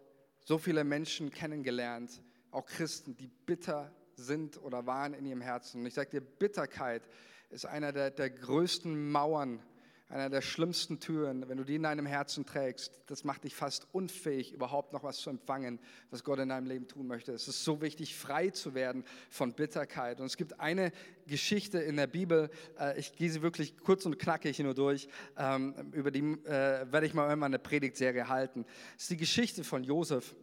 so 0.46 0.58
viele 0.58 0.84
Menschen 0.84 1.30
kennengelernt, 1.30 2.24
auch 2.50 2.66
Christen, 2.66 3.18
die 3.18 3.28
bitter 3.28 3.94
sind 4.16 4.60
oder 4.64 4.88
waren 4.88 5.14
in 5.14 5.28
ihrem 5.28 5.42
Herzen. 5.42 5.82
Und 5.82 5.86
ich 5.86 5.94
sage 5.94 6.10
dir, 6.10 6.22
Bitterkeit 6.22 7.04
ist 7.52 7.68
einer 7.68 7.92
der, 7.92 8.10
der 8.10 8.32
größten 8.32 9.12
Mauern 9.12 9.62
einer 10.08 10.30
der 10.30 10.42
schlimmsten 10.42 11.00
Türen, 11.00 11.50
wenn 11.50 11.58
du 11.58 11.64
die 11.64 11.76
in 11.76 11.84
deinem 11.84 12.06
Herzen 12.06 12.46
trägst, 12.46 13.02
das 13.08 13.24
macht 13.24 13.44
dich 13.44 13.56
fast 13.56 13.88
unfähig, 13.92 14.54
überhaupt 14.54 14.94
noch 14.94 15.04
was 15.04 15.18
zu 15.18 15.32
empfangen, 15.32 15.80
was 16.12 16.24
Gott 16.24 16.40
in 16.40 16.50
deinem 16.50 16.68
Leben 16.68 16.88
tun 16.88 17.08
möchte. 17.08 17.32
Es 17.32 17.48
ist 17.48 17.64
so 17.64 17.82
wichtig, 17.82 18.16
frei 18.16 18.52
zu 18.52 18.76
werden 18.76 19.04
von 19.30 19.54
Bitterkeit. 19.54 20.20
Und 20.20 20.28
es 20.28 20.38
gibt 20.38 20.60
eine 20.60 20.92
Geschichte 21.26 21.80
in 21.80 21.98
der 21.98 22.08
Bibel, 22.08 22.52
äh, 22.80 23.00
ich 23.00 23.16
gehe 23.16 23.32
sie 23.32 23.42
wirklich 23.42 23.78
kurz 23.80 24.06
und 24.06 24.20
knackig 24.20 24.60
nur 24.60 24.76
durch, 24.76 25.08
ähm, 25.38 25.74
über 25.92 26.12
die 26.12 26.20
äh, 26.20 26.86
werde 26.92 27.08
ich 27.08 27.16
mal 27.16 27.28
irgendwann 27.28 27.54
eine 27.54 27.60
Predigtserie 27.60 28.28
halten. 28.28 28.66
Es 28.96 29.04
ist 29.04 29.12
die 29.12 29.18
Geschichte 29.18 29.64
von 29.64 29.84
Josef. 29.84 30.36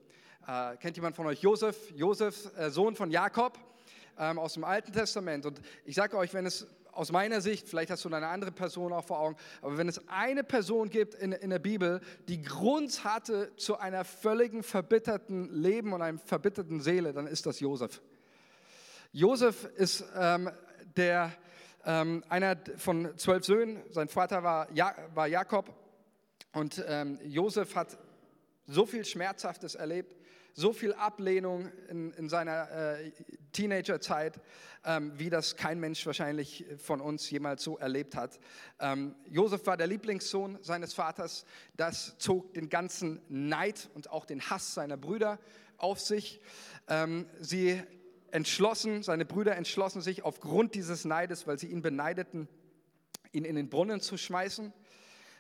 Äh, 0.47 0.77
kennt 0.79 0.97
jemand 0.97 1.15
von 1.15 1.27
euch 1.27 1.41
Josef? 1.41 1.93
Josef, 1.95 2.51
Sohn 2.71 2.97
von 2.97 3.13
Jakob 3.13 3.59
ähm, 4.19 4.41
aus 4.41 4.55
dem 4.55 4.65
Alten 4.65 4.93
Testament. 4.93 5.47
Und 5.47 5.61
ich 5.85 5.95
sage 5.95 6.17
euch, 6.17 6.35
wenn 6.35 6.47
es 6.47 6.67
aus 6.93 7.11
meiner 7.11 7.41
Sicht, 7.41 7.69
vielleicht 7.69 7.91
hast 7.91 8.05
du 8.05 8.09
eine 8.09 8.27
andere 8.27 8.53
Person 8.53 8.93
auch 8.93 9.05
vor 9.05 9.19
Augen, 9.19 9.37
aber 9.61 9.79
wenn 9.79 9.89
es 9.89 10.09
eine 10.09 10.45
Person 10.45 10.91
gibt 10.91 11.15
in, 11.15 11.33
in 11.33 11.51
der 11.51 11.59
Bibel, 11.59 12.01
die 12.29 12.43
Grund 12.43 13.05
hatte 13.05 13.51
zu 13.57 13.79
einer 13.79 14.05
völligen 14.05 14.63
verbitterten 14.63 15.53
Leben 15.53 15.93
und 15.93 16.03
einer 16.03 16.19
verbitterten 16.19 16.81
Seele, 16.81 17.13
dann 17.13 17.27
ist 17.27 17.47
das 17.47 17.61
Josef. 17.61 18.03
Josef 19.13 19.65
ist 19.77 20.05
ähm, 20.17 20.51
der, 20.97 21.33
ähm, 21.85 22.25
einer 22.29 22.57
von 22.77 23.17
zwölf 23.19 23.45
Söhnen. 23.45 23.83
Sein 23.91 24.09
Vater 24.09 24.43
war, 24.43 24.71
ja, 24.73 24.95
war 25.15 25.27
Jakob 25.27 25.75
und 26.53 26.83
ähm, 26.87 27.19
Josef 27.25 27.75
hat 27.75 27.99
so 28.67 28.87
viel 28.87 29.05
Schmerzhaftes 29.05 29.75
erlebt, 29.75 30.17
so 30.55 30.73
viel 30.73 30.93
Ablehnung 30.95 31.71
in, 31.89 32.13
in 32.13 32.29
seiner 32.29 32.71
äh, 32.71 33.13
Teenagerzeit, 33.53 34.41
ähm, 34.85 35.13
wie 35.17 35.31
das 35.31 35.57
kein 35.57 35.79
Mensch 35.79 36.05
wahrscheinlich 36.07 36.65
von 36.79 37.01
uns 37.01 37.31
jemals 37.31 37.63
so 37.63 37.79
erlebt 37.79 38.17
hat. 38.17 38.39
Ähm, 38.81 39.15
Josef 39.31 39.67
war 39.67 39.77
der 39.77 39.87
Lieblingssohn 39.87 40.59
seines 40.63 40.95
Vaters. 40.95 41.45
Das 41.77 42.17
zog 42.19 42.53
den 42.55 42.69
ganzen 42.69 43.21
Neid 43.29 43.91
und 43.95 44.11
auch 44.11 44.25
den 44.25 44.41
Hass 44.51 44.75
seiner 44.75 44.97
Brüder 44.97 45.39
auf 45.79 46.01
sich. 46.01 46.41
Ähm, 46.89 47.27
sie 47.41 47.83
entschlossen, 48.31 49.03
seine 49.03 49.25
Brüder 49.25 49.57
entschlossen 49.57 50.01
sich 50.01 50.25
aufgrund 50.25 50.75
dieses 50.75 51.05
Neides, 51.05 51.47
weil 51.47 51.59
sie 51.59 51.67
ihn 51.67 51.83
beneideten, 51.83 52.49
ihn 53.33 53.45
in 53.45 53.57
den 53.57 53.69
Brunnen 53.69 54.01
zu 54.01 54.17
schmeißen. 54.17 54.73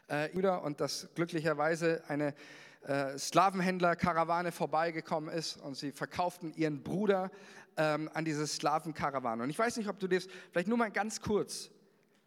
Äh, 0.08 0.28
und 0.34 0.80
dass 0.80 1.08
glücklicherweise 1.14 2.02
eine 2.08 2.34
äh, 2.82 3.16
Sklavenhändler-Karawane 3.16 4.52
vorbeigekommen 4.52 5.32
ist 5.32 5.56
und 5.56 5.76
sie 5.76 5.92
verkauften 5.92 6.52
ihren 6.54 6.82
Bruder 6.82 7.30
ähm, 7.76 8.10
an 8.12 8.24
diese 8.24 8.46
Sklavenkarawane. 8.46 9.42
Und 9.42 9.50
ich 9.50 9.58
weiß 9.58 9.76
nicht, 9.76 9.88
ob 9.88 9.98
du 9.98 10.08
das 10.08 10.26
vielleicht 10.50 10.68
nur 10.68 10.78
mal 10.78 10.90
ganz 10.90 11.20
kurz, 11.20 11.70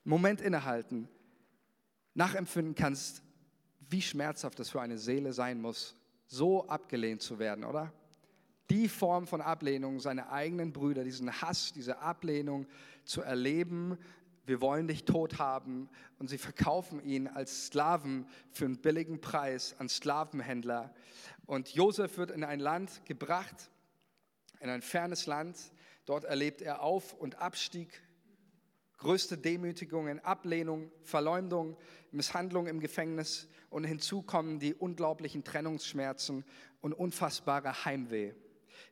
Moment 0.04 0.42
innehalten, 0.42 1.08
nachempfinden 2.14 2.76
kannst, 2.76 3.24
wie 3.90 4.02
schmerzhaft 4.02 4.60
es 4.60 4.70
für 4.70 4.82
eine 4.82 4.98
Seele 4.98 5.34
sein 5.34 5.62
muss, 5.62 5.96
so 6.28 6.68
abgelehnt 6.68 7.22
zu 7.22 7.40
werden, 7.40 7.64
oder? 7.64 7.94
Die 8.70 8.90
Form 8.90 9.28
von 9.28 9.42
Ablehnung, 9.42 10.00
seine 10.00 10.32
eigenen 10.32 10.74
Brüder, 10.74 11.04
diesen 11.04 11.42
Hass, 11.42 11.72
diese 11.74 12.00
Ablehnung 12.00 12.66
zu 13.04 13.22
erleben, 13.22 13.98
wir 14.46 14.62
wollen 14.62 14.88
dich 14.88 15.06
tot 15.06 15.40
haben. 15.40 15.90
Und 16.20 16.30
sie 16.30 16.38
verkaufen 16.38 17.04
ihn 17.04 17.28
als 17.28 17.68
Sklaven 17.68 18.28
für 18.52 18.66
einen 18.66 18.78
billigen 18.78 19.22
Preis 19.22 19.76
an 19.80 19.90
Sklavenhändler. 19.90 20.94
Und 21.46 21.70
Josef 21.70 22.18
wird 22.18 22.32
in 22.32 22.44
ein 22.44 22.60
Land 22.60 23.06
gebracht, 23.06 23.70
in 24.66 24.72
ein 24.72 24.82
fernes 24.82 25.28
Land. 25.28 25.58
Dort 26.06 26.26
erlebt 26.26 26.62
er 26.62 26.82
Auf- 26.82 27.14
und 27.14 27.40
Abstieg, 27.40 28.02
größte 28.98 29.38
Demütigungen, 29.38 30.20
Ablehnung, 30.20 30.92
Verleumdung, 31.04 31.78
Misshandlung 32.12 32.68
im 32.68 32.80
Gefängnis 32.80 33.48
und 33.70 33.84
hinzu 33.84 34.22
kommen 34.24 34.60
die 34.60 34.74
unglaublichen 34.74 35.44
Trennungsschmerzen 35.44 36.44
und 36.82 36.94
unfassbare 36.94 37.86
Heimweh. 37.86 38.34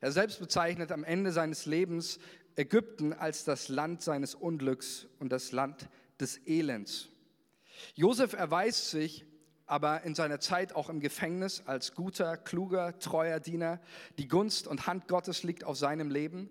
Er 0.00 0.12
selbst 0.12 0.38
bezeichnet 0.38 0.92
am 0.92 1.04
Ende 1.04 1.32
seines 1.32 1.66
Lebens 1.66 2.18
Ägypten 2.56 3.12
als 3.12 3.44
das 3.44 3.68
Land 3.68 4.02
seines 4.02 4.34
Unglücks 4.34 5.06
und 5.18 5.30
das 5.30 5.50
Land 5.50 5.88
des 6.20 6.38
Elends. 6.46 7.08
Josef 7.96 8.32
erweist 8.32 8.90
sich 8.90 9.26
aber 9.74 10.04
in 10.04 10.14
seiner 10.14 10.38
Zeit 10.38 10.76
auch 10.76 10.88
im 10.88 11.00
Gefängnis 11.00 11.64
als 11.66 11.96
guter, 11.96 12.36
kluger, 12.36 12.96
treuer 13.00 13.40
Diener. 13.40 13.80
Die 14.18 14.28
Gunst 14.28 14.68
und 14.68 14.86
Hand 14.86 15.08
Gottes 15.08 15.42
liegt 15.42 15.64
auf 15.64 15.76
seinem 15.76 16.10
Leben 16.12 16.48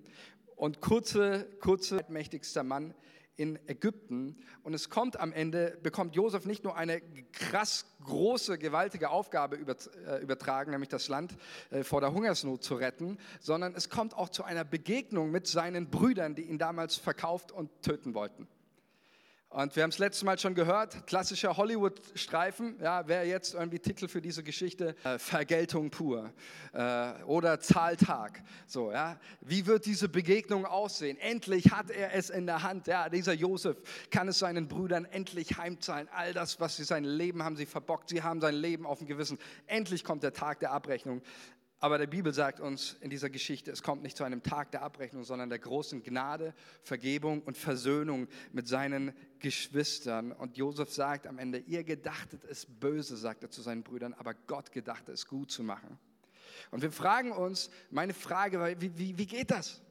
und 0.57 0.81
kurze, 0.81 1.47
kurze, 1.61 2.03
mächtigster 2.09 2.63
Mann 2.63 2.93
in 3.37 3.57
Ägypten. 3.69 4.35
Und 4.63 4.73
es 4.73 4.89
kommt 4.89 5.21
am 5.21 5.31
Ende, 5.31 5.77
bekommt 5.81 6.17
Josef 6.17 6.45
nicht 6.45 6.65
nur 6.65 6.75
eine 6.75 6.99
krass 7.31 7.85
große, 8.03 8.57
gewaltige 8.57 9.09
Aufgabe 9.09 9.55
äh, 9.55 10.21
übertragen, 10.21 10.71
nämlich 10.71 10.89
das 10.89 11.07
Land 11.07 11.37
äh, 11.71 11.85
vor 11.85 12.01
der 12.01 12.11
Hungersnot 12.11 12.61
zu 12.61 12.75
retten, 12.75 13.17
sondern 13.39 13.73
es 13.73 13.89
kommt 13.89 14.17
auch 14.17 14.27
zu 14.27 14.43
einer 14.43 14.65
Begegnung 14.65 15.31
mit 15.31 15.47
seinen 15.47 15.89
Brüdern, 15.89 16.35
die 16.35 16.43
ihn 16.43 16.57
damals 16.57 16.97
verkauft 16.97 17.53
und 17.53 17.69
töten 17.83 18.15
wollten. 18.15 18.49
Und 19.53 19.75
wir 19.75 19.83
haben 19.83 19.91
es 19.91 19.99
letztes 19.99 20.23
Mal 20.23 20.39
schon 20.39 20.55
gehört, 20.55 21.05
klassischer 21.05 21.55
Hollywood-Streifen, 21.55 22.79
ja, 22.81 23.07
wäre 23.07 23.25
jetzt 23.25 23.53
irgendwie 23.53 23.77
Titel 23.77 24.07
für 24.07 24.19
diese 24.19 24.41
Geschichte, 24.41 24.95
äh, 25.03 25.19
Vergeltung 25.19 25.91
pur 25.91 26.33
äh, 26.73 27.11
oder 27.25 27.59
Zahltag. 27.59 28.41
So, 28.65 28.91
ja. 28.91 29.19
Wie 29.41 29.67
wird 29.67 29.85
diese 29.85 30.09
Begegnung 30.09 30.65
aussehen? 30.65 31.19
Endlich 31.19 31.71
hat 31.71 31.91
er 31.91 32.15
es 32.15 32.31
in 32.31 32.47
der 32.47 32.63
Hand. 32.63 32.87
Ja, 32.87 33.09
dieser 33.09 33.33
Josef 33.33 33.77
kann 34.09 34.27
es 34.27 34.39
seinen 34.39 34.67
Brüdern 34.67 35.05
endlich 35.05 35.55
heimzahlen. 35.55 36.09
All 36.11 36.33
das, 36.33 36.59
was 36.59 36.75
sie 36.77 36.83
sein 36.83 37.03
Leben 37.03 37.43
haben 37.43 37.55
sie 37.55 37.67
verbockt, 37.67 38.09
sie 38.09 38.23
haben 38.23 38.41
sein 38.41 38.55
Leben 38.55 38.87
auf 38.87 38.97
dem 38.97 39.07
Gewissen. 39.07 39.37
Endlich 39.67 40.03
kommt 40.03 40.23
der 40.23 40.33
Tag 40.33 40.61
der 40.61 40.71
Abrechnung. 40.71 41.21
Aber 41.83 41.97
die 41.97 42.07
Bibel 42.07 42.33
sagt 42.33 42.61
uns 42.61 42.95
in 43.01 43.09
dieser 43.09 43.29
Geschichte, 43.29 43.69
es 43.69 43.83
kommt 43.83 44.03
nicht 44.03 44.15
zu 44.15 44.23
einem 44.23 44.41
Tag 44.41 44.71
der 44.71 44.83
Abrechnung, 44.83 45.25
sondern 45.25 45.49
der 45.49 45.59
großen 45.59 46.01
Gnade, 46.01 46.53
Vergebung 46.81 47.41
und 47.41 47.57
Versöhnung 47.57 48.29
mit 48.53 48.69
seinen 48.69 49.11
Geschwistern. 49.39 50.31
Und 50.31 50.55
Josef 50.55 50.93
sagt 50.93 51.27
am 51.27 51.39
Ende, 51.39 51.57
ihr 51.57 51.83
gedachtet 51.83 52.45
es 52.45 52.65
böse, 52.65 53.17
sagt 53.17 53.43
er 53.43 53.51
zu 53.51 53.61
seinen 53.61 53.83
Brüdern, 53.83 54.13
aber 54.13 54.33
Gott 54.33 54.71
gedachte 54.71 55.11
es 55.11 55.27
gut 55.27 55.51
zu 55.51 55.61
machen. 55.61 55.99
Und 56.71 56.83
wir 56.83 56.91
fragen 56.93 57.33
uns, 57.33 57.69
meine 57.89 58.13
Frage 58.13 58.61
war, 58.61 58.69
wie, 58.79 58.97
wie, 58.97 59.17
wie 59.17 59.27
geht 59.27 59.51
das? 59.51 59.81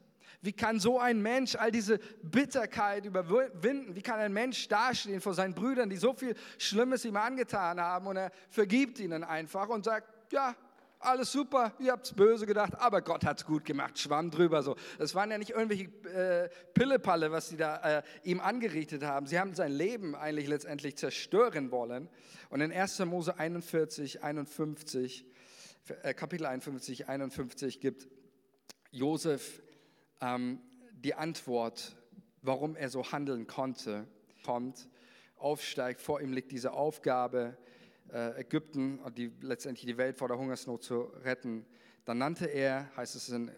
Wie 0.41 0.51
kann 0.51 0.79
so 0.79 0.99
ein 0.99 1.21
Mensch 1.21 1.53
all 1.53 1.71
diese 1.71 1.99
Bitterkeit 2.23 3.05
überwinden? 3.05 3.95
Wie 3.95 4.01
kann 4.01 4.19
ein 4.19 4.33
Mensch 4.33 4.67
dastehen 4.67 5.21
vor 5.21 5.35
seinen 5.35 5.53
Brüdern, 5.53 5.91
die 5.91 5.97
so 5.97 6.15
viel 6.15 6.33
Schlimmes 6.57 7.05
ihm 7.05 7.17
angetan 7.17 7.79
haben 7.79 8.07
und 8.07 8.17
er 8.17 8.31
vergibt 8.49 8.97
ihnen 8.97 9.23
einfach 9.23 9.69
und 9.69 9.85
sagt, 9.85 10.07
ja, 10.31 10.55
alles 11.05 11.31
super, 11.31 11.73
ihr 11.79 11.91
habt 11.91 12.05
es 12.05 12.13
böse 12.13 12.45
gedacht, 12.45 12.73
aber 12.79 13.01
Gott 13.01 13.25
hat 13.25 13.39
es 13.39 13.45
gut 13.45 13.65
gemacht, 13.65 13.99
schwamm 13.99 14.31
drüber 14.31 14.63
so. 14.63 14.75
Es 14.99 15.15
waren 15.15 15.31
ja 15.31 15.37
nicht 15.37 15.51
irgendwelche 15.51 15.85
äh, 16.09 16.49
Pillepalle, 16.73 17.31
was 17.31 17.49
sie 17.49 17.57
da 17.57 17.99
äh, 17.99 18.03
ihm 18.23 18.39
angerichtet 18.39 19.03
haben. 19.03 19.27
Sie 19.27 19.39
haben 19.39 19.53
sein 19.53 19.71
Leben 19.71 20.15
eigentlich 20.15 20.47
letztendlich 20.47 20.97
zerstören 20.97 21.71
wollen. 21.71 22.09
Und 22.49 22.61
in 22.61 22.71
1. 22.71 22.99
Mose 22.99 23.37
41, 23.37 24.23
51, 24.23 25.25
äh, 26.03 26.13
Kapitel 26.13 26.45
51, 26.45 27.09
51 27.09 27.79
gibt 27.79 28.07
Josef 28.91 29.61
ähm, 30.21 30.59
die 30.93 31.15
Antwort, 31.15 31.95
warum 32.41 32.75
er 32.75 32.89
so 32.89 33.11
handeln 33.11 33.47
konnte, 33.47 34.07
kommt, 34.45 34.87
aufsteigt, 35.37 36.01
vor 36.01 36.21
ihm 36.21 36.31
liegt 36.31 36.51
diese 36.51 36.71
Aufgabe, 36.71 37.57
Ägypten 38.09 38.99
und 38.99 39.17
die, 39.17 39.31
letztendlich 39.41 39.85
die 39.85 39.97
Welt 39.97 40.17
vor 40.17 40.27
der 40.27 40.37
Hungersnot 40.37 40.83
zu 40.83 41.01
retten. 41.23 41.65
Dann 42.05 42.17
nannte 42.17 42.45
er, 42.45 42.89
heißt 42.95 43.15
es 43.15 43.29
in 43.29 43.51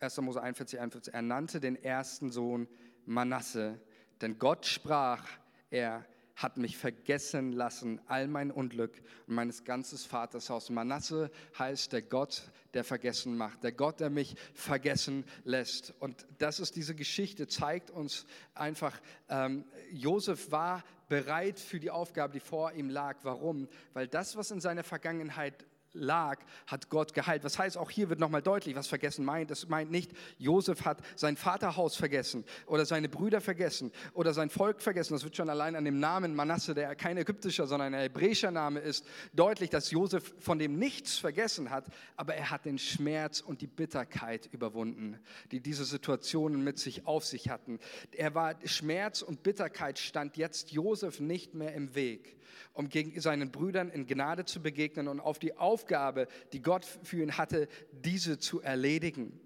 1. 0.00 0.20
Mose 0.20 0.42
41, 0.42 0.78
41, 0.78 1.14
er 1.14 1.22
nannte 1.22 1.60
den 1.60 1.76
ersten 1.76 2.30
Sohn 2.30 2.68
Manasse, 3.06 3.80
denn 4.20 4.38
Gott 4.38 4.66
sprach, 4.66 5.26
er 5.70 6.04
hat 6.36 6.56
mich 6.56 6.76
vergessen 6.76 7.52
lassen, 7.52 8.00
all 8.08 8.26
mein 8.26 8.50
Unglück 8.50 9.00
und 9.26 9.34
meines 9.34 9.64
ganzes 9.64 10.04
Vaters 10.04 10.50
Haus. 10.50 10.68
Manasse 10.68 11.30
heißt 11.58 11.92
der 11.92 12.02
Gott, 12.02 12.50
der 12.74 12.82
vergessen 12.82 13.36
macht, 13.36 13.62
der 13.62 13.72
Gott, 13.72 14.00
der 14.00 14.10
mich 14.10 14.34
vergessen 14.52 15.24
lässt. 15.44 15.94
Und 16.00 16.26
das 16.38 16.58
ist 16.58 16.74
diese 16.74 16.96
Geschichte, 16.96 17.46
zeigt 17.46 17.90
uns 17.90 18.26
einfach, 18.54 19.00
ähm, 19.28 19.64
Josef 19.92 20.50
war 20.50 20.82
bereit 21.14 21.60
für 21.60 21.78
die 21.78 21.92
Aufgabe, 21.92 22.32
die 22.32 22.40
vor 22.40 22.72
ihm 22.72 22.90
lag. 22.90 23.18
Warum? 23.22 23.68
Weil 23.92 24.08
das, 24.08 24.36
was 24.36 24.50
in 24.50 24.60
seiner 24.60 24.82
Vergangenheit 24.82 25.64
lag, 25.94 26.40
hat 26.66 26.90
Gott 26.90 27.14
geheilt. 27.14 27.44
Was 27.44 27.58
heißt, 27.58 27.78
auch 27.78 27.90
hier 27.90 28.08
wird 28.10 28.20
nochmal 28.20 28.42
deutlich, 28.42 28.74
was 28.74 28.86
vergessen 28.86 29.24
meint. 29.24 29.50
Es 29.50 29.68
meint 29.68 29.90
nicht, 29.90 30.12
Josef 30.38 30.84
hat 30.84 30.98
sein 31.16 31.36
Vaterhaus 31.36 31.96
vergessen 31.96 32.44
oder 32.66 32.84
seine 32.84 33.08
Brüder 33.08 33.40
vergessen 33.40 33.92
oder 34.12 34.34
sein 34.34 34.50
Volk 34.50 34.82
vergessen. 34.82 35.14
Das 35.14 35.24
wird 35.24 35.36
schon 35.36 35.48
allein 35.48 35.76
an 35.76 35.84
dem 35.84 36.00
Namen 36.00 36.34
Manasse, 36.34 36.74
der 36.74 36.94
kein 36.96 37.16
ägyptischer, 37.16 37.66
sondern 37.66 37.94
ein 37.94 38.00
hebräischer 38.00 38.50
Name 38.50 38.80
ist, 38.80 39.06
deutlich, 39.32 39.70
dass 39.70 39.90
Josef 39.90 40.34
von 40.38 40.58
dem 40.58 40.78
nichts 40.78 41.18
vergessen 41.18 41.70
hat, 41.70 41.86
aber 42.16 42.34
er 42.34 42.50
hat 42.50 42.64
den 42.64 42.78
Schmerz 42.78 43.40
und 43.40 43.60
die 43.60 43.66
Bitterkeit 43.66 44.48
überwunden, 44.52 45.18
die 45.52 45.60
diese 45.60 45.84
Situationen 45.84 46.62
mit 46.64 46.78
sich 46.78 47.06
auf 47.06 47.24
sich 47.24 47.48
hatten. 47.48 47.78
Er 48.12 48.34
war 48.34 48.54
Schmerz 48.64 49.22
und 49.22 49.42
Bitterkeit 49.42 49.98
stand 49.98 50.36
jetzt 50.36 50.72
Josef 50.72 51.20
nicht 51.20 51.54
mehr 51.54 51.74
im 51.74 51.94
Weg 51.94 52.36
um 52.72 52.88
gegen 52.88 53.18
seinen 53.20 53.50
Brüdern 53.50 53.90
in 53.90 54.06
Gnade 54.06 54.44
zu 54.44 54.62
begegnen 54.62 55.08
und 55.08 55.20
auf 55.20 55.38
die 55.38 55.56
Aufgabe, 55.56 56.28
die 56.52 56.62
Gott 56.62 56.84
für 56.84 57.22
ihn 57.22 57.36
hatte, 57.36 57.68
diese 57.92 58.38
zu 58.38 58.60
erledigen. 58.60 59.40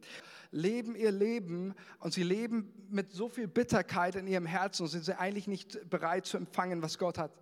Leben 0.51 0.97
ihr 0.97 1.13
Leben 1.13 1.75
und 2.01 2.15
sie 2.15 2.23
leben 2.23 2.73
mit 2.89 3.13
so 3.13 3.29
viel 3.29 3.49
Bitterkeit 3.49 4.15
in 4.17 4.27
ihrem 4.27 4.47
Herzen 4.47 4.85
und 4.85 4.89
sind 4.89 5.05
sie 5.05 5.19
eigentlich 5.19 5.47
nicht 5.47 5.91
bereit 5.91 6.25
zu 6.27 6.39
empfangen, 6.39 6.83
was 6.83 6.99
Gott 6.99 7.19
hat. 7.19 7.33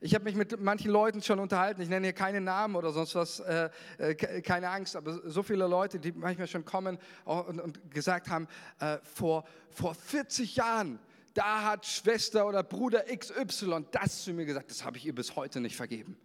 Ich 0.00 0.14
habe 0.14 0.24
mich 0.24 0.36
mit 0.36 0.60
manchen 0.60 0.92
Leuten 0.92 1.22
schon 1.22 1.40
unterhalten, 1.40 1.82
ich 1.82 1.88
nenne 1.88 2.06
hier 2.06 2.14
keine 2.14 2.40
Namen 2.40 2.76
oder 2.76 2.92
sonst 2.92 3.16
was, 3.16 3.40
äh, 3.40 3.68
äh 3.98 4.14
keine 4.14 4.70
Angst, 4.70 4.94
aber 4.94 5.28
so 5.28 5.42
viele 5.42 5.66
Leute, 5.66 5.98
die 5.98 6.12
manchmal 6.12 6.46
schon 6.46 6.64
kommen 6.64 6.98
und, 7.24 7.60
und 7.60 7.90
gesagt 7.90 8.30
haben, 8.30 8.46
äh, 8.78 8.98
vor, 9.02 9.44
vor 9.70 9.94
40 9.94 10.54
Jahren 10.54 11.00
da 11.34 11.64
hat 11.64 11.86
Schwester 11.86 12.46
oder 12.46 12.62
Bruder 12.62 13.04
XY 13.04 13.86
das 13.90 14.24
zu 14.24 14.32
mir 14.32 14.46
gesagt, 14.46 14.70
das 14.70 14.84
habe 14.84 14.96
ich 14.96 15.06
ihr 15.06 15.14
bis 15.14 15.36
heute 15.36 15.60
nicht 15.60 15.76
vergeben. 15.76 16.16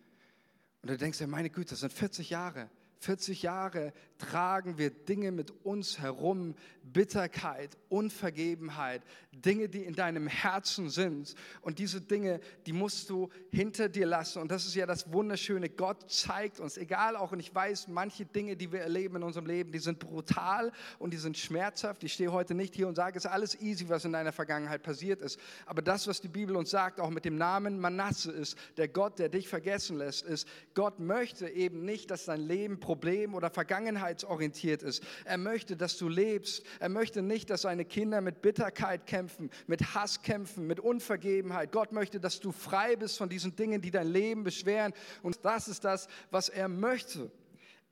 Und 0.82 0.90
du 0.90 0.98
denkst 0.98 1.18
dir, 1.18 1.28
meine 1.28 1.50
Güte, 1.50 1.72
das 1.72 1.80
sind 1.80 1.94
40 1.94 2.30
Jahre. 2.30 2.70
40 3.04 3.44
Jahre 3.44 3.92
tragen 4.18 4.78
wir 4.78 4.90
Dinge 4.90 5.32
mit 5.32 5.52
uns 5.66 6.00
herum, 6.00 6.56
Bitterkeit, 6.84 7.78
Unvergebenheit, 7.90 9.02
Dinge, 9.32 9.68
die 9.68 9.84
in 9.84 9.94
deinem 9.94 10.28
Herzen 10.28 10.90
sind. 10.90 11.36
Und 11.62 11.80
diese 11.80 12.02
Dinge, 12.02 12.40
die 12.66 12.74
musst 12.74 13.10
du 13.10 13.30
hinter 13.52 13.90
dir 13.90 14.06
lassen. 14.06 14.42
Und 14.42 14.52
das 14.52 14.66
ist 14.66 14.76
ja 14.76 14.86
das 14.86 15.12
Wunderschöne. 15.12 15.70
Gott 15.70 16.10
zeigt 16.10 16.60
uns, 16.60 16.78
egal 16.78 17.16
auch, 17.16 17.32
und 17.32 17.40
ich 17.40 17.54
weiß, 17.54 17.90
manche 17.90 18.26
Dinge, 18.26 18.56
die 18.56 18.72
wir 18.72 18.82
erleben 18.82 19.18
in 19.18 19.24
unserem 19.24 19.48
Leben, 19.48 19.72
die 19.72 19.80
sind 19.80 20.00
brutal 20.00 20.72
und 21.00 21.14
die 21.14 21.18
sind 21.18 21.38
schmerzhaft. 21.38 22.04
Ich 22.04 22.14
stehe 22.14 22.32
heute 22.32 22.54
nicht 22.54 22.76
hier 22.76 22.88
und 22.88 22.96
sage, 22.96 23.18
es 23.18 23.26
ist 23.26 23.32
alles 23.32 23.60
easy, 23.60 23.90
was 23.90 24.06
in 24.06 24.14
deiner 24.14 24.32
Vergangenheit 24.32 24.84
passiert 24.84 25.22
ist. 25.22 25.40
Aber 25.66 25.82
das, 25.82 26.08
was 26.08 26.22
die 26.22 26.30
Bibel 26.30 26.56
uns 26.56 26.70
sagt, 26.70 27.02
auch 27.02 27.10
mit 27.10 27.26
dem 27.26 27.36
Namen 27.36 27.80
Manasse 27.80 28.32
ist, 28.32 28.58
der 28.78 28.88
Gott, 28.88 29.20
der 29.20 29.30
dich 29.30 29.48
vergessen 29.48 29.98
lässt, 29.98 30.24
ist, 30.24 30.48
Gott 30.74 31.00
möchte 31.00 31.50
eben 31.50 31.84
nicht, 31.84 32.12
dass 32.12 32.26
dein 32.26 32.42
Leben 32.42 32.80
Problem- 32.94 33.34
oder 33.34 33.50
vergangenheitsorientiert 33.50 34.84
ist. 34.84 35.04
Er 35.26 35.40
möchte, 35.40 35.76
dass 35.76 35.98
du 35.98 36.08
lebst. 36.08 36.64
Er 36.80 36.90
möchte 36.90 37.24
nicht, 37.24 37.50
dass 37.50 37.64
seine 37.64 37.86
Kinder 37.86 38.22
mit 38.22 38.44
Bitterkeit 38.44 39.08
kämpfen, 39.08 39.50
mit 39.66 39.96
Hass 39.96 40.22
kämpfen, 40.22 40.68
mit 40.68 40.80
Unvergebenheit. 40.80 41.72
Gott 41.72 41.92
möchte, 41.92 42.20
dass 42.20 42.40
du 42.40 42.52
frei 42.52 42.96
bist 42.96 43.18
von 43.18 43.30
diesen 43.30 43.56
Dingen, 43.56 43.82
die 43.82 43.90
dein 43.90 44.08
Leben 44.08 44.44
beschweren. 44.44 44.94
Und 45.24 45.44
das 45.44 45.68
ist 45.68 45.84
das, 45.84 46.08
was 46.30 46.50
er 46.50 46.68
möchte. 46.68 47.32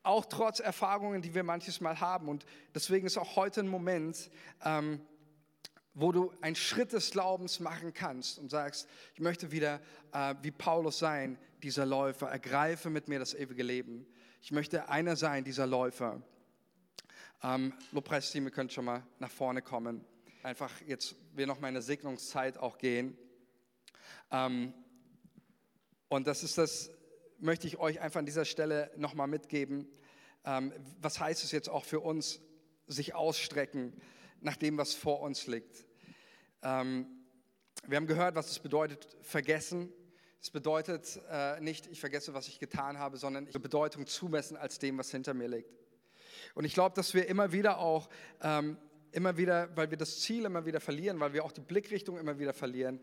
Auch 0.04 0.26
trotz 0.26 0.60
Erfahrungen, 0.60 1.24
die 1.24 1.34
wir 1.34 1.44
manches 1.44 1.82
Mal 1.82 2.00
haben. 2.00 2.28
Und 2.30 2.46
deswegen 2.76 3.08
ist 3.08 3.18
auch 3.18 3.36
heute 3.36 3.62
ein 3.62 3.68
Moment, 3.68 4.30
ähm, 4.64 5.02
wo 5.94 6.12
du 6.12 6.32
einen 6.42 6.56
Schritt 6.56 6.94
des 6.94 7.10
Glaubens 7.10 7.60
machen 7.60 7.94
kannst 7.94 8.38
und 8.38 8.52
sagst, 8.52 8.88
ich 9.16 9.20
möchte 9.20 9.52
wieder 9.52 9.82
äh, 10.14 10.36
wie 10.44 10.52
Paulus 10.52 11.00
sein, 11.00 11.40
dieser 11.64 11.86
Läufer, 11.86 12.30
ergreife 12.30 12.90
mit 12.90 13.08
mir 13.08 13.20
das 13.20 13.34
ewige 13.34 13.64
Leben. 13.64 14.06
Ich 14.42 14.52
möchte 14.52 14.90
einer 14.90 15.16
sein, 15.16 15.44
dieser 15.44 15.68
Läufer. 15.68 16.22
Ähm, 17.44 17.74
Lobpreisteam, 17.92 18.46
ihr 18.46 18.52
könnt 18.52 18.74
schon 18.74 18.86
mal 18.86 19.04
nach 19.20 19.32
vorne 19.32 19.62
kommen. 19.62 20.04
Einfach 20.44 20.72
jetzt 20.88 21.16
wir 21.34 21.48
noch 21.48 21.60
mal 21.60 21.68
in 21.70 21.76
der 21.76 21.84
Segnungszeit 21.84 22.58
auch 22.58 22.78
gehen. 22.78 23.18
Ähm, 24.32 24.74
und 26.10 26.28
das 26.28 26.44
ist 26.44 26.58
das, 26.58 26.90
möchte 27.40 27.68
ich 27.68 27.78
euch 27.78 28.02
einfach 28.02 28.20
an 28.20 28.26
dieser 28.26 28.46
Stelle 28.46 28.92
noch 28.98 29.14
mal 29.14 29.28
mitgeben. 29.28 29.88
Ähm, 30.44 30.74
was 31.00 31.20
heißt 31.20 31.44
es 31.44 31.52
jetzt 31.52 31.70
auch 31.70 31.86
für 31.86 32.00
uns, 32.00 32.42
sich 32.88 33.16
ausstrecken? 33.16 33.94
nach 34.42 34.58
dem, 34.58 34.78
was 34.78 34.94
vor 34.94 35.22
uns 35.22 35.48
liegt. 35.48 35.86
Ähm, 36.64 37.06
wir 37.88 37.98
haben 37.98 38.08
gehört, 38.08 38.36
was 38.36 38.50
es 38.50 38.60
bedeutet, 38.60 39.08
vergessen. 39.22 39.92
Es 40.42 40.50
bedeutet 40.50 41.22
äh, 41.30 41.60
nicht, 41.62 41.86
ich 41.86 42.00
vergesse, 42.00 42.34
was 42.34 42.48
ich 42.48 42.58
getan 42.58 42.98
habe, 42.98 43.18
sondern 43.18 43.46
ich 43.46 43.54
Bedeutung 43.62 44.08
zumessen 44.08 44.58
als 44.58 44.80
dem, 44.80 44.98
was 44.98 45.12
hinter 45.12 45.36
mir 45.36 45.48
liegt. 45.48 45.70
Und 46.56 46.66
ich 46.66 46.74
glaube, 46.74 46.96
dass 46.96 47.14
wir 47.14 47.28
immer 47.28 47.52
wieder 47.52 47.78
auch, 47.78 48.10
ähm, 48.42 48.78
immer 49.12 49.38
wieder, 49.38 49.70
weil 49.78 49.92
wir 49.92 49.98
das 49.98 50.20
Ziel 50.22 50.46
immer 50.46 50.66
wieder 50.66 50.80
verlieren, 50.80 51.20
weil 51.20 51.34
wir 51.34 51.46
auch 51.46 51.52
die 51.52 51.62
Blickrichtung 51.62 52.18
immer 52.18 52.40
wieder 52.40 52.54
verlieren, 52.54 53.00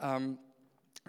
ähm, 0.00 0.38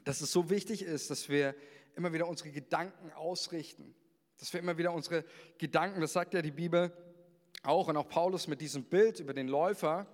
dass 0.04 0.22
es 0.22 0.32
so 0.32 0.52
wichtig 0.52 0.84
ist, 0.84 1.10
dass 1.10 1.30
wir 1.30 1.56
immer 1.96 2.14
wieder 2.14 2.28
unsere 2.28 2.52
Gedanken 2.52 3.12
ausrichten. 3.14 3.96
Dass 4.38 4.54
wir 4.54 4.60
immer 4.60 4.78
wieder 4.78 4.94
unsere 4.94 5.26
Gedanken, 5.58 6.00
das 6.00 6.14
sagt 6.14 6.36
ja 6.36 6.44
die 6.44 6.52
Bibel, 6.52 6.94
auch 7.64 7.88
und 7.88 7.98
auch 7.98 8.08
Paulus 8.08 8.48
mit 8.48 8.62
diesem 8.62 8.84
Bild 8.84 9.20
über 9.20 9.34
den 9.34 9.48
Läufer, 9.48 10.06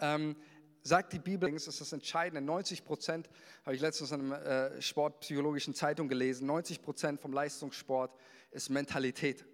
ähm, 0.00 0.34
sagt 0.82 1.12
die 1.12 1.18
Bibel, 1.18 1.50
das 1.52 1.68
ist 1.68 1.80
das 1.80 1.92
Entscheidende, 1.92 2.40
90 2.40 2.84
Prozent, 2.84 3.28
habe 3.64 3.74
ich 3.74 3.80
letztens 3.80 4.12
in 4.12 4.32
einer 4.32 4.44
äh, 4.44 4.82
sportpsychologischen 4.82 5.74
Zeitung 5.74 6.08
gelesen, 6.08 6.46
90 6.46 6.82
Prozent 6.82 7.20
vom 7.20 7.32
Leistungssport 7.32 8.14
ist 8.50 8.68
Mentalität. 8.68 9.44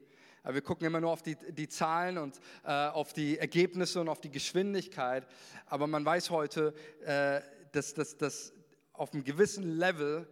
Wir 0.44 0.62
gucken 0.62 0.86
immer 0.86 1.00
nur 1.00 1.10
auf 1.10 1.22
die, 1.22 1.36
die 1.36 1.68
Zahlen 1.68 2.16
und 2.16 2.40
äh, 2.64 2.70
auf 2.70 3.12
die 3.12 3.38
Ergebnisse 3.38 4.00
und 4.00 4.08
auf 4.08 4.20
die 4.20 4.30
Geschwindigkeit. 4.30 5.26
Aber 5.66 5.86
man 5.86 6.04
weiß 6.04 6.30
heute, 6.30 6.74
äh, 7.04 7.40
dass, 7.72 7.92
dass, 7.92 8.16
dass 8.16 8.52
auf 8.94 9.12
einem 9.12 9.24
gewissen 9.24 9.78
Level, 9.78 10.26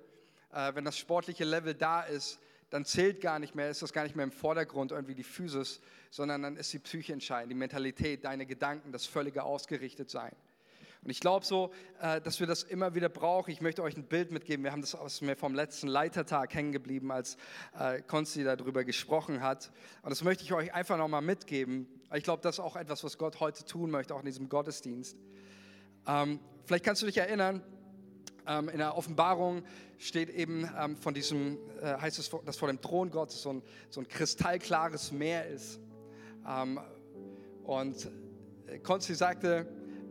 äh, 0.52 0.74
wenn 0.74 0.84
das 0.84 0.96
sportliche 0.96 1.44
Level 1.44 1.74
da 1.74 2.02
ist, 2.02 2.38
dann 2.70 2.84
zählt 2.84 3.20
gar 3.20 3.38
nicht 3.38 3.54
mehr, 3.54 3.68
ist 3.68 3.82
das 3.82 3.92
gar 3.92 4.04
nicht 4.04 4.16
mehr 4.16 4.24
im 4.24 4.32
Vordergrund 4.32 4.90
irgendwie 4.90 5.14
die 5.14 5.22
Physis, 5.22 5.80
sondern 6.10 6.42
dann 6.42 6.56
ist 6.56 6.72
die 6.72 6.78
Psyche 6.78 7.12
entscheidend, 7.12 7.50
die 7.52 7.56
Mentalität, 7.56 8.24
deine 8.24 8.46
Gedanken, 8.46 8.92
das 8.92 9.06
völlige 9.06 9.44
Ausgerichtetsein. 9.44 10.34
Und 11.06 11.10
ich 11.10 11.20
glaube 11.20 11.46
so, 11.46 11.70
äh, 12.00 12.20
dass 12.20 12.40
wir 12.40 12.48
das 12.48 12.64
immer 12.64 12.96
wieder 12.96 13.08
brauchen. 13.08 13.52
Ich 13.52 13.60
möchte 13.60 13.80
euch 13.84 13.96
ein 13.96 14.02
Bild 14.02 14.32
mitgeben. 14.32 14.64
Wir 14.64 14.72
haben 14.72 14.80
das 14.80 14.96
aus 14.96 15.20
mir 15.20 15.36
vom 15.36 15.54
letzten 15.54 15.86
Leitertag 15.86 16.52
hängen 16.52 16.72
geblieben, 16.72 17.12
als 17.12 17.36
äh, 17.78 18.02
Konsti 18.02 18.42
darüber 18.42 18.82
gesprochen 18.82 19.40
hat. 19.40 19.70
Und 20.02 20.10
das 20.10 20.24
möchte 20.24 20.42
ich 20.42 20.52
euch 20.52 20.74
einfach 20.74 20.98
nochmal 20.98 21.22
mitgeben. 21.22 21.86
Ich 22.12 22.24
glaube, 22.24 22.42
das 22.42 22.56
ist 22.56 22.60
auch 22.60 22.74
etwas, 22.74 23.04
was 23.04 23.18
Gott 23.18 23.38
heute 23.38 23.64
tun 23.64 23.92
möchte, 23.92 24.16
auch 24.16 24.18
in 24.18 24.26
diesem 24.26 24.48
Gottesdienst. 24.48 25.16
Ähm, 26.08 26.40
vielleicht 26.64 26.84
kannst 26.84 27.02
du 27.02 27.06
dich 27.06 27.18
erinnern, 27.18 27.62
ähm, 28.48 28.68
in 28.68 28.78
der 28.78 28.96
Offenbarung 28.96 29.62
steht 29.98 30.28
eben 30.28 30.68
ähm, 30.76 30.96
von 30.96 31.14
diesem, 31.14 31.56
äh, 31.82 31.98
heißt 31.98 32.18
es, 32.18 32.32
dass 32.44 32.56
vor 32.56 32.66
dem 32.66 32.80
Thron 32.80 33.12
Gottes 33.12 33.42
so 33.42 33.52
ein, 33.52 33.62
so 33.90 34.00
ein 34.00 34.08
kristallklares 34.08 35.12
Meer 35.12 35.46
ist. 35.46 35.78
Und 37.64 38.08
Konsti 38.84 39.14
sagte, 39.14 39.66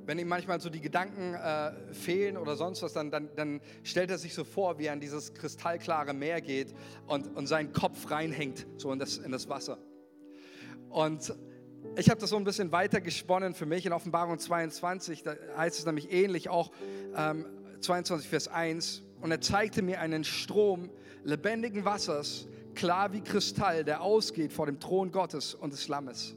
wenn 0.05 0.19
ihm 0.19 0.27
manchmal 0.27 0.59
so 0.61 0.69
die 0.69 0.81
Gedanken 0.81 1.33
äh, 1.33 1.93
fehlen 1.93 2.37
oder 2.37 2.55
sonst 2.55 2.81
was, 2.81 2.93
dann, 2.93 3.11
dann, 3.11 3.29
dann, 3.35 3.61
stellt 3.83 4.09
er 4.11 4.17
sich 4.17 4.33
so 4.33 4.43
vor, 4.43 4.77
wie 4.79 4.85
er 4.85 4.93
in 4.93 4.99
dieses 4.99 5.33
kristallklare 5.33 6.13
Meer 6.13 6.41
geht 6.41 6.73
und, 7.07 7.35
und 7.35 7.47
seinen 7.47 7.73
Kopf 7.73 8.11
reinhängt, 8.11 8.67
so 8.77 8.91
in 8.91 8.99
das, 8.99 9.17
in 9.17 9.31
das 9.31 9.49
Wasser. 9.49 9.77
Und 10.89 11.35
ich 11.97 12.09
habe 12.09 12.19
das 12.19 12.29
so 12.29 12.37
ein 12.37 12.43
bisschen 12.43 12.71
weiter 12.71 13.01
gesponnen 13.01 13.53
für 13.53 13.65
mich 13.65 13.85
in 13.85 13.93
Offenbarung 13.93 14.39
22, 14.39 15.23
da 15.23 15.35
heißt 15.57 15.79
es 15.79 15.85
nämlich 15.85 16.11
ähnlich 16.11 16.49
auch, 16.49 16.71
ähm, 17.15 17.45
22, 17.81 18.27
Vers 18.27 18.47
1. 18.47 19.03
Und 19.21 19.31
er 19.31 19.41
zeigte 19.41 19.81
mir 19.81 19.99
einen 19.99 20.23
Strom 20.23 20.89
lebendigen 21.23 21.85
Wassers, 21.85 22.47
klar 22.73 23.13
wie 23.13 23.21
Kristall, 23.21 23.83
der 23.83 24.01
ausgeht 24.01 24.53
vor 24.53 24.65
dem 24.65 24.79
Thron 24.79 25.11
Gottes 25.11 25.53
und 25.53 25.73
des 25.73 25.87
Lammes. 25.87 26.35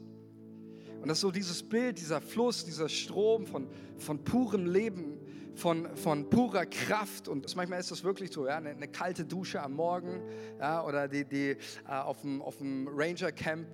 Und 1.00 1.08
das 1.08 1.18
ist 1.18 1.22
so 1.22 1.30
dieses 1.30 1.62
Bild, 1.62 1.98
dieser 1.98 2.20
Fluss, 2.20 2.64
dieser 2.64 2.88
Strom 2.88 3.46
von, 3.46 3.68
von 3.98 4.22
purem 4.24 4.66
Leben, 4.66 5.18
von, 5.54 5.94
von 5.96 6.28
purer 6.28 6.66
Kraft. 6.66 7.28
Und 7.28 7.54
manchmal 7.56 7.80
ist 7.80 7.90
das 7.90 8.04
wirklich 8.04 8.32
so, 8.32 8.46
ja, 8.46 8.56
eine, 8.56 8.70
eine 8.70 8.88
kalte 8.88 9.24
Dusche 9.24 9.62
am 9.62 9.74
Morgen 9.74 10.20
ja, 10.58 10.84
oder 10.84 11.08
die, 11.08 11.24
die, 11.24 11.50
äh, 11.50 11.56
auf, 11.86 12.20
dem, 12.22 12.42
auf 12.42 12.58
dem 12.58 12.88
Ranger 12.88 13.32
Camp. 13.32 13.68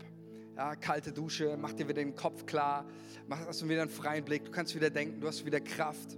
Ja, 0.57 0.77
kalte 0.77 1.13
Dusche, 1.13 1.57
macht 1.57 1.81
dir 1.81 1.89
wieder 1.89 2.01
den 2.01 2.15
Kopf 2.15 2.47
klar, 2.47 2.87
mach, 3.27 3.45
hast 3.45 3.61
du 3.63 3.69
wieder 3.69 3.83
einen 3.83 3.91
freien 3.91 4.25
Blick, 4.25 4.45
du 4.45 4.53
kannst 4.53 4.73
wieder 4.77 4.89
denken, 4.89 5.21
du 5.21 5.27
hast 5.27 5.45
wieder 5.45 5.61
Kraft. 5.61 6.17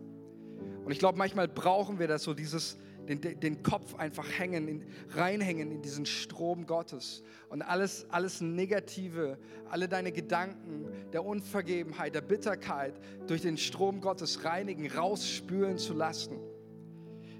Und 0.84 0.92
ich 0.92 0.98
glaube, 0.98 1.16
manchmal 1.16 1.48
brauchen 1.48 1.98
wir 1.98 2.07
das 2.07 2.22
so, 2.22 2.34
dieses, 2.34 2.76
den, 3.07 3.40
den 3.40 3.62
Kopf 3.62 3.94
einfach 3.94 4.26
hängen, 4.38 4.68
in, 4.68 4.84
reinhängen 5.11 5.70
in 5.70 5.82
diesen 5.82 6.07
Strom 6.07 6.66
Gottes. 6.66 7.22
Und 7.48 7.62
alles, 7.62 8.07
alles 8.11 8.40
Negative, 8.40 9.38
alle 9.70 9.88
deine 9.88 10.12
Gedanken 10.12 10.86
der 11.12 11.24
Unvergebenheit, 11.24 12.14
der 12.14 12.20
Bitterkeit 12.20 12.94
durch 13.26 13.42
den 13.42 13.57
Strom 13.57 14.00
Gottes 14.00 14.44
reinigen, 14.44 14.90
rausspülen 14.90 15.78
zu 15.78 15.94
lassen. 15.94 16.38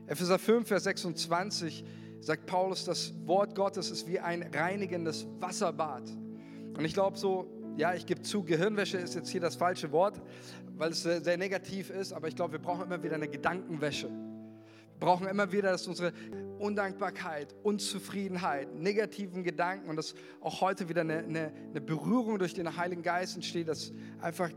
Epheser 0.07 0.39
5, 0.39 0.69
Vers 0.69 0.85
26 0.85 1.85
sagt 2.21 2.47
Paulus, 2.47 2.85
das 2.85 3.13
Wort 3.27 3.55
Gottes 3.55 3.91
ist 3.91 4.09
wie 4.09 4.21
ein 4.21 4.43
reinigendes 4.43 5.27
Wasserbad. 5.41 6.05
Und 6.77 6.85
ich 6.85 6.95
glaube 6.95 7.17
so, 7.19 7.51
ja, 7.77 7.95
ich 7.95 8.07
gebe 8.07 8.23
zu, 8.23 8.43
Gehirnwäsche 8.43 8.99
ist 8.99 9.15
jetzt 9.15 9.29
hier 9.29 9.41
das 9.41 9.57
falsche 9.57 9.93
Wort, 9.93 10.21
weil 10.77 10.93
es 10.93 11.03
sehr, 11.03 11.23
sehr 11.23 11.37
negativ 11.37 11.91
ist, 11.91 12.13
aber 12.13 12.29
ich 12.29 12.37
glaube, 12.37 12.53
wir 12.53 12.59
brauchen 12.59 12.85
immer 12.85 13.03
wieder 13.03 13.17
eine 13.17 13.29
Gedankenwäsche. 13.29 14.09
Brauchen 14.99 15.27
immer 15.27 15.53
wieder, 15.53 15.73
dass 15.73 15.87
unsere 15.87 16.13
Undankbarkeit, 16.59 17.55
Unzufriedenheit, 17.63 18.75
negativen 18.75 19.45
Gedanken 19.45 19.91
und 19.91 19.97
dass 19.97 20.15
auch 20.41 20.61
heute 20.61 20.89
wieder 20.89 21.03
eine, 21.03 21.19
eine, 21.19 21.53
eine 21.71 21.81
Berührung 21.81 22.39
durch 22.39 22.55
den 22.55 22.77
Heiligen 22.77 23.03
Geist 23.03 23.37
entsteht, 23.37 23.69
dass 23.69 23.93
einfach 24.21 24.51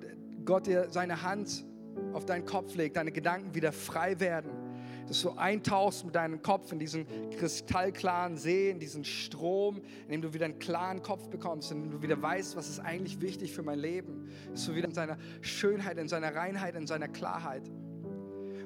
Gott 0.46 0.68
dir 0.68 0.88
seine 0.90 1.22
Hand 1.24 1.66
auf 2.14 2.26
deinen 2.26 2.46
Kopf 2.46 2.76
legt, 2.76 2.96
deine 2.96 3.12
Gedanken 3.12 3.54
wieder 3.54 3.72
frei 3.72 4.20
werden 4.20 4.70
dass 5.10 5.24
du 5.24 5.32
eintauchst 5.32 6.06
mit 6.06 6.14
deinem 6.14 6.44
Kopf 6.44 6.72
in 6.72 6.78
diesen 6.78 7.08
kristallklaren 7.32 8.38
See, 8.38 8.70
in 8.70 8.80
diesen 8.80 9.04
Strom, 9.04 9.82
in 10.06 10.12
dem 10.12 10.22
du 10.22 10.34
wieder 10.36 10.46
einen 10.46 10.60
klaren 10.60 11.02
Kopf 11.02 11.30
bekommst, 11.30 11.72
in 11.72 11.82
dem 11.82 11.92
du 11.92 12.02
wieder 12.04 12.22
weißt, 12.22 12.56
was 12.56 12.70
ist 12.70 12.80
eigentlich 12.80 13.20
wichtig 13.20 13.52
für 13.52 13.64
mein 13.64 13.80
Leben. 13.80 14.30
Dass 14.52 14.68
du 14.68 14.76
wieder 14.76 14.88
in 14.88 14.94
seiner 14.94 15.18
Schönheit, 15.42 15.98
in 15.98 16.08
seiner 16.08 16.36
Reinheit, 16.36 16.76
in 16.76 16.86
seiner 16.86 17.08
Klarheit. 17.08 17.64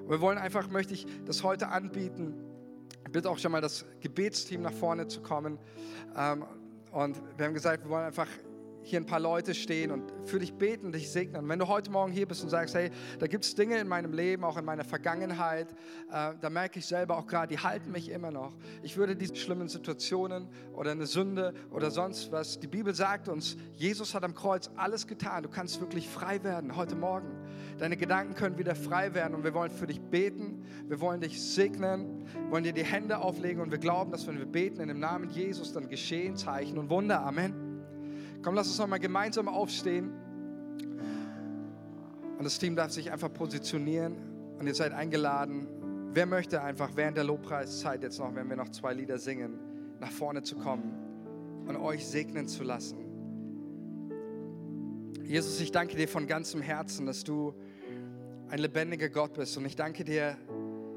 Und 0.04 0.10
wir 0.10 0.22
wollen 0.22 0.38
einfach, 0.38 0.70
möchte 0.70 0.94
ich 0.94 1.06
das 1.26 1.44
heute 1.44 1.70
anbieten. 1.70 2.34
Ich 3.06 3.12
bitte 3.12 3.30
auch 3.30 3.38
schon 3.38 3.52
mal 3.52 3.62
das 3.62 3.86
Gebetsteam 4.02 4.62
nach 4.62 4.74
vorne 4.74 5.08
zu 5.08 5.22
kommen. 5.22 5.58
Ähm, 6.16 6.46
und 6.92 7.22
wir 7.38 7.46
haben 7.46 7.54
gesagt, 7.54 7.84
wir 7.84 7.90
wollen 7.90 8.06
einfach 8.06 8.28
hier 8.84 9.00
ein 9.00 9.06
paar 9.06 9.20
Leute 9.20 9.54
stehen 9.54 9.92
und 9.92 10.12
für 10.26 10.40
dich 10.40 10.54
beten, 10.54 10.92
dich 10.92 11.12
segnen. 11.12 11.48
wenn 11.48 11.60
du 11.60 11.68
heute 11.68 11.92
Morgen 11.92 12.12
hier 12.12 12.28
bist 12.28 12.44
und 12.44 12.50
sagst, 12.50 12.76
hey, 12.76 12.92
da 13.20 13.28
gibt 13.28 13.46
es 13.46 13.56
Dinge 13.56 13.78
in 13.80 13.88
meinem 13.88 14.14
Leben, 14.14 14.44
auch 14.44 14.58
in 14.58 14.66
meiner 14.66 14.84
Vergangenheit, 14.84 15.72
äh, 16.12 16.34
da 16.40 16.50
merke 16.50 16.80
ich 16.80 16.86
selber 16.86 17.18
auch 17.18 17.28
gerade, 17.28 17.48
die 17.48 17.60
halten 17.60 17.92
mich 17.92 18.10
immer 18.10 18.32
noch. 18.32 18.56
Ich 18.82 18.98
würde 18.98 19.16
diese 19.16 19.36
schlimmen 19.36 19.68
Situationen 19.68 20.48
oder 20.76 20.92
eine 20.92 21.06
Sünde 21.06 21.54
oder 21.72 21.92
sonst 21.92 22.32
was, 22.32 22.60
die 22.60 22.68
Bibel 22.68 22.94
sagt 22.94 23.30
uns, 23.30 23.58
Jesus 23.74 24.14
hat 24.14 24.24
am 24.24 24.36
Kreuz 24.36 24.70
alles 24.76 25.08
getan. 25.08 25.44
Du 25.44 25.50
kannst 25.50 25.80
wirklich 25.80 26.08
frei 26.08 26.44
werden 26.44 26.76
heute 26.76 26.96
Morgen. 26.96 27.30
Deine 27.78 27.98
Gedanken 27.98 28.36
können 28.36 28.58
wieder 28.58 28.76
frei 28.76 29.14
werden 29.14 29.36
und 29.36 29.44
wir 29.44 29.54
wollen 29.54 29.72
für 29.72 29.88
dich 29.88 30.02
beten. 30.02 30.66
Wir 30.88 31.00
wollen 31.00 31.22
dich 31.22 31.42
segnen, 31.42 32.28
wollen 32.50 32.64
dir 32.64 32.74
die 32.74 32.84
Hände 32.84 33.20
auflegen 33.20 33.62
und 33.62 33.72
wir 33.72 33.80
glauben, 33.80 34.12
dass 34.12 34.28
wenn 34.28 34.38
wir 34.38 34.46
beten 34.46 34.82
in 34.82 34.88
dem 34.88 35.00
Namen 35.00 35.30
Jesus, 35.30 35.74
dann 35.74 35.90
geschehen 35.90 36.36
Zeichen 36.36 36.78
und 36.78 36.90
Wunder. 36.90 37.22
Amen. 37.22 37.63
Komm, 38.44 38.56
lass 38.56 38.68
uns 38.68 38.78
nochmal 38.78 39.00
gemeinsam 39.00 39.48
aufstehen. 39.48 40.12
Und 42.38 42.44
das 42.44 42.60
Team 42.60 42.76
darf 42.76 42.92
sich 42.92 43.10
einfach 43.12 43.34
positionieren. 43.34 44.18
Und 44.60 44.68
ihr 44.68 44.76
seid 44.76 44.92
eingeladen. 44.92 45.68
Wer 46.14 46.26
möchte 46.26 46.62
einfach 46.62 46.92
während 46.96 47.16
der 47.18 47.24
Lobpreiszeit 47.24 48.04
jetzt 48.04 48.20
noch, 48.20 48.36
wenn 48.36 48.50
wir 48.50 48.58
noch 48.58 48.70
zwei 48.70 48.94
Lieder 48.94 49.18
singen, 49.18 49.60
nach 50.00 50.12
vorne 50.12 50.44
zu 50.44 50.58
kommen 50.58 50.94
und 51.66 51.78
euch 51.78 52.06
segnen 52.06 52.48
zu 52.48 52.64
lassen? 52.64 52.98
Jesus, 55.24 55.60
ich 55.62 55.72
danke 55.72 55.96
dir 55.96 56.10
von 56.10 56.28
ganzem 56.28 56.62
Herzen, 56.62 57.06
dass 57.06 57.24
du 57.24 57.54
ein 58.50 58.60
lebendiger 58.60 59.10
Gott 59.10 59.34
bist. 59.34 59.58
Und 59.58 59.66
ich 59.66 59.78
danke 59.78 60.04
dir, 60.04 60.38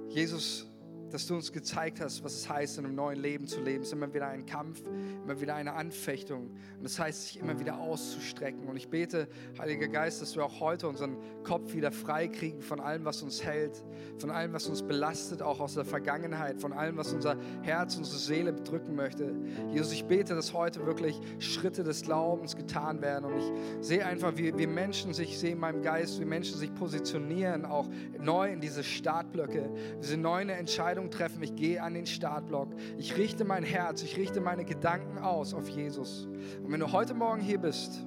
Jesus, 0.08 0.68
dass 1.10 1.26
du 1.26 1.34
uns 1.34 1.52
gezeigt 1.52 2.00
hast, 2.00 2.24
was 2.24 2.34
es 2.34 2.48
heißt, 2.48 2.78
in 2.78 2.86
einem 2.86 2.94
neuen 2.94 3.20
Leben 3.20 3.46
zu 3.46 3.60
leben. 3.60 3.82
Es 3.82 3.88
ist 3.88 3.92
immer 3.92 4.12
wieder 4.12 4.28
ein 4.28 4.46
Kampf, 4.46 4.82
immer 5.24 5.40
wieder 5.40 5.54
eine 5.54 5.74
Anfechtung. 5.74 6.50
Und 6.76 6.82
das 6.82 6.98
heißt, 6.98 7.28
sich 7.28 7.40
immer 7.40 7.58
wieder 7.58 7.78
auszustrecken. 7.78 8.66
Und 8.66 8.76
ich 8.76 8.88
bete, 8.88 9.28
Heiliger 9.58 9.88
Geist, 9.88 10.20
dass 10.22 10.36
wir 10.36 10.44
auch 10.44 10.60
heute 10.60 10.88
unseren 10.88 11.16
Kopf 11.44 11.74
wieder 11.74 11.92
frei 11.92 12.28
kriegen 12.28 12.60
von 12.60 12.80
allem, 12.80 13.04
was 13.04 13.22
uns 13.22 13.44
hält, 13.44 13.84
von 14.18 14.30
allem, 14.30 14.52
was 14.52 14.66
uns 14.66 14.82
belastet, 14.82 15.42
auch 15.42 15.60
aus 15.60 15.74
der 15.74 15.84
Vergangenheit, 15.84 16.60
von 16.60 16.72
allem, 16.72 16.96
was 16.96 17.12
unser 17.12 17.36
Herz, 17.62 17.96
unsere 17.96 18.18
Seele 18.18 18.52
bedrücken 18.52 18.94
möchte. 18.94 19.34
Jesus, 19.72 19.92
ich 19.92 20.04
bete, 20.04 20.34
dass 20.34 20.52
heute 20.52 20.86
wirklich 20.86 21.20
Schritte 21.38 21.84
des 21.84 22.02
Glaubens 22.02 22.56
getan 22.56 23.00
werden. 23.00 23.26
Und 23.26 23.38
ich 23.38 23.86
sehe 23.86 24.04
einfach, 24.04 24.36
wie, 24.36 24.56
wie 24.58 24.66
Menschen 24.66 25.14
sich, 25.14 25.30
ich 25.30 25.38
sehe 25.38 25.52
in 25.52 25.60
meinem 25.60 25.82
Geist, 25.82 26.20
wie 26.20 26.24
Menschen 26.24 26.58
sich 26.58 26.74
positionieren, 26.74 27.64
auch 27.64 27.88
neu 28.18 28.52
in 28.52 28.60
diese 28.60 28.82
Startblöcke, 28.82 29.70
diese 30.00 30.16
neuen 30.16 30.48
Entscheidungen 30.48 30.95
Entscheidung 30.96 31.10
treffen. 31.10 31.42
Ich 31.42 31.54
gehe 31.56 31.82
an 31.82 31.92
den 31.92 32.06
Startblock. 32.06 32.68
Ich 32.96 33.16
richte 33.18 33.44
mein 33.44 33.64
Herz, 33.64 34.02
ich 34.02 34.16
richte 34.16 34.40
meine 34.40 34.64
Gedanken 34.64 35.18
aus 35.18 35.52
auf 35.52 35.68
Jesus. 35.68 36.26
Und 36.62 36.72
wenn 36.72 36.80
du 36.80 36.90
heute 36.90 37.12
Morgen 37.12 37.40
hier 37.40 37.58
bist 37.58 38.04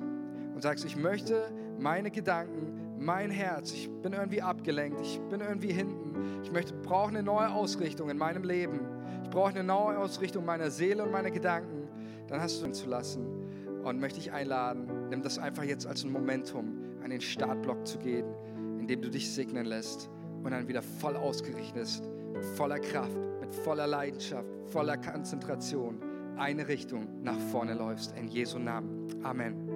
und 0.56 0.62
sagst, 0.64 0.86
ich 0.86 0.96
möchte 0.96 1.52
meine 1.80 2.10
Gedanken, 2.10 2.98
mein 2.98 3.30
Herz, 3.30 3.74
ich 3.74 3.90
bin 4.02 4.14
irgendwie 4.14 4.42
abgelenkt, 4.42 5.00
ich 5.02 5.20
bin 5.30 5.40
irgendwie 5.40 5.72
hinten, 5.72 6.42
ich 6.44 6.52
möchte, 6.52 6.74
brauche 6.74 7.10
eine 7.10 7.22
neue 7.22 7.52
Ausrichtung 7.52 8.10
in 8.10 8.18
meinem 8.18 8.44
Leben, 8.44 8.80
ich 9.24 9.30
brauche 9.30 9.52
eine 9.52 9.64
neue 9.64 10.00
Ausrichtung 10.00 10.44
meiner 10.44 10.72
Seele 10.72 11.04
und 11.04 11.12
meiner 11.12 11.32
Gedanken, 11.32 11.88
dann 12.28 12.42
hast 12.42 12.60
du 12.62 12.66
ihn 12.66 12.74
zu 12.74 12.90
lassen 12.90 13.24
und 13.84 14.00
möchte 14.00 14.20
ich 14.20 14.32
einladen, 14.32 15.10
nimm 15.10 15.22
das 15.22 15.38
einfach 15.38 15.64
jetzt 15.64 15.86
als 15.86 16.04
ein 16.04 16.12
Momentum, 16.12 16.74
an 17.04 17.12
den 17.12 17.22
Startblock 17.22 17.86
zu 17.86 18.00
gehen, 18.00 18.26
indem 18.80 19.02
du 19.02 19.10
dich 19.10 19.32
segnen 19.32 19.66
lässt 19.66 20.10
und 20.44 20.52
dann 20.52 20.68
wieder 20.68 20.82
voll 20.82 21.16
ausgerichtet 21.16 22.02
mit 22.02 22.19
voller 22.56 22.80
Kraft, 22.80 23.18
mit 23.40 23.54
voller 23.54 23.88
Leidenschaft, 23.88 24.50
voller 24.66 24.98
Konzentration 24.98 26.02
eine 26.38 26.68
Richtung 26.68 27.22
nach 27.22 27.38
vorne 27.52 27.74
läufst. 27.74 28.18
In 28.18 28.28
Jesu 28.28 28.60
Namen. 28.60 29.08
Amen. 29.24 29.69